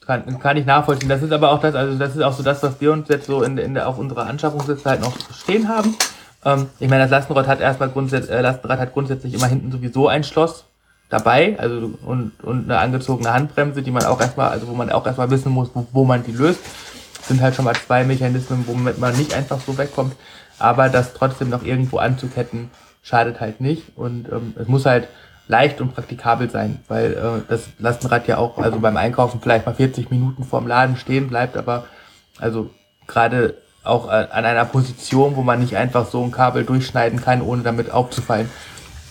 kann, 0.07 0.39
kann 0.39 0.57
ich 0.57 0.67
nachvollziehen. 0.67 1.09
Das 1.09 1.23
ist 1.23 1.33
aber 1.33 1.51
auch 1.51 1.61
das, 1.61 1.75
also 1.75 1.99
das 1.99 2.15
ist 2.15 2.23
auch 2.23 2.33
so 2.33 2.43
das, 2.43 2.63
was 2.63 2.81
wir 2.81 2.93
uns 2.93 3.09
jetzt 3.09 3.27
so 3.27 3.43
in, 3.43 3.59
in 3.59 3.75
der, 3.75 3.89
auf 3.89 3.99
unserer 3.99 4.27
Anschaffungsliste 4.27 4.89
halt 4.89 5.01
noch 5.01 5.15
stehen 5.35 5.69
haben. 5.69 5.97
Ähm, 6.45 6.69
ich 6.79 6.89
meine, 6.89 7.03
das 7.03 7.11
Lastenrad 7.11 7.47
hat 7.47 7.61
erstmal 7.61 7.89
grundsätzlich, 7.89 8.35
äh, 8.35 8.41
Lastenrad 8.41 8.79
hat 8.79 8.93
grundsätzlich 8.93 9.35
immer 9.35 9.47
hinten 9.47 9.73
sowieso 9.73 10.09
ein 10.09 10.25
Schloss 10.25 10.65
dabei, 11.09 11.59
also 11.59 11.93
und, 12.05 12.33
und 12.43 12.65
eine 12.65 12.79
angezogene 12.79 13.33
Handbremse, 13.33 13.83
die 13.83 13.91
man 13.91 14.05
auch 14.05 14.21
erstmal, 14.21 14.51
also 14.51 14.69
wo 14.69 14.75
man 14.75 14.91
auch 14.91 15.07
erstmal 15.07 15.31
wissen 15.31 15.53
muss, 15.53 15.71
wo, 15.75 15.87
wo 15.93 16.05
man 16.05 16.25
die 16.25 16.33
löst. 16.33 16.61
Sind 17.23 17.41
halt 17.41 17.57
schon 17.57 17.65
mal 17.65 17.75
zwei 17.75 18.05
Mechanismen, 18.05 18.65
womit 18.69 18.99
man 18.99 19.17
nicht 19.17 19.35
einfach 19.35 19.61
so 19.61 19.77
wegkommt. 19.77 20.15
Aber 20.59 20.89
das 20.89 21.13
trotzdem 21.13 21.51
noch 21.51 21.65
irgendwo 21.65 21.99
anzuketten, 21.99 22.71
schadet 23.03 23.41
halt 23.41 23.61
nicht. 23.61 23.97
Und 23.97 24.29
ähm, 24.31 24.55
es 24.57 24.69
muss 24.69 24.87
halt, 24.87 25.09
leicht 25.49 25.81
und 25.81 25.95
praktikabel 25.95 26.51
sein, 26.51 26.81
weil 26.89 27.13
äh, 27.13 27.49
das 27.49 27.65
Lastenrad 27.79 28.27
ja 28.27 28.39
auch 28.39 28.59
also 28.59 28.79
beim 28.81 28.97
Einkaufen 28.97 29.41
vielleicht 29.41 29.67
mal 29.67 29.75
40 29.75 30.11
Minuten 30.11 30.45
vorm 30.45 30.67
Laden 30.67 30.97
stehen 30.97 31.29
bleibt, 31.29 31.57
aber 31.57 31.85
also 32.39 32.71
gerade 33.07 33.57
auch 33.85 34.09
äh, 34.09 34.27
an 34.31 34.45
einer 34.45 34.65
Position, 34.65 35.37
wo 35.37 35.43
man 35.43 35.61
nicht 35.61 35.77
einfach 35.77 36.11
so 36.11 36.23
ein 36.23 36.33
Kabel 36.33 36.65
durchschneiden 36.65 37.21
kann, 37.21 37.43
ohne 37.43 37.63
damit 37.63 37.91
aufzufallen. 37.91 38.51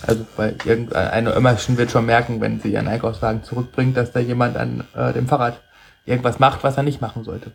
Also 0.05 0.25
weil 0.35 0.57
irgendeine 0.65 1.33
Ömmerchen 1.33 1.77
wird 1.77 1.89
schon 1.89 2.05
merken, 2.05 2.41
wenn 2.41 2.59
sie 2.59 2.73
ihren 2.73 2.87
Einkaufswagen 2.87 3.43
zurückbringt, 3.43 3.95
dass 3.97 4.11
da 4.11 4.19
jemand 4.19 4.57
an 4.57 4.83
äh, 4.93 5.13
dem 5.13 5.27
Fahrrad 5.27 5.61
irgendwas 6.05 6.37
macht, 6.37 6.63
was 6.63 6.77
er 6.77 6.83
nicht 6.83 7.01
machen 7.01 7.23
sollte. 7.23 7.53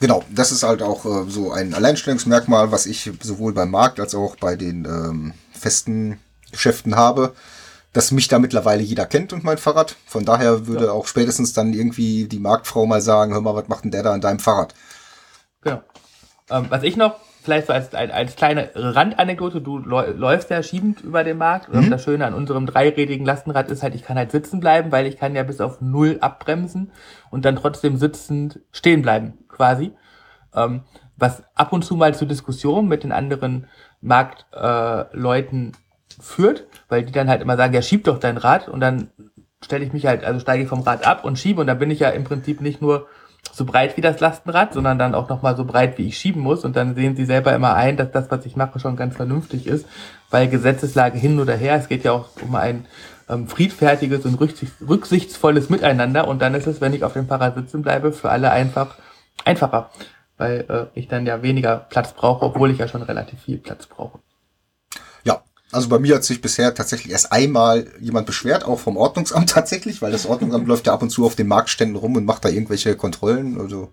Genau, 0.00 0.24
das 0.30 0.50
ist 0.50 0.62
halt 0.62 0.82
auch 0.82 1.04
äh, 1.04 1.30
so 1.30 1.52
ein 1.52 1.74
Alleinstellungsmerkmal, 1.74 2.72
was 2.72 2.86
ich 2.86 3.12
sowohl 3.20 3.52
beim 3.52 3.70
Markt 3.70 4.00
als 4.00 4.14
auch 4.14 4.36
bei 4.36 4.56
den 4.56 4.86
ähm, 4.86 5.34
festen 5.52 6.18
Geschäften 6.50 6.96
habe 6.96 7.34
dass 7.92 8.12
mich 8.12 8.28
da 8.28 8.38
mittlerweile 8.38 8.82
jeder 8.82 9.06
kennt 9.06 9.32
und 9.32 9.44
mein 9.44 9.58
Fahrrad. 9.58 9.96
Von 10.06 10.24
daher 10.24 10.66
würde 10.66 10.86
ja. 10.86 10.92
auch 10.92 11.06
spätestens 11.06 11.52
dann 11.52 11.72
irgendwie 11.72 12.28
die 12.28 12.38
Marktfrau 12.38 12.86
mal 12.86 13.00
sagen, 13.00 13.32
hör 13.32 13.40
mal, 13.40 13.54
was 13.54 13.68
macht 13.68 13.84
denn 13.84 13.90
der 13.90 14.02
da 14.02 14.12
an 14.12 14.20
deinem 14.20 14.38
Fahrrad? 14.38 14.74
Genau. 15.62 15.82
Ähm, 16.50 16.66
was 16.68 16.82
ich 16.82 16.96
noch, 16.96 17.16
vielleicht 17.42 17.66
so 17.66 17.72
als, 17.72 17.94
als, 17.94 18.12
als 18.12 18.36
kleine 18.36 18.70
Randanekdote, 18.74 19.60
du 19.60 19.78
läufst 19.78 20.50
ja 20.50 20.62
schiebend 20.62 21.00
über 21.00 21.24
den 21.24 21.38
Markt. 21.38 21.72
Mhm. 21.72 21.90
Das 21.90 22.04
Schöne 22.04 22.26
an 22.26 22.34
unserem 22.34 22.66
dreirädigen 22.66 23.26
Lastenrad 23.26 23.70
ist 23.70 23.82
halt, 23.82 23.94
ich 23.94 24.02
kann 24.02 24.16
halt 24.16 24.30
sitzen 24.30 24.60
bleiben, 24.60 24.92
weil 24.92 25.06
ich 25.06 25.16
kann 25.16 25.34
ja 25.34 25.42
bis 25.42 25.60
auf 25.60 25.80
null 25.80 26.18
abbremsen 26.20 26.92
und 27.30 27.44
dann 27.44 27.56
trotzdem 27.56 27.96
sitzend 27.96 28.60
stehen 28.70 29.02
bleiben, 29.02 29.34
quasi. 29.48 29.92
Ähm, 30.54 30.82
was 31.16 31.42
ab 31.54 31.72
und 31.72 31.84
zu 31.84 31.96
mal 31.96 32.14
zu 32.14 32.24
Diskussionen 32.24 32.88
mit 32.88 33.04
den 33.04 33.12
anderen 33.12 33.66
Marktleuten 34.00 35.72
äh, 35.72 36.22
führt, 36.22 36.66
weil 36.90 37.04
die 37.04 37.12
dann 37.12 37.28
halt 37.28 37.40
immer 37.40 37.56
sagen, 37.56 37.72
ja, 37.72 37.82
schieb 37.82 38.04
doch 38.04 38.18
dein 38.18 38.36
Rad 38.36 38.68
und 38.68 38.80
dann 38.80 39.08
stelle 39.62 39.84
ich 39.84 39.92
mich 39.92 40.06
halt, 40.06 40.24
also 40.24 40.40
steige 40.40 40.64
ich 40.64 40.68
vom 40.68 40.80
Rad 40.80 41.06
ab 41.06 41.24
und 41.24 41.38
schiebe 41.38 41.60
und 41.60 41.66
dann 41.66 41.78
bin 41.78 41.90
ich 41.90 42.00
ja 42.00 42.10
im 42.10 42.24
Prinzip 42.24 42.60
nicht 42.60 42.82
nur 42.82 43.06
so 43.52 43.64
breit 43.64 43.96
wie 43.96 44.00
das 44.00 44.20
Lastenrad, 44.20 44.74
sondern 44.74 44.98
dann 44.98 45.14
auch 45.14 45.28
nochmal 45.28 45.56
so 45.56 45.64
breit, 45.64 45.98
wie 45.98 46.06
ich 46.06 46.18
schieben 46.18 46.42
muss. 46.42 46.64
Und 46.64 46.76
dann 46.76 46.94
sehen 46.94 47.16
sie 47.16 47.24
selber 47.24 47.54
immer 47.54 47.74
ein, 47.74 47.96
dass 47.96 48.10
das, 48.10 48.30
was 48.30 48.46
ich 48.46 48.56
mache, 48.56 48.78
schon 48.78 48.96
ganz 48.96 49.16
vernünftig 49.16 49.66
ist, 49.66 49.86
weil 50.30 50.48
Gesetzeslage 50.48 51.18
hin 51.18 51.40
oder 51.40 51.56
her, 51.56 51.76
es 51.76 51.88
geht 51.88 52.04
ja 52.04 52.12
auch 52.12 52.28
um 52.42 52.54
ein 52.54 52.86
ähm, 53.28 53.48
friedfertiges 53.48 54.24
und 54.24 54.38
rücksichtsvolles 54.40 55.70
Miteinander. 55.70 56.28
Und 56.28 56.42
dann 56.42 56.54
ist 56.54 56.66
es, 56.66 56.80
wenn 56.80 56.94
ich 56.94 57.04
auf 57.04 57.14
dem 57.14 57.26
Fahrrad 57.26 57.54
sitzen 57.54 57.82
bleibe, 57.82 58.12
für 58.12 58.30
alle 58.30 58.50
einfach 58.50 58.96
einfacher, 59.44 59.90
weil 60.36 60.64
äh, 60.68 60.98
ich 60.98 61.08
dann 61.08 61.26
ja 61.26 61.42
weniger 61.42 61.76
Platz 61.76 62.12
brauche, 62.12 62.44
obwohl 62.44 62.70
ich 62.70 62.78
ja 62.78 62.88
schon 62.88 63.02
relativ 63.02 63.40
viel 63.40 63.58
Platz 63.58 63.86
brauche. 63.86 64.20
Also 65.72 65.88
bei 65.88 66.00
mir 66.00 66.16
hat 66.16 66.24
sich 66.24 66.40
bisher 66.40 66.74
tatsächlich 66.74 67.12
erst 67.12 67.30
einmal 67.30 67.86
jemand 68.00 68.26
beschwert, 68.26 68.64
auch 68.64 68.80
vom 68.80 68.96
Ordnungsamt 68.96 69.50
tatsächlich, 69.50 70.02
weil 70.02 70.12
das 70.12 70.26
Ordnungsamt 70.26 70.66
läuft 70.66 70.86
ja 70.86 70.92
ab 70.92 71.02
und 71.02 71.10
zu 71.10 71.24
auf 71.24 71.36
den 71.36 71.46
Marktständen 71.46 71.96
rum 71.96 72.16
und 72.16 72.24
macht 72.24 72.44
da 72.44 72.48
irgendwelche 72.48 72.96
Kontrollen, 72.96 73.60
also 73.60 73.92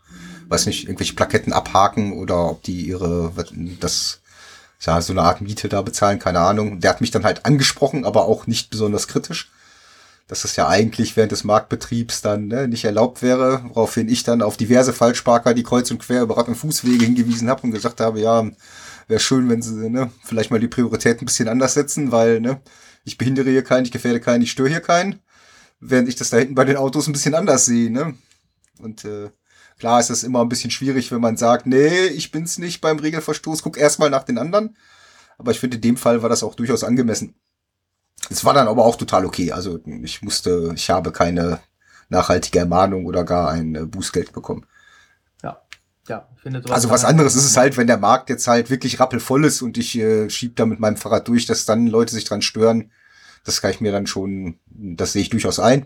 weiß 0.50 0.66
nicht, 0.66 0.86
irgendwelche 0.86 1.14
Plaketten 1.14 1.54
abhaken 1.54 2.14
oder 2.14 2.52
ob 2.52 2.64
die 2.64 2.88
ihre, 2.88 3.32
das, 3.80 4.22
ja, 4.80 5.02
so 5.02 5.14
eine 5.14 5.22
Art 5.22 5.42
Miete 5.42 5.70
da 5.70 5.82
bezahlen, 5.82 6.20
keine 6.20 6.40
Ahnung. 6.40 6.80
Der 6.80 6.90
hat 6.90 7.02
mich 7.02 7.12
dann 7.12 7.26
halt 7.26 7.46
angesprochen, 7.46 8.06
aber 8.06 8.26
auch 8.26 8.48
nicht 8.48 8.70
besonders 8.70 9.08
kritisch, 9.08 9.52
dass 10.28 10.42
das 10.42 10.56
ja 10.56 10.68
eigentlich 10.68 11.16
während 11.16 11.32
des 11.32 11.44
Marktbetriebs 11.44 12.22
dann 12.22 12.48
ne, 12.48 12.68
nicht 12.68 12.86
erlaubt 12.86 13.22
wäre, 13.22 13.64
woraufhin 13.68 14.10
ich 14.10 14.24
dann 14.24 14.42
auf 14.42 14.58
diverse 14.58 14.94
Falschparker, 14.94 15.54
die 15.54 15.64
kreuz 15.64 15.92
und 15.92 16.00
quer 16.00 16.22
über 16.24 16.38
Rad- 16.38 16.48
und 16.48 16.56
Fußwege 16.56 17.06
hingewiesen 17.06 17.50
habe 17.50 17.64
und 17.64 17.72
gesagt 17.72 18.00
habe, 18.00 18.20
ja, 18.20 18.50
wäre 19.08 19.20
schön, 19.20 19.50
wenn 19.50 19.62
sie 19.62 19.90
ne, 19.90 20.12
vielleicht 20.24 20.52
mal 20.52 20.60
die 20.60 20.68
Priorität 20.68 21.22
ein 21.22 21.26
bisschen 21.26 21.48
anders 21.48 21.74
setzen, 21.74 22.12
weil 22.12 22.40
ne, 22.42 22.62
ich 23.04 23.18
behindere 23.18 23.50
hier 23.50 23.64
keinen, 23.64 23.86
ich 23.86 23.92
gefährde 23.92 24.20
keinen, 24.20 24.42
ich 24.42 24.52
störe 24.52 24.70
hier 24.70 24.82
keinen. 24.82 25.20
Während 25.80 26.10
ich 26.10 26.16
das 26.16 26.32
da 26.32 26.38
hinten 26.38 26.56
bei 26.56 26.66
den 26.66 26.78
Autos 26.78 27.08
ein 27.08 27.14
bisschen 27.14 27.36
anders 27.36 27.66
sehe. 27.66 27.92
Ne? 27.92 28.16
Und 28.80 29.06
äh, 29.06 29.30
klar 29.80 30.00
ist 30.00 30.10
das 30.10 30.24
immer 30.24 30.42
ein 30.42 30.50
bisschen 30.50 30.72
schwierig, 30.72 31.12
wenn 31.12 31.22
man 31.22 31.38
sagt, 31.38 31.68
nee, 31.68 32.08
ich 32.08 32.32
bin's 32.32 32.58
nicht 32.58 32.82
beim 32.82 33.00
Regelverstoß, 33.00 33.62
guck 33.62 33.78
erstmal 33.78 34.10
nach 34.10 34.24
den 34.24 34.40
anderen. 34.40 34.76
Aber 35.38 35.52
ich 35.52 35.60
finde, 35.60 35.78
in 35.78 35.82
dem 35.82 35.98
Fall 35.98 36.24
war 36.24 36.30
das 36.30 36.44
auch 36.44 36.56
durchaus 36.56 36.84
angemessen. 36.84 37.36
Es 38.30 38.44
war 38.44 38.56
dann 38.56 38.68
aber 38.68 38.86
auch 38.86 38.96
total 38.96 39.26
okay. 39.26 39.52
Also 39.52 39.80
ich 39.86 40.24
musste, 40.24 40.74
ich 40.76 40.90
habe 40.90 41.12
keine 41.12 41.60
nachhaltige 42.10 42.60
Ermahnung 42.60 43.06
oder 43.06 43.24
gar 43.24 43.52
ein 43.52 43.76
äh, 43.76 43.86
Bußgeld 43.86 44.34
bekommen 44.34 44.66
ja, 46.08 46.28
finde 46.42 46.62
sowas. 46.62 46.76
Also 46.76 46.90
was 46.90 47.06
anderes 47.06 47.36
ist 47.36 47.46
es 47.46 47.58
halt, 47.58 47.78
wenn 47.78 47.88
der 47.88 47.98
Markt 47.98 48.30
jetzt 48.30 48.48
halt 48.48 48.70
wirklich 48.70 49.00
rappelvoll 49.00 49.46
ist 49.46 49.62
und 49.62 49.78
ich 49.78 49.98
äh, 49.98 50.30
schieb 50.30 50.56
da 50.56 50.66
mit 50.66 50.80
meinem 50.80 50.98
Fahrrad 50.98 51.28
durch, 51.28 51.46
dass 51.46 51.66
dann 51.66 51.88
Leute 51.88 52.14
sich 52.14 52.26
dran 52.26 52.42
stören. 52.42 52.92
das 53.44 53.62
kann 53.62 53.72
ich 53.72 53.82
mir 53.82 53.92
dann 53.92 54.08
schon, 54.08 54.60
das 54.68 55.14
sehe 55.14 55.22
ich 55.22 55.30
durchaus 55.30 55.60
ein. 55.60 55.86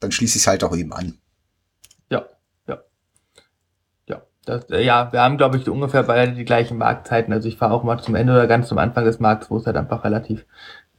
Dann 0.00 0.12
schließe 0.12 0.36
ich 0.36 0.42
es 0.42 0.46
halt 0.46 0.62
auch 0.64 0.76
eben 0.76 0.92
an. 0.92 1.18
Ja, 2.10 2.26
ja. 2.66 2.78
Ja, 4.06 4.22
das, 4.44 4.68
äh, 4.70 4.84
ja 4.84 5.12
wir 5.12 5.20
haben, 5.20 5.38
glaube 5.38 5.56
ich, 5.56 5.68
ungefähr 5.68 6.02
beide 6.02 6.32
die 6.32 6.44
gleichen 6.44 6.78
Marktzeiten. 6.78 7.32
Also 7.32 7.48
ich 7.48 7.56
fahre 7.56 7.74
auch 7.74 7.84
mal 7.84 8.02
zum 8.02 8.14
Ende 8.14 8.32
oder 8.32 8.46
ganz 8.46 8.68
zum 8.68 8.78
Anfang 8.78 9.04
des 9.04 9.20
Markts, 9.20 9.50
wo 9.50 9.58
es 9.58 9.66
halt 9.66 9.76
einfach 9.76 10.04
relativ 10.04 10.44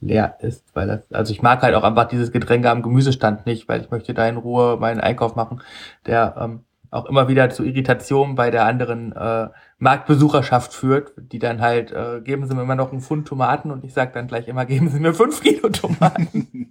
leer 0.00 0.36
ist, 0.40 0.64
weil 0.74 0.86
das, 0.86 1.00
also 1.12 1.32
ich 1.32 1.42
mag 1.42 1.62
halt 1.62 1.74
auch 1.74 1.82
einfach 1.82 2.06
dieses 2.06 2.30
Getränke 2.30 2.70
am 2.70 2.82
Gemüsestand 2.82 3.46
nicht, 3.46 3.68
weil 3.68 3.80
ich 3.80 3.90
möchte 3.90 4.14
da 4.14 4.28
in 4.28 4.36
Ruhe 4.36 4.76
meinen 4.76 5.00
Einkauf 5.00 5.34
machen, 5.34 5.60
der 6.06 6.36
ähm, 6.38 6.64
auch 6.90 7.06
immer 7.06 7.28
wieder 7.28 7.50
zu 7.50 7.64
Irritationen 7.64 8.34
bei 8.34 8.50
der 8.50 8.64
anderen 8.64 9.12
äh, 9.12 9.48
Marktbesucherschaft 9.78 10.72
führt, 10.72 11.12
die 11.16 11.38
dann 11.38 11.60
halt, 11.60 11.92
äh, 11.92 12.20
geben 12.22 12.48
Sie 12.48 12.54
mir 12.54 12.62
immer 12.62 12.74
noch 12.76 12.92
einen 12.92 13.02
Pfund 13.02 13.28
Tomaten 13.28 13.70
und 13.70 13.84
ich 13.84 13.92
sage 13.92 14.12
dann 14.14 14.26
gleich 14.26 14.48
immer, 14.48 14.64
geben 14.66 14.88
Sie 14.88 14.98
mir 14.98 15.14
fünf 15.14 15.42
Kilo 15.42 15.68
Tomaten. 15.68 16.68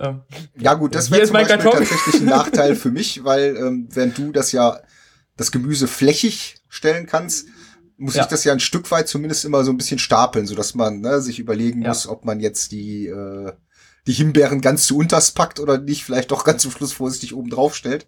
ähm, 0.00 0.22
ja 0.58 0.74
gut, 0.74 0.94
das 0.94 1.10
wäre 1.10 1.24
zum 1.24 1.34
Beispiel 1.34 1.56
Karton. 1.58 1.78
tatsächlich 1.80 2.20
ein 2.22 2.26
Nachteil 2.30 2.76
für 2.76 2.90
mich, 2.90 3.24
weil 3.24 3.56
ähm, 3.56 3.88
während 3.92 4.18
du 4.18 4.32
das 4.32 4.52
ja 4.52 4.78
das 5.36 5.52
Gemüse 5.52 5.86
flächig 5.86 6.56
stellen 6.68 7.06
kannst, 7.06 7.48
muss 7.98 8.14
ja. 8.14 8.22
ich 8.22 8.28
das 8.28 8.44
ja 8.44 8.52
ein 8.52 8.60
Stück 8.60 8.90
weit 8.90 9.08
zumindest 9.08 9.44
immer 9.44 9.64
so 9.64 9.70
ein 9.70 9.76
bisschen 9.76 9.98
stapeln, 9.98 10.46
so 10.46 10.54
dass 10.54 10.74
man 10.74 11.00
ne, 11.00 11.20
sich 11.20 11.38
überlegen 11.38 11.82
ja. 11.82 11.88
muss, 11.88 12.06
ob 12.06 12.24
man 12.24 12.40
jetzt 12.40 12.72
die 12.72 13.06
äh, 13.06 13.52
die 14.06 14.12
Himbeeren 14.12 14.60
ganz 14.60 14.86
zu 14.86 14.96
unters 14.98 15.32
packt 15.32 15.60
oder 15.60 15.78
nicht, 15.78 16.04
vielleicht 16.04 16.30
doch 16.30 16.44
ganz 16.44 16.62
zum 16.62 16.70
Schluss 16.70 16.92
vorsichtig 16.92 17.34
oben 17.34 17.50
drauf 17.50 17.74
stellt. 17.74 18.06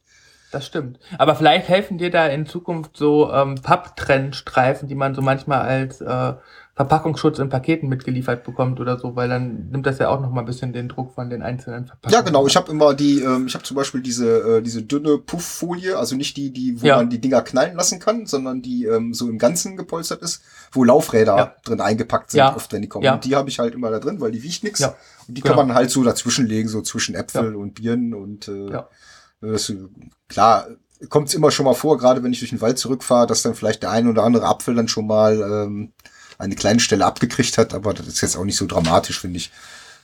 Das 0.50 0.66
stimmt. 0.66 0.98
Aber 1.18 1.34
vielleicht 1.34 1.68
helfen 1.68 1.98
dir 1.98 2.10
da 2.10 2.26
in 2.26 2.46
Zukunft 2.46 2.96
so 2.96 3.30
ähm, 3.32 3.56
Papptrennstreifen, 3.56 4.88
die 4.88 4.94
man 4.94 5.14
so 5.14 5.20
manchmal 5.20 5.60
als 5.60 6.00
äh, 6.00 6.34
Verpackungsschutz 6.78 7.40
in 7.40 7.48
Paketen 7.48 7.88
mitgeliefert 7.88 8.44
bekommt 8.44 8.78
oder 8.78 9.00
so, 9.00 9.16
weil 9.16 9.28
dann 9.28 9.68
nimmt 9.70 9.84
das 9.84 9.98
ja 9.98 10.10
auch 10.10 10.20
noch 10.20 10.30
mal 10.30 10.42
ein 10.42 10.46
bisschen 10.46 10.72
den 10.72 10.88
Druck 10.88 11.12
von 11.12 11.28
den 11.28 11.42
einzelnen 11.42 11.86
Verpackungen. 11.86 12.14
Ja, 12.14 12.20
genau. 12.20 12.46
Ich 12.46 12.54
habe 12.54 12.70
immer 12.70 12.94
die, 12.94 13.20
ähm, 13.20 13.48
ich 13.48 13.54
habe 13.54 13.64
zum 13.64 13.76
Beispiel 13.76 14.00
diese 14.00 14.58
äh, 14.58 14.62
diese 14.62 14.84
dünne 14.84 15.18
Pufffolie, 15.18 15.98
also 15.98 16.14
nicht 16.14 16.36
die, 16.36 16.52
die 16.52 16.80
wo 16.80 16.86
ja. 16.86 16.94
man 16.94 17.10
die 17.10 17.20
Dinger 17.20 17.42
knallen 17.42 17.74
lassen 17.74 17.98
kann, 17.98 18.26
sondern 18.26 18.62
die 18.62 18.84
ähm, 18.84 19.12
so 19.12 19.28
im 19.28 19.38
Ganzen 19.38 19.76
gepolstert 19.76 20.22
ist, 20.22 20.40
wo 20.70 20.84
Laufräder 20.84 21.36
ja. 21.36 21.54
drin 21.64 21.80
eingepackt 21.80 22.30
sind, 22.30 22.38
ja. 22.38 22.54
oft 22.54 22.72
wenn 22.72 22.82
die 22.82 22.88
kommen. 22.88 23.08
Und 23.08 23.24
die 23.24 23.34
habe 23.34 23.48
ich 23.48 23.58
halt 23.58 23.74
immer 23.74 23.90
da 23.90 23.98
drin, 23.98 24.20
weil 24.20 24.30
die 24.30 24.44
wiegt 24.44 24.62
nichts. 24.62 24.80
Und 24.80 24.94
die 25.36 25.40
genau. 25.40 25.56
kann 25.56 25.66
man 25.66 25.74
halt 25.74 25.90
so 25.90 26.04
dazwischenlegen, 26.04 26.68
so 26.68 26.80
zwischen 26.82 27.16
Äpfel 27.16 27.56
und 27.56 27.74
Birnen 27.74 28.14
und 28.14 28.46
äh, 28.46 28.70
das, 29.40 29.72
klar 30.28 30.68
kommt 31.08 31.28
es 31.28 31.34
immer 31.34 31.50
schon 31.50 31.64
mal 31.64 31.74
vor, 31.74 31.98
gerade 31.98 32.22
wenn 32.22 32.32
ich 32.32 32.40
durch 32.40 32.50
den 32.50 32.60
Wald 32.60 32.78
zurückfahre, 32.78 33.26
dass 33.26 33.42
dann 33.42 33.54
vielleicht 33.54 33.82
der 33.82 33.90
ein 33.90 34.08
oder 34.08 34.24
andere 34.24 34.46
Apfel 34.46 34.74
dann 34.74 34.88
schon 34.88 35.06
mal 35.06 35.40
ähm, 35.40 35.92
eine 36.38 36.54
kleine 36.54 36.80
Stelle 36.80 37.04
abgekriegt 37.04 37.58
hat, 37.58 37.74
aber 37.74 37.92
das 37.92 38.06
ist 38.06 38.20
jetzt 38.20 38.36
auch 38.36 38.44
nicht 38.44 38.56
so 38.56 38.66
dramatisch, 38.66 39.20
finde 39.20 39.38
ich. 39.38 39.50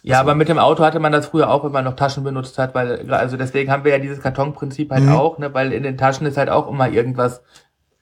Ja, 0.02 0.18
also, 0.18 0.30
aber 0.30 0.34
mit 0.34 0.48
dem 0.48 0.58
Auto 0.58 0.84
hatte 0.84 1.00
man 1.00 1.12
das 1.12 1.26
früher 1.26 1.48
auch, 1.48 1.64
wenn 1.64 1.72
man 1.72 1.84
noch 1.84 1.96
Taschen 1.96 2.24
benutzt 2.24 2.58
hat, 2.58 2.74
weil, 2.74 3.10
also 3.12 3.36
deswegen 3.36 3.70
haben 3.70 3.84
wir 3.84 3.92
ja 3.92 3.98
dieses 3.98 4.20
Kartonprinzip 4.20 4.90
halt 4.90 5.04
mhm. 5.04 5.12
auch, 5.12 5.38
ne, 5.38 5.54
weil 5.54 5.72
in 5.72 5.82
den 5.82 5.96
Taschen 5.96 6.26
ist 6.26 6.36
halt 6.36 6.50
auch 6.50 6.68
immer 6.68 6.88
irgendwas 6.88 7.40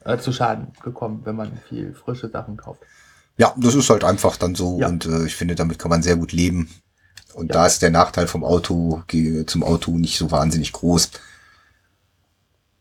äh, 0.05 0.19
zu 0.19 0.33
Schaden 0.33 0.73
gekommen, 0.83 1.21
wenn 1.25 1.37
man 1.37 1.53
viel 1.69 1.95
frische 1.95 2.29
Sachen 2.29 2.57
kauft. 2.57 2.81
Ja, 3.39 3.55
das 3.57 3.75
ist 3.75 3.89
halt 3.89 4.05
einfach 4.05 4.37
dann 4.37 4.55
so 4.55 4.81
ja. 4.81 4.89
und 4.89 5.07
äh, 5.07 5.27
ich 5.27 5.37
finde, 5.37 5.55
damit 5.55 5.79
kann 5.79 5.91
man 5.91 6.03
sehr 6.03 6.17
gut 6.17 6.33
leben. 6.33 6.69
Und 7.35 7.49
ja. 7.49 7.55
da 7.55 7.67
ist 7.67 7.83
der 7.83 7.91
Nachteil 7.91 8.27
vom 8.27 8.45
Auto 8.45 9.03
zum 9.47 9.63
Auto 9.63 9.93
nicht 9.93 10.19
so 10.19 10.31
wahnsinnig 10.31 10.73
groß. 10.73 11.11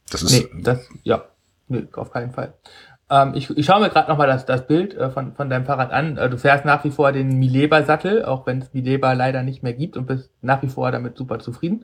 Das 0.10 0.24
ist. 0.24 0.32
Nee, 0.32 0.50
das, 0.62 0.80
ja, 1.04 1.24
nee, 1.68 1.88
auf 1.94 2.12
keinen 2.12 2.34
Fall. 2.34 2.54
Ähm, 3.12 3.34
ich, 3.36 3.50
ich 3.50 3.66
schaue 3.66 3.82
mir 3.82 3.90
gerade 3.90 4.10
nochmal 4.10 4.28
das, 4.28 4.46
das 4.46 4.66
Bild 4.66 4.96
äh, 4.96 5.10
von, 5.10 5.36
von 5.36 5.50
deinem 5.50 5.66
Fahrrad 5.66 5.92
an. 5.92 6.18
Äh, 6.18 6.30
du 6.30 6.38
fährst 6.38 6.64
nach 6.64 6.86
wie 6.86 6.92
vor 6.92 7.12
den 7.12 7.38
Mileba-Sattel, 7.38 8.24
auch 8.24 8.48
wenn 8.48 8.62
es 8.62 8.74
Mileba 8.74 9.12
leider 9.12 9.44
nicht 9.44 9.64
mehr 9.64 9.74
gibt 9.74 9.98
und 9.98 10.08
bist 10.08 10.30
nach 10.42 10.64
wie 10.64 10.70
vor 10.70 10.92
damit 10.92 11.18
super 11.18 11.40
zufrieden. 11.40 11.84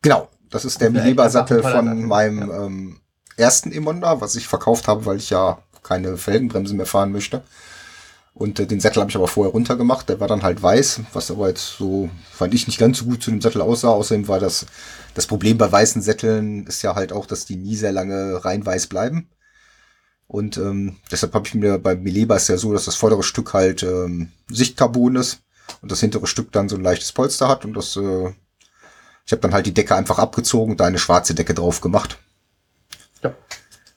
Genau, 0.00 0.28
das 0.50 0.64
ist 0.64 0.80
der 0.80 0.90
Mileba-Sattel 0.90 1.60
von 1.60 1.72
Sattel. 1.72 1.94
meinem 1.94 2.48
ja. 2.48 2.64
ähm, 2.64 3.00
ersten 3.36 3.70
Emonda, 3.70 4.22
was 4.22 4.34
ich 4.34 4.48
verkauft 4.48 4.88
habe, 4.88 5.04
weil 5.04 5.18
ich 5.18 5.28
ja 5.28 5.58
keine 5.82 6.16
Felgenbremse 6.16 6.74
mehr 6.74 6.86
fahren 6.86 7.12
möchte. 7.12 7.42
Und 8.32 8.58
äh, 8.58 8.66
den 8.66 8.80
Sattel 8.80 9.00
habe 9.00 9.10
ich 9.10 9.16
aber 9.16 9.28
vorher 9.28 9.52
runtergemacht. 9.52 10.08
Der 10.08 10.20
war 10.20 10.28
dann 10.28 10.42
halt 10.42 10.62
weiß, 10.62 11.02
was 11.12 11.30
aber 11.30 11.48
jetzt 11.48 11.76
so, 11.76 12.08
fand 12.32 12.54
ich 12.54 12.66
nicht 12.66 12.78
ganz 12.78 12.98
so 12.98 13.04
gut 13.04 13.22
zu 13.22 13.30
dem 13.30 13.42
Sattel 13.42 13.60
aussah. 13.60 13.88
Außerdem 13.88 14.26
war 14.26 14.40
das, 14.40 14.64
das 15.12 15.26
Problem 15.26 15.58
bei 15.58 15.70
weißen 15.70 16.00
Sätteln 16.00 16.66
ist 16.66 16.80
ja 16.80 16.94
halt 16.94 17.12
auch, 17.12 17.26
dass 17.26 17.44
die 17.44 17.56
nie 17.56 17.76
sehr 17.76 17.92
lange 17.92 18.42
rein 18.42 18.64
weiß 18.64 18.86
bleiben. 18.86 19.28
Und 20.28 20.56
ähm, 20.56 20.96
deshalb 21.10 21.34
habe 21.34 21.46
ich 21.46 21.54
mir 21.54 21.78
bei 21.78 21.94
Mileba 21.94 22.36
ist 22.36 22.48
ja 22.48 22.56
so, 22.56 22.72
dass 22.72 22.86
das 22.86 22.96
vordere 22.96 23.22
Stück 23.22 23.54
halt 23.54 23.82
ähm, 23.82 24.32
Sichtcarbon 24.48 25.16
ist 25.16 25.40
und 25.82 25.92
das 25.92 26.00
hintere 26.00 26.26
Stück 26.26 26.50
dann 26.52 26.68
so 26.68 26.76
ein 26.76 26.82
leichtes 26.82 27.12
Polster 27.12 27.48
hat. 27.48 27.64
Und 27.64 27.74
das, 27.74 27.96
äh, 27.96 28.32
ich 29.24 29.32
habe 29.32 29.42
dann 29.42 29.54
halt 29.54 29.66
die 29.66 29.74
Decke 29.74 29.94
einfach 29.94 30.18
abgezogen 30.18 30.72
und 30.72 30.80
da 30.80 30.86
eine 30.86 30.98
schwarze 30.98 31.34
Decke 31.34 31.54
drauf 31.54 31.80
gemacht. 31.80 32.18
Ja, 33.22 33.34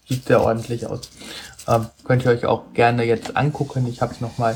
sieht 0.07 0.25
sehr 0.25 0.41
ordentlich 0.41 0.85
aus. 0.85 1.09
Ähm, 1.67 1.87
könnt 2.03 2.25
ihr 2.25 2.31
euch 2.31 2.45
auch 2.45 2.73
gerne 2.73 3.03
jetzt 3.03 3.35
angucken. 3.35 3.87
Ich 3.87 4.01
habe 4.01 4.13
es 4.13 4.21
nochmal 4.21 4.55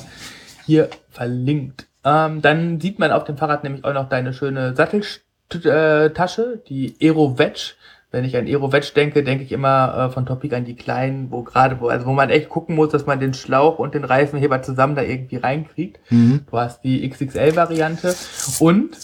hier 0.66 0.90
verlinkt. 1.10 1.88
Ähm, 2.04 2.42
dann 2.42 2.80
sieht 2.82 3.00
man 3.00 3.12
auf 3.12 3.24
dem 3.24 3.38
Fahrrad 3.38 3.64
nämlich 3.64 3.84
auch 3.84 3.94
noch 3.94 4.10
deine 4.10 4.34
schöne 4.34 4.76
Satteltasche, 4.76 6.62
die 6.68 6.96
Aero 7.02 7.38
Wedge 7.38 7.74
wenn 8.14 8.26
ich 8.26 8.38
an 8.38 8.46
Aero-Wedge 8.46 8.92
denke, 8.96 9.24
denke 9.24 9.44
ich 9.44 9.52
immer 9.52 9.98
äh, 9.98 10.14
von 10.14 10.28
Topic 10.28 10.56
an 10.56 10.66
die 10.66 10.76
kleinen, 10.76 11.32
wo 11.32 11.42
gerade, 11.42 11.82
wo, 11.82 11.88
also 11.88 12.06
wo 12.06 12.14
man 12.14 12.30
echt 12.30 12.48
gucken 12.48 12.76
muss, 12.76 12.90
dass 12.90 13.08
man 13.08 13.20
den 13.20 13.34
Schlauch 13.34 13.80
und 13.80 13.96
den 13.96 14.04
Reifenheber 14.04 14.62
zusammen 14.62 14.96
da 14.96 15.02
irgendwie 15.02 15.38
reinkriegt. 15.38 16.00
Mhm. 16.12 16.42
Du 16.50 16.58
hast 16.60 16.84
die 16.84 17.10
XXL-Variante 17.10 18.16
und 18.60 18.96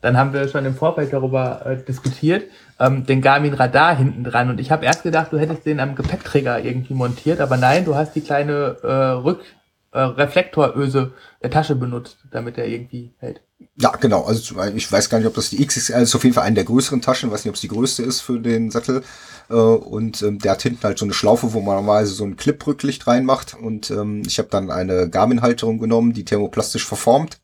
dann 0.00 0.16
haben 0.16 0.32
wir 0.32 0.48
schon 0.48 0.64
im 0.64 0.74
Vorfeld 0.74 1.12
darüber 1.12 1.64
äh, 1.66 1.76
diskutiert, 1.84 2.50
ähm, 2.80 3.06
den 3.06 3.22
Garmin 3.22 3.54
Radar 3.54 3.96
hinten 3.96 4.24
dran. 4.24 4.50
Und 4.50 4.58
ich 4.58 4.72
habe 4.72 4.84
erst 4.84 5.04
gedacht, 5.04 5.32
du 5.32 5.38
hättest 5.38 5.64
den 5.64 5.78
am 5.78 5.94
Gepäckträger 5.94 6.58
irgendwie 6.58 6.94
montiert, 6.94 7.40
aber 7.40 7.56
nein, 7.56 7.84
du 7.84 7.94
hast 7.94 8.16
die 8.16 8.22
kleine 8.22 8.76
äh, 8.82 8.88
Rück 8.88 9.40
äh, 9.92 10.00
Reflektoröse 10.00 11.12
der 11.44 11.50
Tasche 11.50 11.76
benutzt, 11.76 12.18
damit 12.32 12.58
er 12.58 12.66
irgendwie 12.66 13.12
hält. 13.18 13.40
Ja, 13.80 13.90
genau. 13.96 14.24
Also 14.24 14.60
ich 14.74 14.90
weiß 14.90 15.08
gar 15.10 15.18
nicht, 15.18 15.26
ob 15.26 15.34
das 15.34 15.50
die 15.50 15.64
XXL 15.64 16.02
ist. 16.02 16.14
Auf 16.14 16.22
jeden 16.22 16.34
Fall 16.34 16.44
eine 16.44 16.54
der 16.54 16.64
größeren 16.64 17.00
Taschen. 17.00 17.30
Weiß 17.30 17.44
nicht, 17.44 17.50
ob 17.50 17.56
es 17.56 17.60
die 17.60 17.68
größte 17.68 18.02
ist 18.02 18.20
für 18.20 18.38
den 18.40 18.70
Sattel. 18.70 19.02
Äh, 19.50 19.54
und 19.54 20.22
ähm, 20.22 20.38
der 20.38 20.52
hat 20.52 20.62
hinten 20.62 20.82
halt 20.84 20.98
so 20.98 21.04
eine 21.04 21.14
Schlaufe, 21.14 21.52
wo 21.52 21.60
man 21.60 21.76
normalerweise 21.76 22.12
so 22.12 22.24
ein 22.24 22.36
Clip-Rücklicht 22.36 23.06
reinmacht. 23.06 23.54
Und 23.54 23.90
ähm, 23.90 24.22
ich 24.26 24.38
habe 24.38 24.48
dann 24.48 24.70
eine 24.70 25.08
Garmin-Halterung 25.08 25.78
genommen, 25.78 26.12
die 26.12 26.24
thermoplastisch 26.24 26.86
verformt 26.86 27.40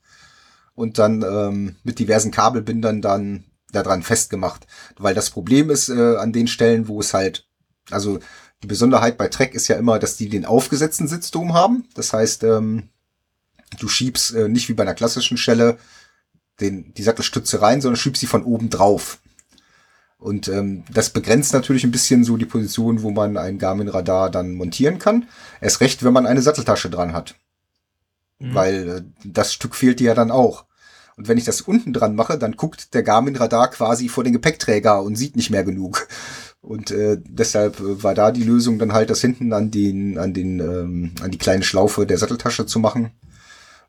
und 0.74 0.98
dann 0.98 1.22
ähm, 1.22 1.76
mit 1.82 1.98
diversen 1.98 2.30
Kabelbindern 2.30 3.02
dann 3.02 3.44
daran 3.72 4.02
festgemacht. 4.04 4.66
Weil 4.96 5.14
das 5.14 5.30
Problem 5.30 5.70
ist 5.70 5.88
äh, 5.88 6.16
an 6.16 6.32
den 6.32 6.46
Stellen, 6.46 6.86
wo 6.86 7.00
es 7.00 7.12
halt, 7.12 7.48
also 7.90 8.20
die 8.62 8.68
Besonderheit 8.68 9.18
bei 9.18 9.28
Trek 9.28 9.54
ist 9.54 9.68
ja 9.68 9.76
immer, 9.76 9.98
dass 9.98 10.16
die 10.16 10.28
den 10.28 10.44
aufgesetzten 10.44 11.08
Sitzdom 11.08 11.54
haben. 11.54 11.88
Das 11.94 12.12
heißt, 12.12 12.44
du 12.44 13.88
schiebst 13.88 14.34
äh, 14.34 14.48
nicht 14.48 14.68
wie 14.68 14.74
bei 14.74 14.84
einer 14.84 14.94
klassischen 14.94 15.36
Schelle 15.36 15.76
den, 16.60 16.94
die 16.94 17.02
Sattelstütze 17.02 17.62
rein, 17.62 17.80
sondern 17.80 17.96
schiebst 17.96 18.20
sie 18.20 18.26
von 18.26 18.44
oben 18.44 18.70
drauf. 18.70 19.18
Und 20.18 20.48
ähm, 20.48 20.84
das 20.92 21.10
begrenzt 21.10 21.52
natürlich 21.52 21.84
ein 21.84 21.90
bisschen 21.90 22.24
so 22.24 22.36
die 22.36 22.46
Position, 22.46 23.02
wo 23.02 23.10
man 23.10 23.36
ein 23.36 23.58
Garmin-Radar 23.58 24.30
dann 24.30 24.54
montieren 24.54 24.98
kann. 24.98 25.28
Erst 25.60 25.80
recht, 25.80 26.02
wenn 26.02 26.14
man 26.14 26.26
eine 26.26 26.40
Satteltasche 26.40 26.88
dran 26.88 27.12
hat. 27.12 27.34
Mhm. 28.38 28.54
Weil 28.54 28.88
äh, 28.88 29.02
das 29.24 29.52
Stück 29.52 29.74
fehlt 29.74 30.00
dir 30.00 30.08
ja 30.08 30.14
dann 30.14 30.30
auch. 30.30 30.64
Und 31.16 31.28
wenn 31.28 31.38
ich 31.38 31.44
das 31.44 31.60
unten 31.60 31.92
dran 31.92 32.14
mache, 32.14 32.38
dann 32.38 32.56
guckt 32.56 32.94
der 32.94 33.02
Garmin-Radar 33.02 33.70
quasi 33.70 34.08
vor 34.08 34.24
den 34.24 34.32
Gepäckträger 34.32 35.02
und 35.02 35.16
sieht 35.16 35.36
nicht 35.36 35.50
mehr 35.50 35.62
genug. 35.62 36.08
Und 36.60 36.90
äh, 36.90 37.18
deshalb 37.22 37.78
äh, 37.80 38.02
war 38.02 38.14
da 38.14 38.30
die 38.30 38.42
Lösung 38.42 38.78
dann 38.78 38.94
halt, 38.94 39.10
das 39.10 39.20
hinten 39.20 39.52
an 39.52 39.70
den, 39.70 40.18
an 40.18 40.32
den, 40.32 40.60
ähm, 40.60 41.12
an 41.20 41.30
die 41.30 41.38
kleine 41.38 41.62
Schlaufe 41.62 42.06
der 42.06 42.18
Satteltasche 42.18 42.64
zu 42.64 42.78
machen. 42.78 43.12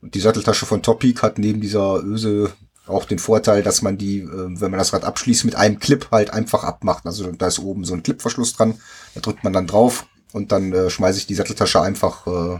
Und 0.01 0.15
die 0.15 0.19
Satteltasche 0.19 0.65
von 0.65 0.83
Topic 0.83 1.21
hat 1.21 1.37
neben 1.37 1.61
dieser 1.61 2.03
Öse 2.03 2.51
auch 2.87 3.05
den 3.05 3.19
Vorteil, 3.19 3.63
dass 3.63 3.81
man 3.81 3.97
die, 3.97 4.19
äh, 4.19 4.27
wenn 4.29 4.71
man 4.71 4.77
das 4.77 4.93
Rad 4.93 5.03
abschließt, 5.03 5.45
mit 5.45 5.55
einem 5.55 5.79
Clip 5.79 6.07
halt 6.11 6.31
einfach 6.31 6.63
abmacht. 6.63 7.05
Also 7.05 7.31
da 7.31 7.47
ist 7.47 7.59
oben 7.59 7.83
so 7.83 7.93
ein 7.93 8.03
Clipverschluss 8.03 8.53
dran, 8.53 8.79
da 9.13 9.21
drückt 9.21 9.43
man 9.43 9.53
dann 9.53 9.67
drauf 9.67 10.07
und 10.33 10.51
dann 10.51 10.71
äh, 10.73 10.89
schmeiße 10.89 11.17
ich 11.17 11.27
die 11.27 11.35
Satteltasche 11.35 11.81
einfach, 11.81 12.27
äh, 12.27 12.59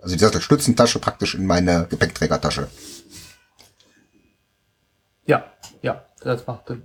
also 0.00 0.14
die 0.14 0.18
Sattelstützentasche 0.18 0.98
praktisch 0.98 1.34
in 1.34 1.46
meine 1.46 1.86
Gepäckträgertasche. 1.88 2.68
Ja, 5.24 5.44
ja, 5.82 6.04
das 6.22 6.46
macht 6.46 6.68
Sinn. 6.68 6.82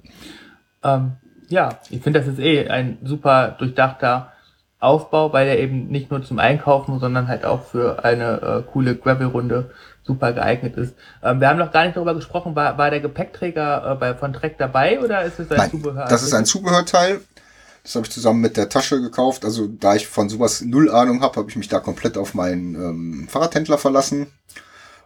Ähm, 0.83 1.13
ja, 1.49 1.79
ich 1.89 2.01
finde, 2.01 2.19
das 2.19 2.27
ist 2.27 2.39
eh 2.39 2.67
ein 2.67 2.97
super 3.03 3.55
durchdachter 3.59 4.33
Aufbau, 4.83 5.33
weil 5.33 5.47
er 5.47 5.59
eben 5.59 5.87
nicht 5.87 6.11
nur 6.11 6.23
zum 6.23 6.39
Einkaufen, 6.39 6.99
sondern 6.99 7.27
halt 7.27 7.45
auch 7.45 7.63
für 7.63 8.03
eine 8.03 8.41
äh, 8.41 8.71
coole 8.71 8.95
Gravel-Runde 8.95 9.71
super 10.03 10.33
geeignet 10.33 10.75
ist. 10.75 10.95
Ähm, 11.23 11.39
wir 11.39 11.49
haben 11.49 11.59
noch 11.59 11.71
gar 11.71 11.85
nicht 11.85 11.95
darüber 11.95 12.13
gesprochen, 12.13 12.55
war, 12.55 12.77
war 12.77 12.89
der 12.89 12.99
Gepäckträger 12.99 13.91
äh, 13.91 13.95
bei, 13.95 14.15
von 14.15 14.33
Trek 14.33 14.57
dabei 14.57 14.99
oder 14.99 15.23
ist 15.23 15.39
es 15.39 15.49
ein 15.49 15.57
Nein, 15.57 15.71
Zubehör? 15.71 16.05
Das 16.05 16.23
ist 16.23 16.33
ein 16.33 16.45
Zubehörteil. 16.45 17.21
Das 17.83 17.95
habe 17.95 18.05
ich 18.05 18.11
zusammen 18.11 18.39
mit 18.39 18.55
der 18.55 18.69
Tasche 18.69 19.01
gekauft. 19.01 19.43
Also 19.43 19.67
da 19.67 19.95
ich 19.95 20.07
von 20.07 20.29
sowas 20.29 20.61
null 20.61 20.89
Ahnung 20.89 21.21
habe, 21.21 21.35
habe 21.35 21.49
ich 21.49 21.55
mich 21.55 21.67
da 21.67 21.79
komplett 21.79 22.17
auf 22.17 22.33
meinen 22.33 22.75
ähm, 22.75 23.27
Fahrradhändler 23.29 23.77
verlassen. 23.77 24.27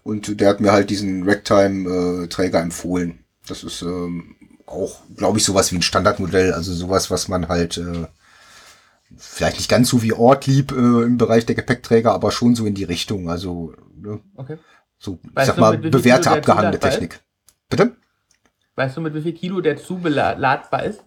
Und 0.03 0.39
der 0.39 0.49
hat 0.49 0.61
mir 0.61 0.71
halt 0.71 0.89
diesen 0.89 1.27
Ragtime-Träger 1.27 2.61
empfohlen. 2.61 3.25
Das 3.47 3.63
ist 3.63 3.81
ähm, 3.81 4.35
auch, 4.65 5.01
glaube 5.15 5.39
ich, 5.39 5.43
sowas 5.43 5.71
wie 5.71 5.77
ein 5.77 5.81
Standardmodell, 5.81 6.53
also 6.53 6.73
sowas, 6.73 7.09
was 7.09 7.27
man 7.27 7.47
halt 7.47 7.77
äh, 7.77 8.05
vielleicht 9.15 9.57
nicht 9.57 9.69
ganz 9.69 9.89
so 9.89 10.01
wie 10.01 10.13
Ortlieb 10.13 10.71
äh, 10.71 10.75
im 10.75 11.17
Bereich 11.17 11.45
der 11.45 11.55
Gepäckträger, 11.55 12.13
aber 12.13 12.31
schon 12.31 12.55
so 12.55 12.65
in 12.65 12.75
die 12.75 12.83
Richtung. 12.83 13.29
Also 13.29 13.73
ne? 13.95 14.19
Okay. 14.35 14.57
so, 14.97 15.19
ich 15.23 15.35
Weißt 15.35 15.47
sag 15.47 15.55
du, 15.55 15.61
mal, 15.61 15.77
bewährte 15.77 16.31
abgehangene? 16.31 16.79
Technik. 16.79 17.19
Bitte? 17.69 17.95
Weißt 18.75 18.97
du, 18.97 19.01
mit 19.01 19.13
wie 19.13 19.21
viel 19.21 19.33
Kilo 19.33 19.61
der 19.61 19.77
zuladbar 19.77 20.83
ist? 20.83 21.03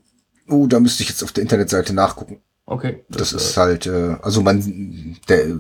Oh, 0.49 0.67
da 0.67 0.81
müsste 0.81 1.03
ich 1.03 1.09
jetzt 1.09 1.23
auf 1.23 1.33
der 1.33 1.43
Internetseite 1.43 1.93
nachgucken. 1.93 2.41
Okay. 2.67 3.05
Das 3.09 3.33
ist 3.33 3.57
halt, 3.57 3.87
äh, 3.87 4.17
also 4.23 4.43
man, 4.43 5.17
der, 5.29 5.59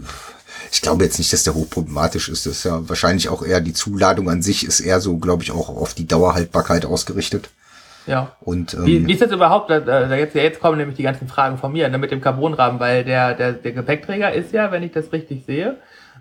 ich 0.70 0.80
glaube 0.80 1.04
jetzt 1.04 1.18
nicht, 1.18 1.32
dass 1.32 1.44
der 1.44 1.54
hochproblematisch 1.54 2.28
ist. 2.28 2.46
Das 2.46 2.58
ist 2.58 2.64
ja 2.64 2.88
wahrscheinlich 2.88 3.28
auch 3.28 3.42
eher 3.42 3.60
die 3.60 3.72
Zuladung 3.72 4.28
an 4.30 4.42
sich 4.42 4.64
ist 4.64 4.80
eher 4.80 5.00
so, 5.00 5.18
glaube 5.18 5.42
ich, 5.42 5.50
auch 5.50 5.68
auf 5.68 5.94
die 5.94 6.06
Dauerhaltbarkeit 6.06 6.84
ausgerichtet. 6.84 7.50
Ja. 8.06 8.36
Und 8.40 8.74
ähm, 8.74 8.86
Wie, 8.86 9.06
wie 9.06 9.12
ist 9.12 9.22
das 9.22 9.30
überhaupt? 9.30 9.70
Da, 9.70 10.14
jetzt, 10.14 10.34
jetzt 10.34 10.60
kommen 10.60 10.78
nämlich 10.78 10.96
die 10.96 11.02
ganzen 11.02 11.28
Fragen 11.28 11.58
von 11.58 11.72
mir 11.72 11.88
ne, 11.88 11.98
mit 11.98 12.10
dem 12.10 12.20
Carbonrahmen, 12.20 12.80
weil 12.80 13.04
der, 13.04 13.34
der, 13.34 13.52
der 13.52 13.72
Gepäckträger 13.72 14.32
ist 14.32 14.52
ja, 14.52 14.72
wenn 14.72 14.82
ich 14.82 14.92
das 14.92 15.12
richtig 15.12 15.44
sehe, 15.44 15.78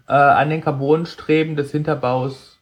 äh, 0.08 0.14
an 0.14 0.50
den 0.50 0.62
Carbonstreben 0.62 1.56
des 1.56 1.72
Hinterbaus 1.72 2.58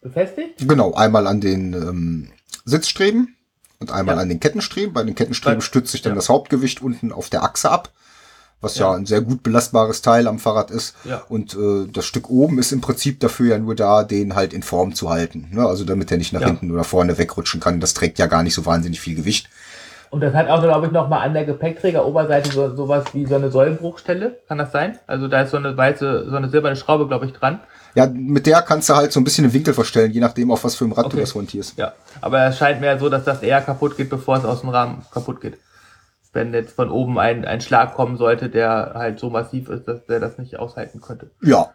befestigt. 0.00 0.66
genau, 0.66 0.94
einmal 0.94 1.26
an 1.26 1.40
den 1.40 1.72
ähm, 1.74 2.30
Sitzstreben 2.64 3.36
und 3.78 3.90
einmal 3.92 4.16
Ja. 4.16 4.22
an 4.22 4.28
den 4.28 4.40
Kettenstreben. 4.40 4.92
Bei 4.94 5.02
den 5.02 5.14
Kettenstreben 5.14 5.60
stützt 5.60 5.92
sich 5.92 6.02
dann 6.02 6.12
ja. 6.12 6.16
das 6.16 6.28
Hauptgewicht 6.28 6.82
unten 6.82 7.12
auf 7.12 7.30
der 7.30 7.42
Achse 7.42 7.70
ab, 7.70 7.90
was 8.60 8.76
ja. 8.76 8.90
Ja. 8.90 8.96
ein 8.96 9.06
sehr 9.06 9.20
gut 9.22 9.42
belastbares 9.42 10.02
Teil 10.02 10.26
am 10.28 10.38
Fahrrad 10.38 10.70
ist. 10.70 10.94
Ja. 11.04 11.22
Und 11.28 11.54
äh, 11.54 11.86
das 11.92 12.04
Stück 12.04 12.28
oben 12.28 12.58
ist 12.58 12.72
im 12.72 12.80
Prinzip 12.80 13.20
dafür 13.20 13.52
ja 13.54 13.58
nur 13.58 13.74
da, 13.74 14.04
den 14.04 14.34
halt 14.34 14.52
in 14.52 14.62
Form 14.62 14.94
zu 14.94 15.08
halten. 15.10 15.48
Ne? 15.52 15.66
Also 15.66 15.84
damit 15.84 16.10
er 16.10 16.18
nicht 16.18 16.32
nach 16.32 16.40
Ja. 16.42 16.48
hinten 16.48 16.70
oder 16.70 16.84
vorne 16.84 17.16
wegrutschen 17.18 17.60
kann. 17.60 17.80
Das 17.80 17.94
trägt 17.94 18.18
ja 18.18 18.26
gar 18.26 18.42
nicht 18.42 18.54
so 18.54 18.66
wahnsinnig 18.66 19.00
viel 19.00 19.14
Gewicht. 19.14 19.48
Und 20.10 20.22
das 20.22 20.34
hat 20.34 20.48
auch, 20.48 20.60
glaube 20.60 20.86
ich, 20.86 20.92
nochmal 20.92 21.24
an 21.24 21.34
der 21.34 21.44
Gepäckträgeroberseite 21.44 22.50
so 22.50 22.74
sowas 22.74 23.04
wie 23.12 23.26
so 23.26 23.36
eine 23.36 23.50
Sollbruchstelle. 23.50 24.40
Kann 24.48 24.58
das 24.58 24.72
sein? 24.72 24.98
Also 25.06 25.28
da 25.28 25.42
ist 25.42 25.52
so 25.52 25.56
eine 25.56 25.76
weiße, 25.76 26.26
so 26.28 26.36
eine 26.36 26.48
silberne 26.48 26.74
Schraube, 26.76 27.06
glaube 27.06 27.26
ich, 27.26 27.32
dran. 27.32 27.60
Ja, 27.94 28.06
mit 28.06 28.46
der 28.46 28.62
kannst 28.62 28.88
du 28.88 28.94
halt 28.96 29.12
so 29.12 29.20
ein 29.20 29.24
bisschen 29.24 29.44
den 29.44 29.52
Winkel 29.52 29.72
verstellen, 29.72 30.12
je 30.12 30.20
nachdem, 30.20 30.50
auf 30.50 30.64
was 30.64 30.74
für 30.74 30.84
einem 30.84 30.92
Rad 30.94 31.06
du 31.06 31.08
Okay. 31.10 31.20
das 31.20 31.34
montierst. 31.34 31.78
Ja. 31.78 31.92
Aber 32.20 32.44
es 32.46 32.58
scheint 32.58 32.80
mir 32.80 32.98
so, 32.98 33.08
dass 33.08 33.24
das 33.24 33.42
eher 33.42 33.60
kaputt 33.60 33.96
geht, 33.96 34.10
bevor 34.10 34.36
es 34.36 34.44
aus 34.44 34.60
dem 34.60 34.70
Rahmen 34.70 35.02
kaputt 35.12 35.40
geht. 35.40 35.58
Wenn 36.32 36.54
jetzt 36.54 36.72
von 36.74 36.90
oben 36.90 37.18
ein, 37.18 37.44
ein 37.44 37.60
Schlag 37.60 37.94
kommen 37.94 38.16
sollte, 38.16 38.48
der 38.50 38.92
halt 38.94 39.18
so 39.18 39.30
massiv 39.30 39.68
ist, 39.68 39.88
dass 39.88 40.06
der 40.06 40.20
das 40.20 40.38
nicht 40.38 40.58
aushalten 40.58 41.00
könnte. 41.00 41.30
Ja, 41.42 41.72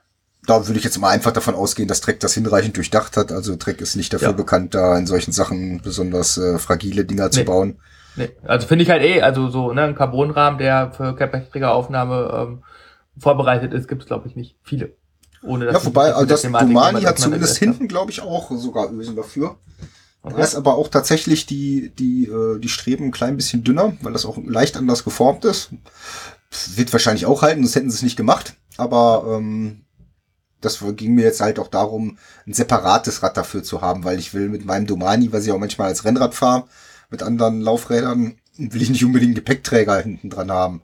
da 0.48 0.66
würde 0.68 0.78
ich 0.78 0.86
jetzt 0.86 0.98
mal 1.00 1.10
einfach 1.10 1.32
davon 1.34 1.56
ausgehen, 1.56 1.88
dass 1.88 2.02
Trek 2.02 2.20
das 2.22 2.34
hinreichend 2.36 2.78
durchdacht 2.78 3.18
hat. 3.18 3.32
Also 3.32 3.56
Trek 3.58 3.82
ist 3.82 3.96
nicht 3.96 4.14
dafür 4.14 4.30
Ja. 4.30 4.34
bekannt, 4.34 4.74
da 4.76 4.98
in 4.98 5.08
solchen 5.08 5.32
Sachen 5.34 5.82
besonders 5.82 6.38
äh, 6.38 6.58
fragile 6.60 7.04
Dinger 7.04 7.32
zu 7.32 7.40
Nee. 7.40 7.46
bauen. 7.46 7.80
Nee, 8.16 8.30
also 8.46 8.66
finde 8.66 8.84
ich 8.84 8.90
halt 8.90 9.02
eh, 9.04 9.22
also 9.22 9.50
so, 9.50 9.74
ne, 9.74 9.82
ein 9.84 9.96
Carbonrahmen, 9.96 10.58
der 10.58 10.94
für 10.94 11.16
Gepäckträgeraufnahme 11.16 12.32
ähm, 12.34 12.64
vorbereitet 13.18 13.74
ist, 13.74 13.90
gibt 13.90 14.04
es, 14.04 14.08
glaube 14.08 14.28
ich, 14.30 14.36
nicht 14.38 14.56
viele. 14.64 14.94
Ohne 15.44 15.66
Ja, 15.66 15.74
dass 15.74 15.86
wobei, 15.86 16.04
ich 16.04 16.08
mich 16.10 16.16
also 16.16 16.28
das 16.30 16.42
Thematik 16.44 16.68
Domani 16.70 17.02
hat 17.02 17.20
zumindest 17.20 17.58
hinten, 17.58 17.88
glaube 17.90 18.12
ich, 18.12 18.22
auch 18.22 18.52
sogar 18.52 18.92
Ösen 18.92 19.16
dafür. 19.18 19.58
Da 20.30 20.44
ist 20.44 20.56
aber 20.56 20.76
auch 20.76 20.88
tatsächlich 20.88 21.46
die, 21.46 21.92
die, 21.98 22.26
äh, 22.26 22.60
die 22.60 22.70
Streben 22.70 23.06
ein 23.06 23.12
klein 23.12 23.38
bisschen 23.38 23.64
dünner, 23.64 23.96
weil 24.02 24.14
das 24.14 24.26
auch 24.26 24.38
leicht 24.44 24.76
anders 24.78 25.04
geformt 25.04 25.46
ist. 25.46 25.70
Wird 26.76 26.92
wahrscheinlich 26.94 27.26
auch 27.26 27.42
halten, 27.42 27.62
sonst 27.62 27.76
hätten 27.76 27.90
sie 27.90 27.98
es 27.98 28.02
nicht 28.02 28.16
gemacht. 28.16 28.56
Aber 28.78 29.38
ähm, 29.38 29.86
das 30.62 30.84
ging 30.96 31.14
mir 31.14 31.24
jetzt 31.24 31.42
halt 31.42 31.60
auch 31.60 31.68
darum, 31.68 32.18
ein 32.48 32.54
separates 32.54 33.22
Rad 33.22 33.38
dafür 33.38 33.64
zu 33.64 33.82
haben, 33.82 34.04
weil 34.04 34.20
ich 34.20 34.34
will 34.34 34.50
mit 34.50 34.66
meinem 34.66 34.88
Domani, 34.88 35.32
was 35.32 35.46
ich 35.46 35.52
auch 35.52 35.60
manchmal 35.60 35.90
als 35.90 36.06
Rennrad 36.06 36.34
fahre, 36.34 36.66
mit 37.10 37.22
anderen 37.22 37.62
Laufrädern, 37.62 38.38
will 38.58 38.82
ich 38.82 38.90
nicht 38.90 39.06
unbedingt 39.06 39.30
einen 39.30 39.36
Gepäckträger 39.36 40.00
hinten 40.02 40.30
dran 40.30 40.52
haben. 40.52 40.82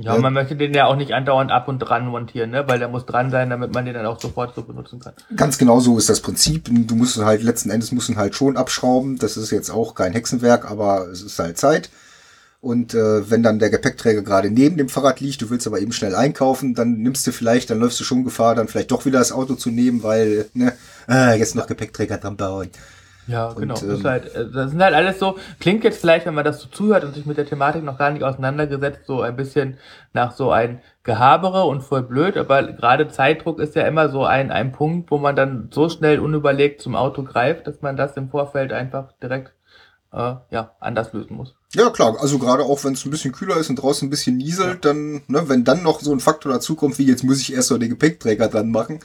Ja, 0.00 0.14
und 0.14 0.22
man 0.22 0.32
möchte 0.32 0.54
den 0.54 0.72
ja 0.74 0.86
auch 0.86 0.94
nicht 0.94 1.12
andauernd 1.12 1.50
ab 1.50 1.66
und 1.66 1.80
dran 1.80 2.06
montieren, 2.06 2.50
ne? 2.50 2.64
Weil 2.68 2.78
der 2.78 2.88
muss 2.88 3.04
dran 3.04 3.30
sein, 3.30 3.50
damit 3.50 3.74
man 3.74 3.84
den 3.84 3.94
dann 3.94 4.06
auch 4.06 4.20
sofort 4.20 4.54
so 4.54 4.62
benutzen 4.62 5.00
kann. 5.00 5.12
Ganz 5.34 5.58
genau 5.58 5.80
so 5.80 5.98
ist 5.98 6.08
das 6.08 6.20
Prinzip. 6.20 6.68
Du 6.70 6.94
musst 6.94 7.18
halt 7.18 7.42
letzten 7.42 7.70
Endes 7.70 7.90
musst 7.90 8.08
ihn 8.08 8.16
halt 8.16 8.36
schon 8.36 8.56
abschrauben. 8.56 9.18
Das 9.18 9.36
ist 9.36 9.50
jetzt 9.50 9.70
auch 9.70 9.96
kein 9.96 10.12
Hexenwerk, 10.12 10.70
aber 10.70 11.08
es 11.08 11.22
ist 11.22 11.38
halt 11.40 11.58
Zeit. 11.58 11.90
Und 12.60 12.94
äh, 12.94 13.30
wenn 13.30 13.42
dann 13.42 13.58
der 13.58 13.70
Gepäckträger 13.70 14.22
gerade 14.22 14.50
neben 14.50 14.76
dem 14.76 14.88
Fahrrad 14.88 15.20
liegt, 15.20 15.42
du 15.42 15.50
willst 15.50 15.66
aber 15.66 15.80
eben 15.80 15.92
schnell 15.92 16.14
einkaufen, 16.14 16.74
dann 16.74 16.98
nimmst 16.98 17.26
du 17.26 17.32
vielleicht, 17.32 17.70
dann 17.70 17.78
läufst 17.78 18.00
du 18.00 18.04
schon 18.04 18.24
Gefahr, 18.24 18.54
dann 18.56 18.66
vielleicht 18.66 18.90
doch 18.90 19.04
wieder 19.04 19.20
das 19.20 19.30
Auto 19.30 19.54
zu 19.54 19.70
nehmen, 19.70 20.02
weil, 20.02 20.46
ne, 20.54 20.72
ah, 21.06 21.34
jetzt 21.34 21.54
noch 21.54 21.68
Gepäckträger 21.68 22.18
dran 22.18 22.36
bauen. 22.36 22.70
Ja, 23.28 23.48
Und, 23.48 23.60
genau. 23.60 23.74
das, 23.74 23.82
ähm, 23.82 23.90
ist 23.90 24.04
halt, 24.04 24.34
äh, 24.34 24.50
das 24.50 24.70
sind 24.70 24.82
halt 24.82 24.94
alles 24.94 25.18
so, 25.18 25.36
klingt 25.60 25.84
jetzt 25.84 26.00
vielleicht, 26.00 26.26
wenn 26.26 26.34
man 26.34 26.44
das 26.44 26.60
so 26.60 26.68
zuhört 26.68 27.04
und 27.04 27.14
sich 27.14 27.26
mit 27.26 27.36
der 27.36 27.46
Thematik 27.46 27.84
noch 27.84 27.98
gar 27.98 28.10
nicht 28.10 28.24
auseinandergesetzt, 28.24 29.06
so 29.06 29.20
ein 29.20 29.36
bisschen 29.36 29.78
nach 30.14 30.32
so 30.32 30.50
ein 30.50 30.80
Gehabere 31.04 31.64
und 31.64 31.82
voll 31.82 32.02
blöd, 32.02 32.36
aber 32.36 32.62
gerade 32.64 33.08
Zeitdruck 33.08 33.60
ist 33.60 33.76
ja 33.76 33.86
immer 33.86 34.08
so 34.08 34.24
ein, 34.24 34.50
ein 34.50 34.72
Punkt, 34.72 35.10
wo 35.10 35.18
man 35.18 35.36
dann 35.36 35.68
so 35.72 35.88
schnell 35.88 36.18
unüberlegt 36.18 36.80
zum 36.80 36.96
Auto 36.96 37.22
greift, 37.22 37.66
dass 37.66 37.82
man 37.82 37.96
das 37.96 38.16
im 38.16 38.30
Vorfeld 38.30 38.72
einfach 38.72 39.12
direkt 39.22 39.52
äh, 40.12 40.34
ja, 40.50 40.74
anders 40.80 41.12
lösen 41.12 41.36
muss. 41.36 41.54
Ja, 41.74 41.90
klar, 41.90 42.16
also 42.20 42.38
gerade 42.38 42.62
auch 42.62 42.82
wenn 42.84 42.94
es 42.94 43.04
ein 43.04 43.10
bisschen 43.10 43.32
kühler 43.32 43.58
ist 43.58 43.68
und 43.68 43.76
draußen 43.76 44.06
ein 44.06 44.10
bisschen 44.10 44.38
nieselt, 44.38 44.84
dann, 44.84 45.22
ne, 45.28 45.48
wenn 45.48 45.64
dann 45.64 45.82
noch 45.82 46.00
so 46.00 46.12
ein 46.12 46.20
Faktor 46.20 46.52
dazukommt, 46.52 46.98
wie 46.98 47.06
jetzt 47.06 47.24
muss 47.24 47.40
ich 47.40 47.52
erst 47.52 47.70
noch 47.70 47.78
den 47.78 47.90
Gepäckträger 47.90 48.48
dran 48.48 48.70
machen, 48.70 49.00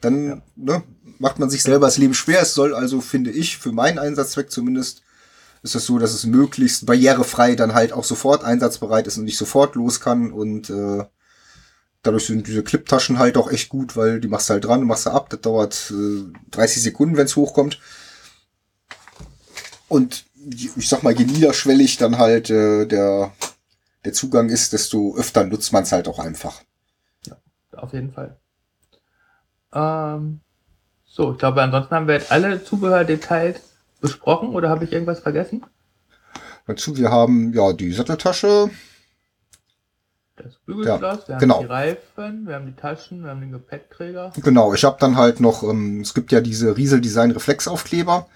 dann 0.00 0.42
ne, 0.56 0.82
macht 1.20 1.38
man 1.38 1.50
sich 1.50 1.62
selber 1.62 1.86
das 1.86 1.98
Leben 1.98 2.14
schwer. 2.14 2.42
Es 2.42 2.54
soll 2.54 2.74
also, 2.74 3.00
finde 3.00 3.30
ich, 3.30 3.58
für 3.58 3.72
meinen 3.72 3.98
Einsatzzweck 3.98 4.50
zumindest, 4.50 5.02
ist 5.62 5.74
es 5.74 5.84
so, 5.84 5.98
dass 5.98 6.14
es 6.14 6.24
möglichst 6.24 6.86
barrierefrei 6.86 7.54
dann 7.54 7.74
halt 7.74 7.92
auch 7.92 8.04
sofort 8.04 8.42
einsatzbereit 8.42 9.06
ist 9.06 9.18
und 9.18 9.28
ich 9.28 9.36
sofort 9.36 9.74
los 9.74 10.00
kann 10.00 10.32
und 10.32 10.70
äh, 10.70 11.04
dadurch 12.02 12.26
sind 12.26 12.46
diese 12.46 12.64
Cliptaschen 12.64 13.18
halt 13.18 13.36
auch 13.36 13.50
echt 13.50 13.68
gut, 13.68 13.94
weil 13.94 14.20
die 14.20 14.28
machst 14.28 14.48
du 14.48 14.54
halt 14.54 14.64
dran, 14.64 14.84
machst 14.84 15.04
du 15.04 15.10
ab, 15.10 15.28
das 15.28 15.42
dauert 15.42 15.92
äh, 15.94 16.32
30 16.50 16.82
Sekunden, 16.82 17.18
wenn 17.18 17.26
es 17.26 17.36
hochkommt. 17.36 17.78
Und 19.88 20.24
ich 20.56 20.88
sag 20.88 21.02
mal, 21.02 21.12
je 21.12 21.26
niederschwellig 21.26 21.98
dann 21.98 22.16
halt 22.16 22.48
äh, 22.48 22.86
der, 22.86 23.34
der 24.06 24.12
Zugang 24.14 24.48
ist, 24.48 24.72
desto 24.72 25.14
öfter 25.16 25.44
nutzt 25.44 25.74
man 25.74 25.82
es 25.82 25.92
halt 25.92 26.08
auch 26.08 26.18
einfach. 26.18 26.62
Auf 27.72 27.92
jeden 27.92 28.12
Fall. 28.12 28.40
Ähm, 29.72 30.40
so, 31.12 31.32
ich 31.32 31.38
glaube, 31.38 31.60
ansonsten 31.60 31.92
haben 31.92 32.06
wir 32.06 32.14
jetzt 32.14 32.30
alle 32.30 32.62
Zubehördetails 32.62 33.60
besprochen 34.00 34.50
oder 34.50 34.68
habe 34.68 34.84
ich 34.84 34.92
irgendwas 34.92 35.18
vergessen? 35.18 35.66
Dazu, 36.68 36.96
wir 36.96 37.10
haben 37.10 37.52
ja 37.52 37.72
die 37.72 37.92
Satteltasche, 37.92 38.70
Das 40.36 40.54
Bügelschloss, 40.64 41.26
wir 41.26 41.34
haben 41.34 41.40
genau. 41.40 41.60
die 41.60 41.66
Reifen, 41.66 42.46
wir 42.46 42.54
haben 42.54 42.66
die 42.66 42.80
Taschen, 42.80 43.24
wir 43.24 43.30
haben 43.30 43.40
den 43.40 43.50
Gepäckträger. 43.50 44.32
Genau, 44.40 44.72
ich 44.72 44.84
habe 44.84 44.98
dann 45.00 45.16
halt 45.16 45.40
noch, 45.40 45.64
ähm, 45.64 46.00
es 46.00 46.14
gibt 46.14 46.30
ja 46.30 46.40
diese 46.40 46.76
Riesel 46.76 47.00
Design 47.00 47.32
Reflexaufkleber. 47.32 48.28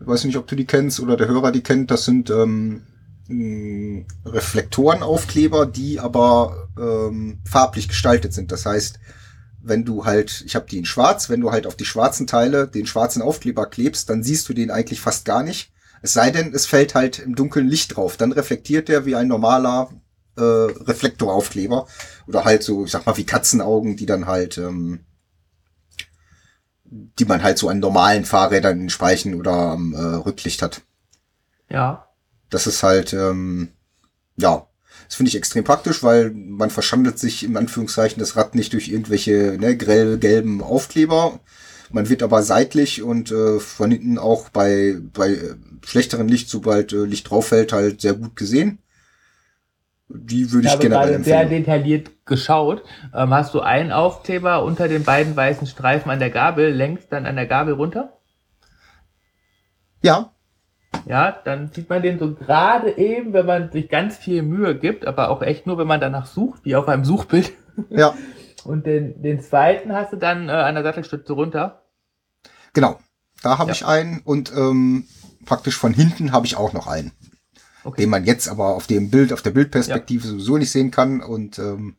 Ich 0.00 0.06
weiß 0.08 0.24
nicht, 0.24 0.36
ob 0.36 0.48
du 0.48 0.56
die 0.56 0.66
kennst 0.66 0.98
oder 0.98 1.16
der 1.16 1.28
Hörer 1.28 1.52
die 1.52 1.62
kennt. 1.62 1.92
Das 1.92 2.04
sind 2.04 2.30
ähm, 2.30 2.82
Reflektorenaufkleber, 4.26 5.66
die 5.66 6.00
aber 6.00 6.68
ähm, 6.76 7.38
farblich 7.44 7.86
gestaltet 7.86 8.32
sind. 8.32 8.50
Das 8.50 8.66
heißt, 8.66 8.98
wenn 9.62 9.84
du 9.84 10.04
halt, 10.04 10.42
ich 10.46 10.54
habe 10.54 10.66
die 10.68 10.78
in 10.78 10.84
schwarz, 10.84 11.30
wenn 11.30 11.40
du 11.40 11.50
halt 11.50 11.66
auf 11.66 11.76
die 11.76 11.84
schwarzen 11.84 12.26
Teile 12.26 12.68
den 12.68 12.86
schwarzen 12.86 13.22
Aufkleber 13.22 13.66
klebst, 13.66 14.10
dann 14.10 14.22
siehst 14.22 14.48
du 14.48 14.54
den 14.54 14.70
eigentlich 14.70 15.00
fast 15.00 15.24
gar 15.24 15.42
nicht. 15.42 15.72
Es 16.02 16.12
sei 16.12 16.30
denn, 16.30 16.52
es 16.52 16.66
fällt 16.66 16.94
halt 16.94 17.20
im 17.20 17.34
dunklen 17.36 17.68
Licht 17.68 17.96
drauf. 17.96 18.16
Dann 18.16 18.32
reflektiert 18.32 18.88
der 18.88 19.06
wie 19.06 19.14
ein 19.14 19.28
normaler 19.28 19.90
äh, 20.36 20.42
Reflektoraufkleber. 20.42 21.86
Oder 22.26 22.44
halt 22.44 22.64
so, 22.64 22.84
ich 22.84 22.90
sag 22.90 23.06
mal, 23.06 23.16
wie 23.16 23.26
Katzenaugen, 23.26 23.96
die 23.96 24.06
dann 24.06 24.26
halt 24.26 24.58
ähm, 24.58 25.04
die 27.18 27.24
man 27.24 27.42
halt 27.42 27.58
so 27.58 27.68
an 27.68 27.78
normalen 27.78 28.24
Fahrrädern 28.24 28.74
in 28.74 28.80
den 28.80 28.90
Speichen 28.90 29.34
oder 29.34 29.52
am 29.52 29.94
äh, 29.94 29.98
Rücklicht 29.98 30.62
hat. 30.62 30.82
Ja, 31.70 32.08
Das 32.50 32.66
ist 32.66 32.82
halt, 32.82 33.14
ähm, 33.14 33.72
ja, 34.36 34.66
das 35.12 35.18
finde 35.18 35.28
ich 35.28 35.36
extrem 35.36 35.62
praktisch, 35.62 36.02
weil 36.02 36.30
man 36.30 36.70
verschandelt 36.70 37.18
sich 37.18 37.44
im 37.44 37.58
Anführungszeichen 37.58 38.18
das 38.18 38.34
Rad 38.34 38.54
nicht 38.54 38.72
durch 38.72 38.88
irgendwelche 38.88 39.58
ne, 39.60 39.76
grell 39.76 40.16
gelben 40.16 40.62
Aufkleber. 40.62 41.38
Man 41.90 42.08
wird 42.08 42.22
aber 42.22 42.42
seitlich 42.42 43.02
und 43.02 43.30
äh, 43.30 43.60
von 43.60 43.90
hinten 43.90 44.16
auch 44.16 44.48
bei, 44.48 44.96
bei 45.12 45.32
äh, 45.32 45.54
schlechteren 45.84 46.28
Licht, 46.28 46.48
sobald 46.48 46.94
äh, 46.94 47.04
Licht 47.04 47.28
drauf 47.28 47.48
fällt, 47.48 47.74
halt 47.74 48.00
sehr 48.00 48.14
gut 48.14 48.36
gesehen. 48.36 48.78
Die 50.08 50.50
würde 50.50 50.66
ich 50.66 50.72
ich 50.72 50.72
habe 50.72 50.82
generell 50.82 51.08
gerade 51.10 51.24
sehr 51.24 51.42
empfehlen. 51.42 51.62
detailliert 51.62 52.10
geschaut. 52.24 52.82
Ähm, 53.14 53.34
hast 53.34 53.52
du 53.52 53.60
einen 53.60 53.92
Aufkleber 53.92 54.64
unter 54.64 54.88
den 54.88 55.04
beiden 55.04 55.36
weißen 55.36 55.66
Streifen 55.66 56.10
an 56.10 56.20
der 56.20 56.30
Gabel, 56.30 56.70
längst 56.72 57.12
dann 57.12 57.26
an 57.26 57.36
der 57.36 57.46
Gabel 57.46 57.74
runter? 57.74 58.16
Ja, 60.00 60.31
Ja, 61.06 61.32
dann 61.44 61.70
sieht 61.72 61.88
man 61.90 62.02
den 62.02 62.18
so 62.18 62.32
gerade 62.34 62.96
eben, 62.96 63.32
wenn 63.32 63.46
man 63.46 63.72
sich 63.72 63.88
ganz 63.88 64.16
viel 64.16 64.42
Mühe 64.42 64.78
gibt, 64.78 65.06
aber 65.06 65.30
auch 65.30 65.42
echt 65.42 65.66
nur, 65.66 65.78
wenn 65.78 65.86
man 65.86 66.00
danach 66.00 66.26
sucht, 66.26 66.64
wie 66.64 66.76
auf 66.76 66.86
einem 66.88 67.04
Suchbild. 67.04 67.52
ja. 67.90 68.14
Und 68.64 68.86
den, 68.86 69.20
den 69.22 69.40
zweiten 69.40 69.92
hast 69.92 70.12
du 70.12 70.16
dann 70.16 70.48
äh, 70.48 70.52
an 70.52 70.74
der 70.74 70.84
Sattelstütze 70.84 71.32
runter? 71.32 71.82
Genau, 72.72 72.98
da 73.42 73.58
habe 73.58 73.70
Ja. 73.70 73.74
ich 73.74 73.84
einen 73.86 74.20
und 74.24 74.52
ähm, 74.56 75.04
praktisch 75.44 75.76
von 75.76 75.92
hinten 75.92 76.32
habe 76.32 76.46
ich 76.46 76.56
auch 76.56 76.72
noch 76.72 76.86
einen, 76.86 77.12
Okay. 77.84 78.02
den 78.02 78.10
man 78.10 78.24
jetzt 78.24 78.48
aber 78.48 78.68
auf 78.76 78.86
dem 78.86 79.10
Bild, 79.10 79.32
auf 79.32 79.42
der 79.42 79.50
Bildperspektive 79.50 80.26
sowieso 80.28 80.56
nicht 80.56 80.70
sehen 80.70 80.92
kann. 80.92 81.20
Und 81.20 81.58
ähm, 81.58 81.96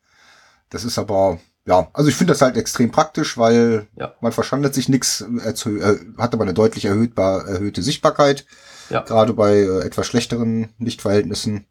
das 0.69 0.85
ist 0.85 0.97
aber, 0.97 1.39
ja, 1.65 1.87
also 1.93 2.09
ich 2.09 2.15
finde 2.15 2.33
das 2.33 2.41
halt 2.41 2.57
extrem 2.57 2.91
praktisch, 2.91 3.37
weil 3.37 3.87
Ja. 3.95 4.13
man 4.21 4.31
verschandelt 4.31 4.73
sich 4.73 4.89
nichts, 4.89 5.21
äh, 5.21 5.95
hat 6.17 6.33
aber 6.33 6.43
eine 6.43 6.53
deutlich 6.53 6.85
erhöhtbar, 6.85 7.47
erhöhte 7.47 7.81
Sichtbarkeit, 7.81 8.45
Ja. 8.89 9.01
gerade 9.01 9.33
bei 9.33 9.53
äh, 9.57 9.79
etwas 9.85 10.07
schlechteren 10.07 10.69
Lichtverhältnissen. 10.79 11.65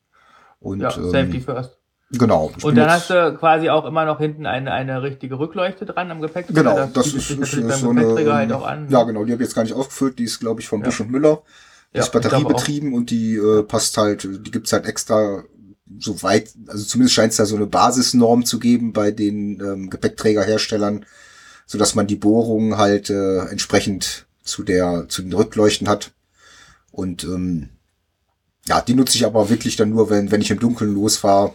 Und 0.60 0.80
Ja, 0.80 0.90
Safety 0.90 1.38
ähm, 1.38 1.42
first. 1.42 1.78
genau. 2.12 2.52
Und 2.62 2.76
dann 2.76 2.88
hast 2.90 3.10
du 3.10 3.36
quasi 3.36 3.68
auch 3.68 3.84
immer 3.84 4.04
noch 4.04 4.18
hinten 4.18 4.46
eine, 4.46 4.70
eine 4.72 5.02
richtige 5.02 5.38
Rückleuchte 5.38 5.86
dran 5.86 6.10
am 6.10 6.20
Gepäckträger. 6.20 6.62
Genau, 6.62 6.86
das 6.92 7.06
bietet 7.12 7.18
ist, 7.30 7.30
ist, 7.30 7.54
ist 7.54 7.80
so 7.80 7.90
eine. 7.90 8.32
Halt 8.32 8.52
auch 8.52 8.66
an. 8.66 8.88
Ja, 8.88 9.02
genau, 9.02 9.24
die 9.24 9.32
habe 9.32 9.42
ich 9.42 9.48
jetzt 9.48 9.54
gar 9.56 9.64
nicht 9.64 9.74
aufgeführt. 9.74 10.18
Die 10.20 10.24
ist, 10.24 10.38
glaube 10.38 10.60
ich, 10.60 10.68
von 10.68 10.80
Ja. 10.80 10.84
Busch 10.86 11.00
und 11.00 11.10
Müller. 11.10 11.42
Die 11.92 11.98
Ja, 11.98 12.04
ist 12.04 12.12
batteriebetrieben 12.12 12.94
und 12.94 13.10
die 13.10 13.34
äh, 13.36 13.62
passt 13.64 13.98
halt, 13.98 14.22
die 14.24 14.50
gibt's 14.50 14.72
halt 14.72 14.86
extra 14.86 15.42
so 15.98 16.22
weit, 16.22 16.50
also 16.66 16.84
zumindest 16.84 17.14
scheint 17.14 17.32
es 17.32 17.36
da 17.36 17.46
so 17.46 17.56
eine 17.56 17.66
Basisnorm 17.66 18.44
zu 18.44 18.58
geben 18.58 18.92
bei 18.92 19.10
den 19.10 19.60
ähm, 19.60 19.90
Gepäckträgerherstellern, 19.90 21.06
so 21.66 21.78
dass 21.78 21.94
man 21.94 22.06
die 22.06 22.16
Bohrung 22.16 22.76
halt 22.76 23.10
äh, 23.10 23.46
entsprechend 23.46 24.26
zu 24.44 24.62
der 24.62 25.06
zu 25.08 25.22
den 25.22 25.32
Rückleuchten 25.32 25.88
hat. 25.88 26.12
Und 26.90 27.24
ähm, 27.24 27.70
ja, 28.66 28.80
die 28.80 28.94
nutze 28.94 29.16
ich 29.16 29.24
aber 29.24 29.48
wirklich 29.48 29.76
dann 29.76 29.90
nur, 29.90 30.10
wenn 30.10 30.30
wenn 30.30 30.40
ich 30.42 30.50
im 30.50 30.60
Dunkeln 30.60 30.94
losfahre. 30.94 31.54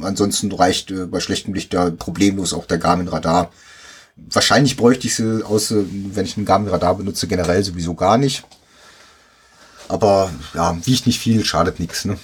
Ansonsten 0.00 0.52
reicht 0.52 0.90
äh, 0.90 1.06
bei 1.06 1.20
schlechtem 1.20 1.54
Licht 1.54 1.74
da 1.74 1.90
problemlos 1.90 2.52
auch 2.52 2.66
der 2.66 2.78
Garmin 2.78 3.08
Radar. 3.08 3.52
Wahrscheinlich 4.16 4.76
bräuchte 4.76 5.06
ich 5.06 5.16
sie, 5.16 5.44
außer 5.44 5.84
wenn 6.14 6.24
ich 6.24 6.36
einen 6.36 6.46
Garmin 6.46 6.68
Radar 6.68 6.96
benutze, 6.96 7.26
generell 7.26 7.64
sowieso 7.64 7.94
gar 7.94 8.18
nicht. 8.18 8.44
Aber 9.88 10.30
ja, 10.54 10.76
wiegt 10.84 11.06
nicht 11.06 11.18
viel, 11.18 11.44
schadet 11.44 11.80
nichts. 11.80 12.04
Ne? 12.04 12.18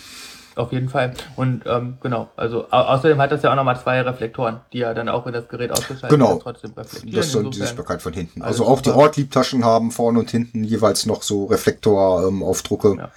Auf 0.59 0.73
jeden 0.73 0.89
Fall. 0.89 1.15
Und 1.37 1.63
ähm, 1.67 1.99
genau, 2.01 2.31
also 2.37 2.65
au 2.71 2.79
außerdem 2.79 3.19
hat 3.19 3.31
das 3.31 3.43
ja 3.45 3.53
auch 3.53 3.55
nochmal 3.55 3.81
zwei 3.81 4.01
Reflektoren, 4.01 4.61
die 4.73 4.79
ja 4.79 4.93
dann 4.93 5.09
auch 5.09 5.25
in 5.29 5.33
das 5.33 5.49
Gerät 5.49 5.71
ausgeschaltet 5.71 6.11
Genau. 6.11 6.31
sind, 6.33 6.43
trotzdem 6.43 6.73
reflektieren. 6.73 7.15
Das 7.17 7.31
soll 7.31 7.49
die 7.49 7.59
Sichtbarkeit 7.59 8.03
von 8.03 8.13
hinten. 8.13 8.43
alles 8.43 8.59
Also 8.59 8.67
auch 8.71 8.81
die 8.81 8.89
super. 8.89 9.03
Ortliebtaschen 9.03 9.65
haben 9.65 9.93
vorne 9.93 10.19
und 10.19 10.31
hinten 10.31 10.65
jeweils 10.65 11.07
noch 11.07 11.23
so 11.23 11.45
Reflektoraufdrucke, 11.45 12.97
Ja. 12.99 13.11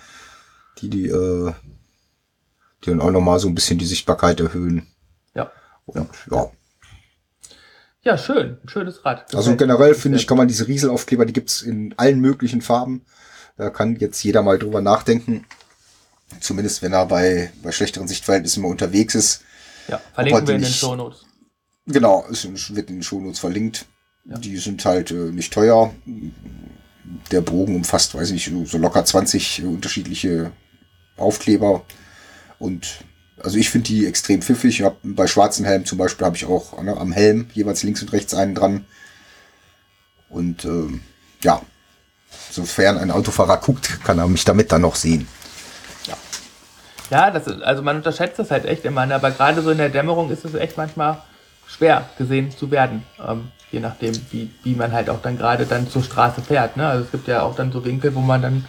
die 0.78 0.90
die, 0.92 1.08
äh, 1.08 1.52
die 2.84 2.90
dann 2.92 3.02
auch 3.02 3.10
nochmal 3.10 3.40
so 3.40 3.48
ein 3.48 3.56
bisschen 3.56 3.80
die 3.80 3.86
Sichtbarkeit 3.88 4.40
erhöhen. 4.40 4.86
Ja. 5.34 5.50
Und 5.88 6.10
ja, 6.30 6.52
ja, 8.04 8.18
schön. 8.20 8.58
Ein 8.64 8.70
schönes 8.70 9.04
Rad. 9.04 9.22
also 9.34 9.38
Gefällt 9.52 9.60
generell 9.60 9.96
finde 9.96 10.18
ich, 10.20 10.28
kann 10.28 10.38
man 10.38 10.48
diese 10.48 10.68
Rieselaufkleber, 10.68 11.26
die 11.26 11.34
gibt's 11.34 11.64
in 11.64 11.94
allen 11.98 12.20
möglichen 12.20 12.62
Farben. 12.62 13.04
Da 13.58 13.70
kann 13.70 13.96
jetzt 13.96 14.24
jeder 14.24 14.42
mal 14.44 14.58
drüber 14.60 14.82
nachdenken. 14.82 15.46
Zumindest 16.40 16.82
wenn 16.82 16.94
er 16.94 17.06
bei, 17.06 17.52
bei 17.62 17.72
schlechteren 17.72 18.08
Sichtverhältnissen 18.08 18.64
mal 18.64 18.70
unterwegs 18.70 19.16
ist. 19.16 19.42
Ja, 19.88 20.02
verlinken 20.14 20.48
wir 20.48 20.56
in 20.56 20.62
den 20.62 20.72
Shownotes. 20.72 21.26
Genau, 21.88 22.26
es 22.32 22.46
wird 22.76 22.90
in 22.90 22.98
den 22.98 23.04
Shownotes 23.04 23.40
verlinkt. 23.40 23.86
Ja. 24.26 24.38
Die 24.38 24.58
sind 24.58 24.84
halt 24.86 25.12
äh, 25.12 25.32
nicht 25.32 25.52
teuer. 25.52 25.94
Der 27.32 27.42
Bogen 27.42 27.76
umfasst, 27.76 28.14
weiß 28.16 28.32
ich 28.32 28.50
nicht, 28.50 28.70
so 28.70 28.78
locker 28.78 29.04
20 29.04 29.64
unterschiedliche 29.64 30.52
Aufkleber. 31.18 31.84
Und 32.60 33.04
also 33.44 33.58
ich 33.58 33.70
finde 33.70 33.88
die 33.88 34.06
extrem 34.06 34.42
pfiffig. 34.42 34.80
Ich 34.80 34.86
hab, 34.86 34.98
bei 35.04 35.28
schwarzem 35.28 35.66
Helm 35.66 35.86
zum 35.86 35.98
Beispiel 35.98 36.26
habe 36.26 36.38
ich 36.38 36.46
auch 36.46 36.82
ne, 36.82 36.96
am 36.96 37.12
Helm 37.12 37.50
jeweils 37.54 37.84
links 37.84 38.02
und 38.02 38.14
rechts 38.14 38.34
einen 38.34 38.56
dran. 38.56 38.86
Und 40.30 40.64
ähm, 40.66 41.02
ja, 41.44 41.62
sofern 42.52 42.98
ein 42.98 43.12
Autofahrer 43.12 43.58
guckt, 43.58 44.04
kann 44.04 44.20
er 44.20 44.28
mich 44.28 44.46
damit 44.46 44.72
dann 44.72 44.82
noch 44.82 44.96
sehen. 44.96 45.28
Ja, 47.10 47.30
das 47.30 47.46
ist, 47.48 47.62
also 47.62 47.82
man 47.84 47.98
unterschätzt 47.98 48.40
das 48.40 48.52
halt 48.52 48.66
echt 48.66 48.86
immer, 48.86 49.06
ne? 49.06 49.16
aber 49.16 49.32
gerade 49.32 49.62
so 49.62 49.70
in 49.72 49.78
der 49.78 49.90
Dämmerung 49.90 50.32
ist 50.32 50.46
es 50.46 50.54
echt 50.54 50.78
manchmal 50.78 51.22
schwer 51.68 52.10
gesehen 52.18 52.52
zu 52.52 52.72
werden, 52.72 53.04
ähm, 53.26 53.52
je 53.70 53.80
nachdem, 53.82 54.14
wie, 54.32 54.50
wie 54.64 54.76
man 54.76 54.94
halt 54.94 55.10
auch 55.10 55.22
dann 55.22 55.38
gerade 55.38 55.66
dann 55.66 55.90
zur 55.90 56.04
Straße 56.04 56.42
fährt. 56.42 56.78
Ne? 56.78 56.88
Also 56.88 57.06
es 57.06 57.12
gibt 57.12 57.28
ja 57.28 57.42
auch 57.44 57.56
dann 57.56 57.72
so 57.72 57.84
Winkel, 57.84 58.16
wo 58.16 58.22
man 58.22 58.42
dann 58.42 58.66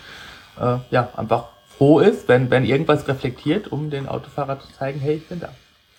äh, 0.61 0.79
ja 0.91 1.09
einfach 1.17 1.47
froh 1.79 2.01
ist, 2.01 2.27
wenn, 2.29 2.51
wenn 2.51 2.65
irgendwas 2.65 3.07
reflektiert, 3.07 3.69
um 3.71 3.91
den 3.91 4.09
Autofahrer 4.09 4.59
zu 4.61 4.67
zeigen, 4.77 4.99
hey, 5.01 5.17
ich 5.17 5.29
bin 5.29 5.39
da. 5.41 5.51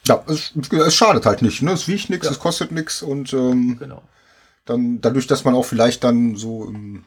Ja, 0.05 0.21
es, 0.27 0.51
es 0.71 0.95
schadet 0.95 1.25
halt 1.25 1.41
nicht. 1.41 1.61
Ne? 1.61 1.71
Es 1.71 1.87
wiegt 1.87 2.09
nichts, 2.09 2.25
Ja. 2.25 2.31
es 2.33 2.39
kostet 2.39 2.73
nichts 2.73 3.01
und 3.01 3.31
ähm, 3.33 3.77
Genau. 3.79 4.01
dann 4.65 4.99
dadurch, 4.99 5.27
dass 5.27 5.45
man 5.45 5.55
auch 5.55 5.63
vielleicht 5.65 6.03
dann 6.03 6.35
so 6.35 6.65
im, 6.65 7.05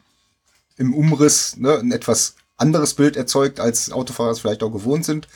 im 0.77 0.95
Umriss 0.95 1.57
ne, 1.57 1.77
ein 1.77 1.91
etwas 1.91 2.35
anderes 2.57 2.95
Bild 2.95 3.15
erzeugt, 3.15 3.59
als 3.59 3.91
Autofahrer 3.91 4.31
es 4.31 4.39
vielleicht 4.39 4.63
auch 4.63 4.71
gewohnt 4.71 5.05
sind, 5.05 5.27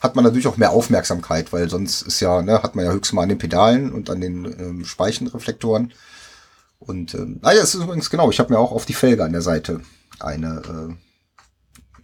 hat 0.00 0.16
man 0.16 0.24
natürlich 0.24 0.46
auch 0.46 0.56
mehr 0.56 0.70
Aufmerksamkeit, 0.70 1.52
weil 1.52 1.68
sonst 1.68 2.02
ist 2.02 2.20
ja, 2.20 2.42
ne, 2.42 2.62
hat 2.62 2.74
man 2.74 2.84
ja 2.84 2.90
höchstens 2.90 3.14
mal 3.14 3.22
an 3.22 3.28
den 3.28 3.38
Pedalen 3.38 3.92
und 3.92 4.10
an 4.10 4.20
den 4.20 4.44
ähm, 4.44 4.84
Speichenreflektoren. 4.84 5.92
Und 6.78 7.14
ähm, 7.14 7.38
ah 7.42 7.52
ja, 7.52 7.62
es 7.62 7.74
ist 7.74 7.82
übrigens 7.82 8.08
genau, 8.08 8.30
ich 8.30 8.38
habe 8.38 8.52
mir 8.52 8.58
auch 8.58 8.72
auf 8.72 8.86
die 8.86 8.94
Felge 8.94 9.24
an 9.24 9.32
der 9.32 9.42
Seite 9.42 9.82
eine 10.18 10.96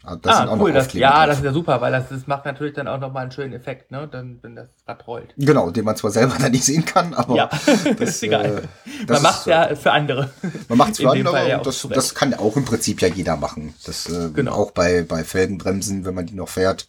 äh, 0.07 0.11
ah, 0.11 0.17
da 0.17 0.37
sind 0.37 0.49
ah, 0.49 0.53
auch 0.53 0.61
cool, 0.61 0.73
das, 0.73 0.93
ja, 0.93 1.27
das 1.27 1.39
ist 1.39 1.45
ja 1.45 1.53
super, 1.53 1.81
weil 1.81 1.93
das, 1.93 2.09
das 2.09 2.27
macht 2.27 2.45
natürlich 2.45 2.75
dann 2.75 2.89
auch 2.89 2.99
nochmal 2.99 3.23
einen 3.23 3.33
schönen 3.33 3.53
Effekt, 3.53 3.91
ne? 3.91 4.09
dann, 4.11 4.39
wenn 4.43 4.55
das 4.57 4.69
Rad 4.87 5.07
rollt. 5.07 5.35
Genau, 5.37 5.71
den 5.71 5.85
man 5.85 5.97
zwar 5.97 6.11
selber 6.11 6.37
dann 6.41 6.53
nicht 6.53 6.65
sehen 6.65 6.85
kann, 6.85 7.13
aber 7.15 7.35
Ja, 7.35 7.49
das, 7.49 7.65
ist 8.01 8.23
egal. 8.23 8.45
äh, 8.47 8.63
das 9.07 9.23
man 9.23 9.33
macht 9.33 9.47
ja 9.47 9.75
für 9.75 9.93
andere. 9.93 10.31
Man 10.69 10.79
macht 10.79 10.93
es 10.93 10.99
für 11.01 11.11
andere 11.11 11.33
Fall 11.35 11.49
ja 11.49 11.59
und 11.59 11.67
das, 11.67 11.87
das 11.91 12.15
kann 12.15 12.35
auch 12.35 12.57
im 12.57 12.65
Prinzip 12.65 13.03
ja 13.03 13.09
jeder 13.09 13.37
machen. 13.37 13.75
Das 13.85 14.09
äh, 14.09 14.31
Genau. 14.31 14.53
auch 14.53 14.71
bei, 14.71 15.03
bei 15.03 15.25
Felgenbremsen, 15.25 16.05
wenn 16.05 16.15
man 16.15 16.27
die 16.27 16.35
noch 16.35 16.49
fährt, 16.49 16.89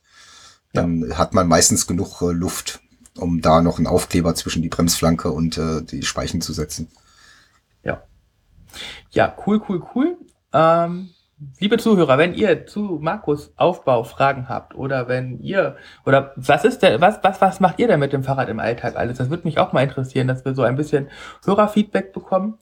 dann 0.73 1.17
hat 1.17 1.33
man 1.33 1.47
meistens 1.47 1.87
genug 1.87 2.21
äh, 2.21 2.31
Luft, 2.31 2.79
um 3.17 3.41
da 3.41 3.61
noch 3.61 3.77
einen 3.77 3.87
Aufkleber 3.87 4.35
zwischen 4.35 4.61
die 4.61 4.69
Bremsflanke 4.69 5.31
und 5.31 5.57
äh, 5.57 5.81
die 5.81 6.03
Speichen 6.03 6.41
zu 6.41 6.53
setzen. 6.53 6.89
Ja. 7.83 8.03
Ja, 9.09 9.35
cool, 9.45 9.61
cool, 9.67 9.83
cool. 9.95 10.17
Ähm, 10.53 11.09
liebe 11.59 11.77
Zuhörer, 11.77 12.17
wenn 12.17 12.33
ihr 12.33 12.65
zu 12.65 12.99
Markus 13.01 13.53
Aufbau 13.57 14.03
Fragen 14.03 14.49
habt 14.49 14.75
oder 14.75 15.07
wenn 15.07 15.39
ihr 15.39 15.75
oder 16.05 16.33
was 16.35 16.65
ist 16.65 16.81
denn, 16.81 16.99
was, 17.01 17.19
was, 17.23 17.41
was 17.41 17.59
macht 17.59 17.79
ihr 17.79 17.87
denn 17.87 17.99
mit 17.99 18.13
dem 18.13 18.23
Fahrrad 18.23 18.49
im 18.49 18.59
Alltag 18.59 18.95
alles? 18.95 19.17
Das 19.17 19.29
würde 19.29 19.43
mich 19.43 19.59
auch 19.59 19.73
mal 19.73 19.83
interessieren, 19.83 20.27
dass 20.27 20.45
wir 20.45 20.55
so 20.55 20.63
ein 20.63 20.75
bisschen 20.75 21.09
Hörerfeedback 21.45 22.13
bekommen. 22.13 22.57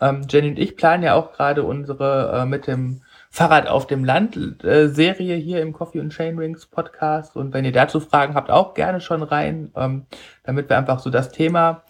Ähm, 0.00 0.22
Jenny 0.28 0.48
und 0.48 0.58
ich 0.58 0.76
planen 0.76 1.02
ja 1.02 1.14
auch 1.14 1.32
gerade 1.32 1.62
unsere 1.62 2.40
äh, 2.40 2.46
mit 2.46 2.66
dem 2.66 3.02
Fahrrad 3.30 3.68
auf 3.68 3.86
dem 3.86 4.04
Land 4.04 4.64
äh, 4.64 4.88
Serie 4.88 5.36
hier 5.36 5.60
im 5.60 5.72
Coffee 5.72 6.00
und 6.00 6.12
Chainrings 6.12 6.66
Podcast. 6.66 7.36
Und 7.36 7.52
wenn 7.52 7.64
ihr 7.64 7.72
dazu 7.72 8.00
Fragen 8.00 8.34
habt, 8.34 8.50
auch 8.50 8.74
gerne 8.74 9.00
schon 9.00 9.22
rein, 9.22 9.70
ähm, 9.76 10.06
damit 10.44 10.68
wir 10.68 10.78
einfach 10.78 10.98
so 10.98 11.10
das 11.10 11.30
Thema 11.30 11.82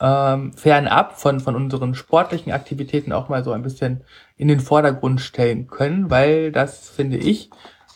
ähm, 0.00 0.52
fernab 0.52 1.18
von, 1.18 1.40
von 1.40 1.56
unseren 1.56 1.94
sportlichen 1.94 2.52
Aktivitäten 2.52 3.12
auch 3.12 3.28
mal 3.28 3.42
so 3.44 3.52
ein 3.52 3.62
bisschen 3.62 4.04
in 4.36 4.48
den 4.48 4.60
Vordergrund 4.60 5.20
stellen 5.20 5.66
können, 5.66 6.10
weil 6.10 6.52
das, 6.52 6.88
finde 6.88 7.16
ich, 7.16 7.50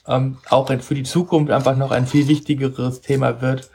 ähm, 0.07 0.39
auch 0.49 0.69
für 0.81 0.95
die 0.95 1.05
Zukunft 1.05 1.53
einfach 1.53 1.77
noch 1.77 1.93
ein 1.93 2.07
viel 2.07 2.27
wichtigeres 2.29 3.01
Thema 3.01 3.41
wird 3.41 3.71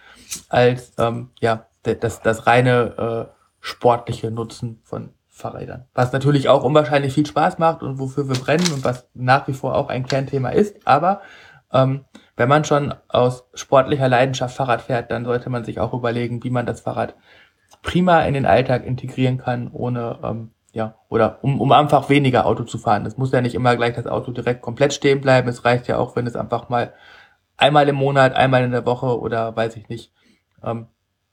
als 0.49 0.93
ähm, 0.97 1.29
ja, 1.39 1.67
das, 1.83 2.21
das 2.21 2.47
reine 2.47 3.29
äh, 3.29 3.33
sportliche 3.61 4.29
Nutzen 4.29 4.81
von 4.83 5.13
Fahrrädern. 5.27 5.85
Was 5.93 6.11
natürlich 6.11 6.49
auch 6.49 6.63
unwahrscheinlich 6.63 7.13
viel 7.13 7.25
Spaß 7.25 7.59
macht 7.59 7.83
und 7.83 7.99
wofür 7.99 8.27
wir 8.27 8.35
brennen 8.35 8.73
und 8.73 8.83
was 8.83 9.07
nach 9.13 9.47
wie 9.47 9.53
vor 9.53 9.75
auch 9.75 9.89
ein 9.89 10.05
Kernthema 10.05 10.49
ist. 10.49 10.75
Aber 10.85 11.21
ähm, 11.71 12.05
wenn 12.35 12.49
man 12.49 12.65
schon 12.65 12.93
aus 13.07 13.45
sportlicher 13.53 14.09
Leidenschaft 14.09 14.55
Fahrrad 14.55 14.81
fährt, 14.81 15.11
dann 15.11 15.25
sollte 15.25 15.49
man 15.49 15.63
sich 15.63 15.79
auch 15.79 15.93
überlegen, 15.93 16.43
wie 16.43 16.49
man 16.49 16.65
das 16.65 16.81
Fahrrad 16.81 17.15
prima 17.87 18.19
in 18.23 18.33
den 18.33 18.45
Alltag 18.45 18.85
integrieren 18.85 19.37
kann, 19.37 19.69
ohne 19.71 20.19
ähm, 20.21 20.51
ja, 20.73 20.95
oder 21.07 21.39
um, 21.41 21.61
um 21.61 21.71
einfach 21.71 22.09
weniger 22.09 22.45
Auto 22.45 22.65
zu 22.65 22.77
fahren. 22.77 23.05
Es 23.05 23.17
muss 23.17 23.31
ja 23.31 23.39
nicht 23.39 23.55
immer 23.55 23.77
gleich 23.77 23.95
das 23.95 24.07
Auto 24.07 24.31
direkt 24.31 24.61
komplett 24.61 24.93
stehen 24.93 25.21
bleiben. 25.21 25.47
Es 25.47 25.63
reicht 25.63 25.87
ja 25.87 25.97
auch, 25.97 26.17
wenn 26.17 26.27
es 26.27 26.35
einfach 26.35 26.67
mal 26.67 26.93
einmal 27.55 27.87
im 27.87 27.95
Monat, 27.95 28.35
einmal 28.35 28.65
in 28.65 28.71
der 28.71 28.85
Woche 28.85 29.17
oder 29.17 29.55
weiß 29.55 29.77
ich 29.77 29.87
nicht, 29.87 30.11
ähm, 30.61 30.87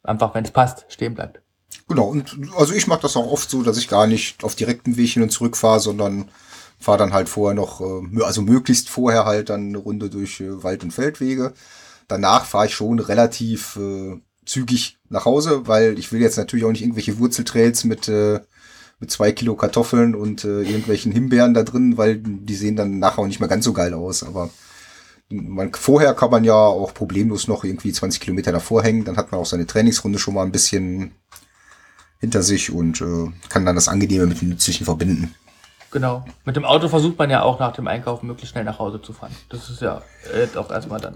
einfach 0.05 0.33
wenn 0.37 0.45
es 0.45 0.53
passt, 0.53 0.87
stehen 0.89 1.17
bleibt. 1.17 1.41
Genau, 1.89 2.05
und 2.05 2.39
also 2.57 2.73
ich 2.73 2.87
mache 2.87 3.03
das 3.03 3.17
auch 3.17 3.31
oft 3.33 3.51
so, 3.51 3.65
dass 3.65 3.77
ich 3.77 3.89
gar 3.89 4.07
nicht 4.07 4.45
auf 4.45 4.55
direktem 4.55 4.97
Weg 4.97 5.11
hin 5.11 5.25
und 5.25 5.31
zurück 5.31 5.57
fahre, 5.57 5.81
sondern 5.81 6.29
fahre 6.79 6.99
dann 6.99 7.13
halt 7.13 7.29
vorher 7.29 7.57
noch, 7.57 7.81
äh, 7.81 8.23
also 8.23 8.43
möglichst 8.43 8.89
vorher 8.89 9.25
halt 9.25 9.51
dann 9.51 9.71
eine 9.71 9.79
Runde 9.79 10.09
durch 10.09 10.41
äh, 10.41 10.63
Wald- 10.63 10.85
und 10.85 10.93
Feldwege. 10.93 11.53
Danach 12.07 12.45
fahre 12.45 12.67
ich 12.67 12.75
schon 12.75 13.01
relativ 13.01 13.75
äh, 13.75 14.21
zügig 14.47 14.99
nach 15.09 15.25
Hause, 15.25 15.67
weil 15.67 15.99
ich 15.99 16.13
will 16.13 16.21
jetzt 16.21 16.37
natürlich 16.37 16.65
auch 16.65 16.71
nicht 16.71 16.83
irgendwelche 16.83 17.19
Wurzeltrails 17.19 17.85
mit, 17.85 18.09
äh, 18.09 18.41
mit 19.01 19.11
zwei 19.11 19.33
Kilo 19.33 19.57
Kartoffeln 19.57 20.15
und 20.15 20.45
äh, 20.45 20.63
irgendwelchen 20.63 21.13
Himbeeren 21.13 21.55
da 21.55 21.63
drin, 21.63 21.97
weil 21.97 22.19
die 22.19 22.55
sehen 22.55 22.77
dann 22.77 22.99
nachher 22.99 23.21
auch 23.21 23.27
nicht 23.27 23.41
mehr 23.41 23.49
ganz 23.49 23.65
so 23.65 23.73
geil 23.73 23.95
aus. 23.95 24.23
Aber 24.23 24.51
man, 25.29 25.73
vorher 25.73 26.15
kann 26.15 26.31
man 26.31 26.45
ja 26.45 26.55
auch 26.55 26.95
problemlos 26.95 27.49
noch 27.49 27.65
irgendwie 27.65 27.93
20 27.93 28.21
Kilometer 28.21 28.53
davor 28.53 28.83
hängen, 28.83 29.05
dann 29.05 29.17
hat 29.17 29.33
man 29.33 29.41
auch 29.41 29.47
seine 29.47 29.67
Trainingsrunde 29.67 30.19
schon 30.19 30.35
mal 30.35 30.45
ein 30.45 30.53
bisschen 30.53 31.13
hinter 32.19 32.43
sich 32.43 32.71
und 32.71 33.01
äh, 33.01 33.31
kann 33.49 33.67
dann 33.67 33.75
das 33.75 33.89
Angenehme 33.89 34.27
mit 34.27 34.41
dem 34.41 34.51
Nützlichen 34.51 34.85
verbinden. 34.85 35.35
Genau. 35.95 36.25
Mit 36.45 36.57
dem 36.57 36.65
Auto 36.65 36.89
versucht 36.89 37.17
man 37.19 37.31
ja 37.31 37.43
auch 37.43 37.61
nach 37.61 37.71
dem 37.71 37.87
Einkaufen 37.87 38.27
möglichst 38.27 38.51
schnell 38.51 38.65
nach 38.65 38.81
Hause 38.81 39.01
zu 39.01 39.13
fahren. 39.13 39.31
Das 39.49 39.71
ist 39.71 39.81
ja 39.81 40.03
jetzt 40.37 40.57
auch 40.57 40.69
erstmal 40.69 41.01
dann. 41.01 41.15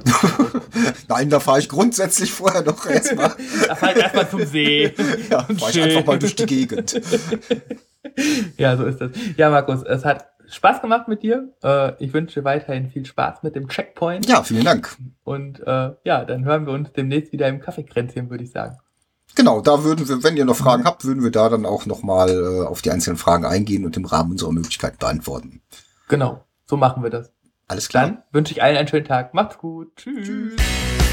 Nein, 1.09 1.31
da 1.31 1.41
fahre 1.41 1.59
ich 1.59 1.69
grundsätzlich 1.69 2.33
vorher 2.33 2.63
noch 2.63 2.87
erstmal. 2.87 3.35
da 3.67 3.75
fahre 3.75 3.95
ich 3.95 4.03
erstmal 4.05 4.31
zum 4.31 4.47
See. 4.47 4.95
Ja, 5.31 5.41
fahre 5.41 5.71
ich 5.71 5.83
einfach 5.83 6.07
mal 6.07 6.19
durch 6.21 6.37
die 6.37 6.47
Gegend. 6.47 7.01
ja, 8.57 8.77
so 8.77 8.85
ist 8.85 9.01
das. 9.01 9.11
Ja, 9.37 9.51
Markus, 9.51 9.83
es 9.83 10.05
hat 10.05 10.29
Spaß 10.47 10.81
gemacht 10.81 11.09
mit 11.09 11.25
dir. 11.25 11.53
Äh, 11.65 11.95
ich 11.99 12.13
wünsche 12.13 12.45
weiterhin 12.45 12.89
viel 12.89 13.05
Spaß 13.05 13.43
mit 13.43 13.57
dem 13.57 13.67
Checkpoint. 13.69 14.29
Ja, 14.29 14.45
vielen 14.45 14.65
Dank. 14.65 14.97
Und 15.25 15.59
äh, 15.59 15.91
ja, 16.05 16.25
dann 16.25 16.45
hören 16.45 16.67
wir 16.67 16.73
uns 16.73 16.93
demnächst 16.93 17.33
wieder 17.33 17.49
im 17.49 17.59
Kaffeekränzchen, 17.59 18.31
würde 18.31 18.45
ich 18.45 18.53
sagen. 18.53 18.79
Genau, 19.35 19.61
da 19.61 19.85
würden 19.85 20.09
wir, 20.09 20.23
wenn 20.23 20.37
ihr 20.37 20.45
noch 20.45 20.57
Fragen 20.57 20.85
habt, 20.85 21.05
würden 21.05 21.23
wir 21.23 21.31
da 21.31 21.49
dann 21.49 21.65
auch 21.65 21.87
nochmal 21.87 22.31
äh, 22.31 22.67
auf 22.67 22.83
die 22.83 22.91
einzelnen 22.91 23.17
Fragen 23.17 23.45
eingehen 23.45 23.85
und 23.85 23.97
im 23.97 24.05
Rahmen 24.05 24.33
unserer 24.33 24.53
Möglichkeiten 24.53 24.99
beantworten. 24.99 25.63
Genau, 26.09 26.45
so 26.67 26.77
machen 26.77 27.03
wir 27.03 27.11
das. 27.11 27.33
Alles 27.69 27.89
klar. 27.89 28.07
Dann 28.07 28.23
wünsche 28.33 28.53
ich 28.53 28.63
allen 28.63 28.77
einen 28.77 28.89
schönen 28.89 29.05
Tag. 29.05 29.35
Macht's 29.35 29.59
gut. 29.59 29.95
Tschüss. 29.97 30.27
Tschüss. 30.27 31.08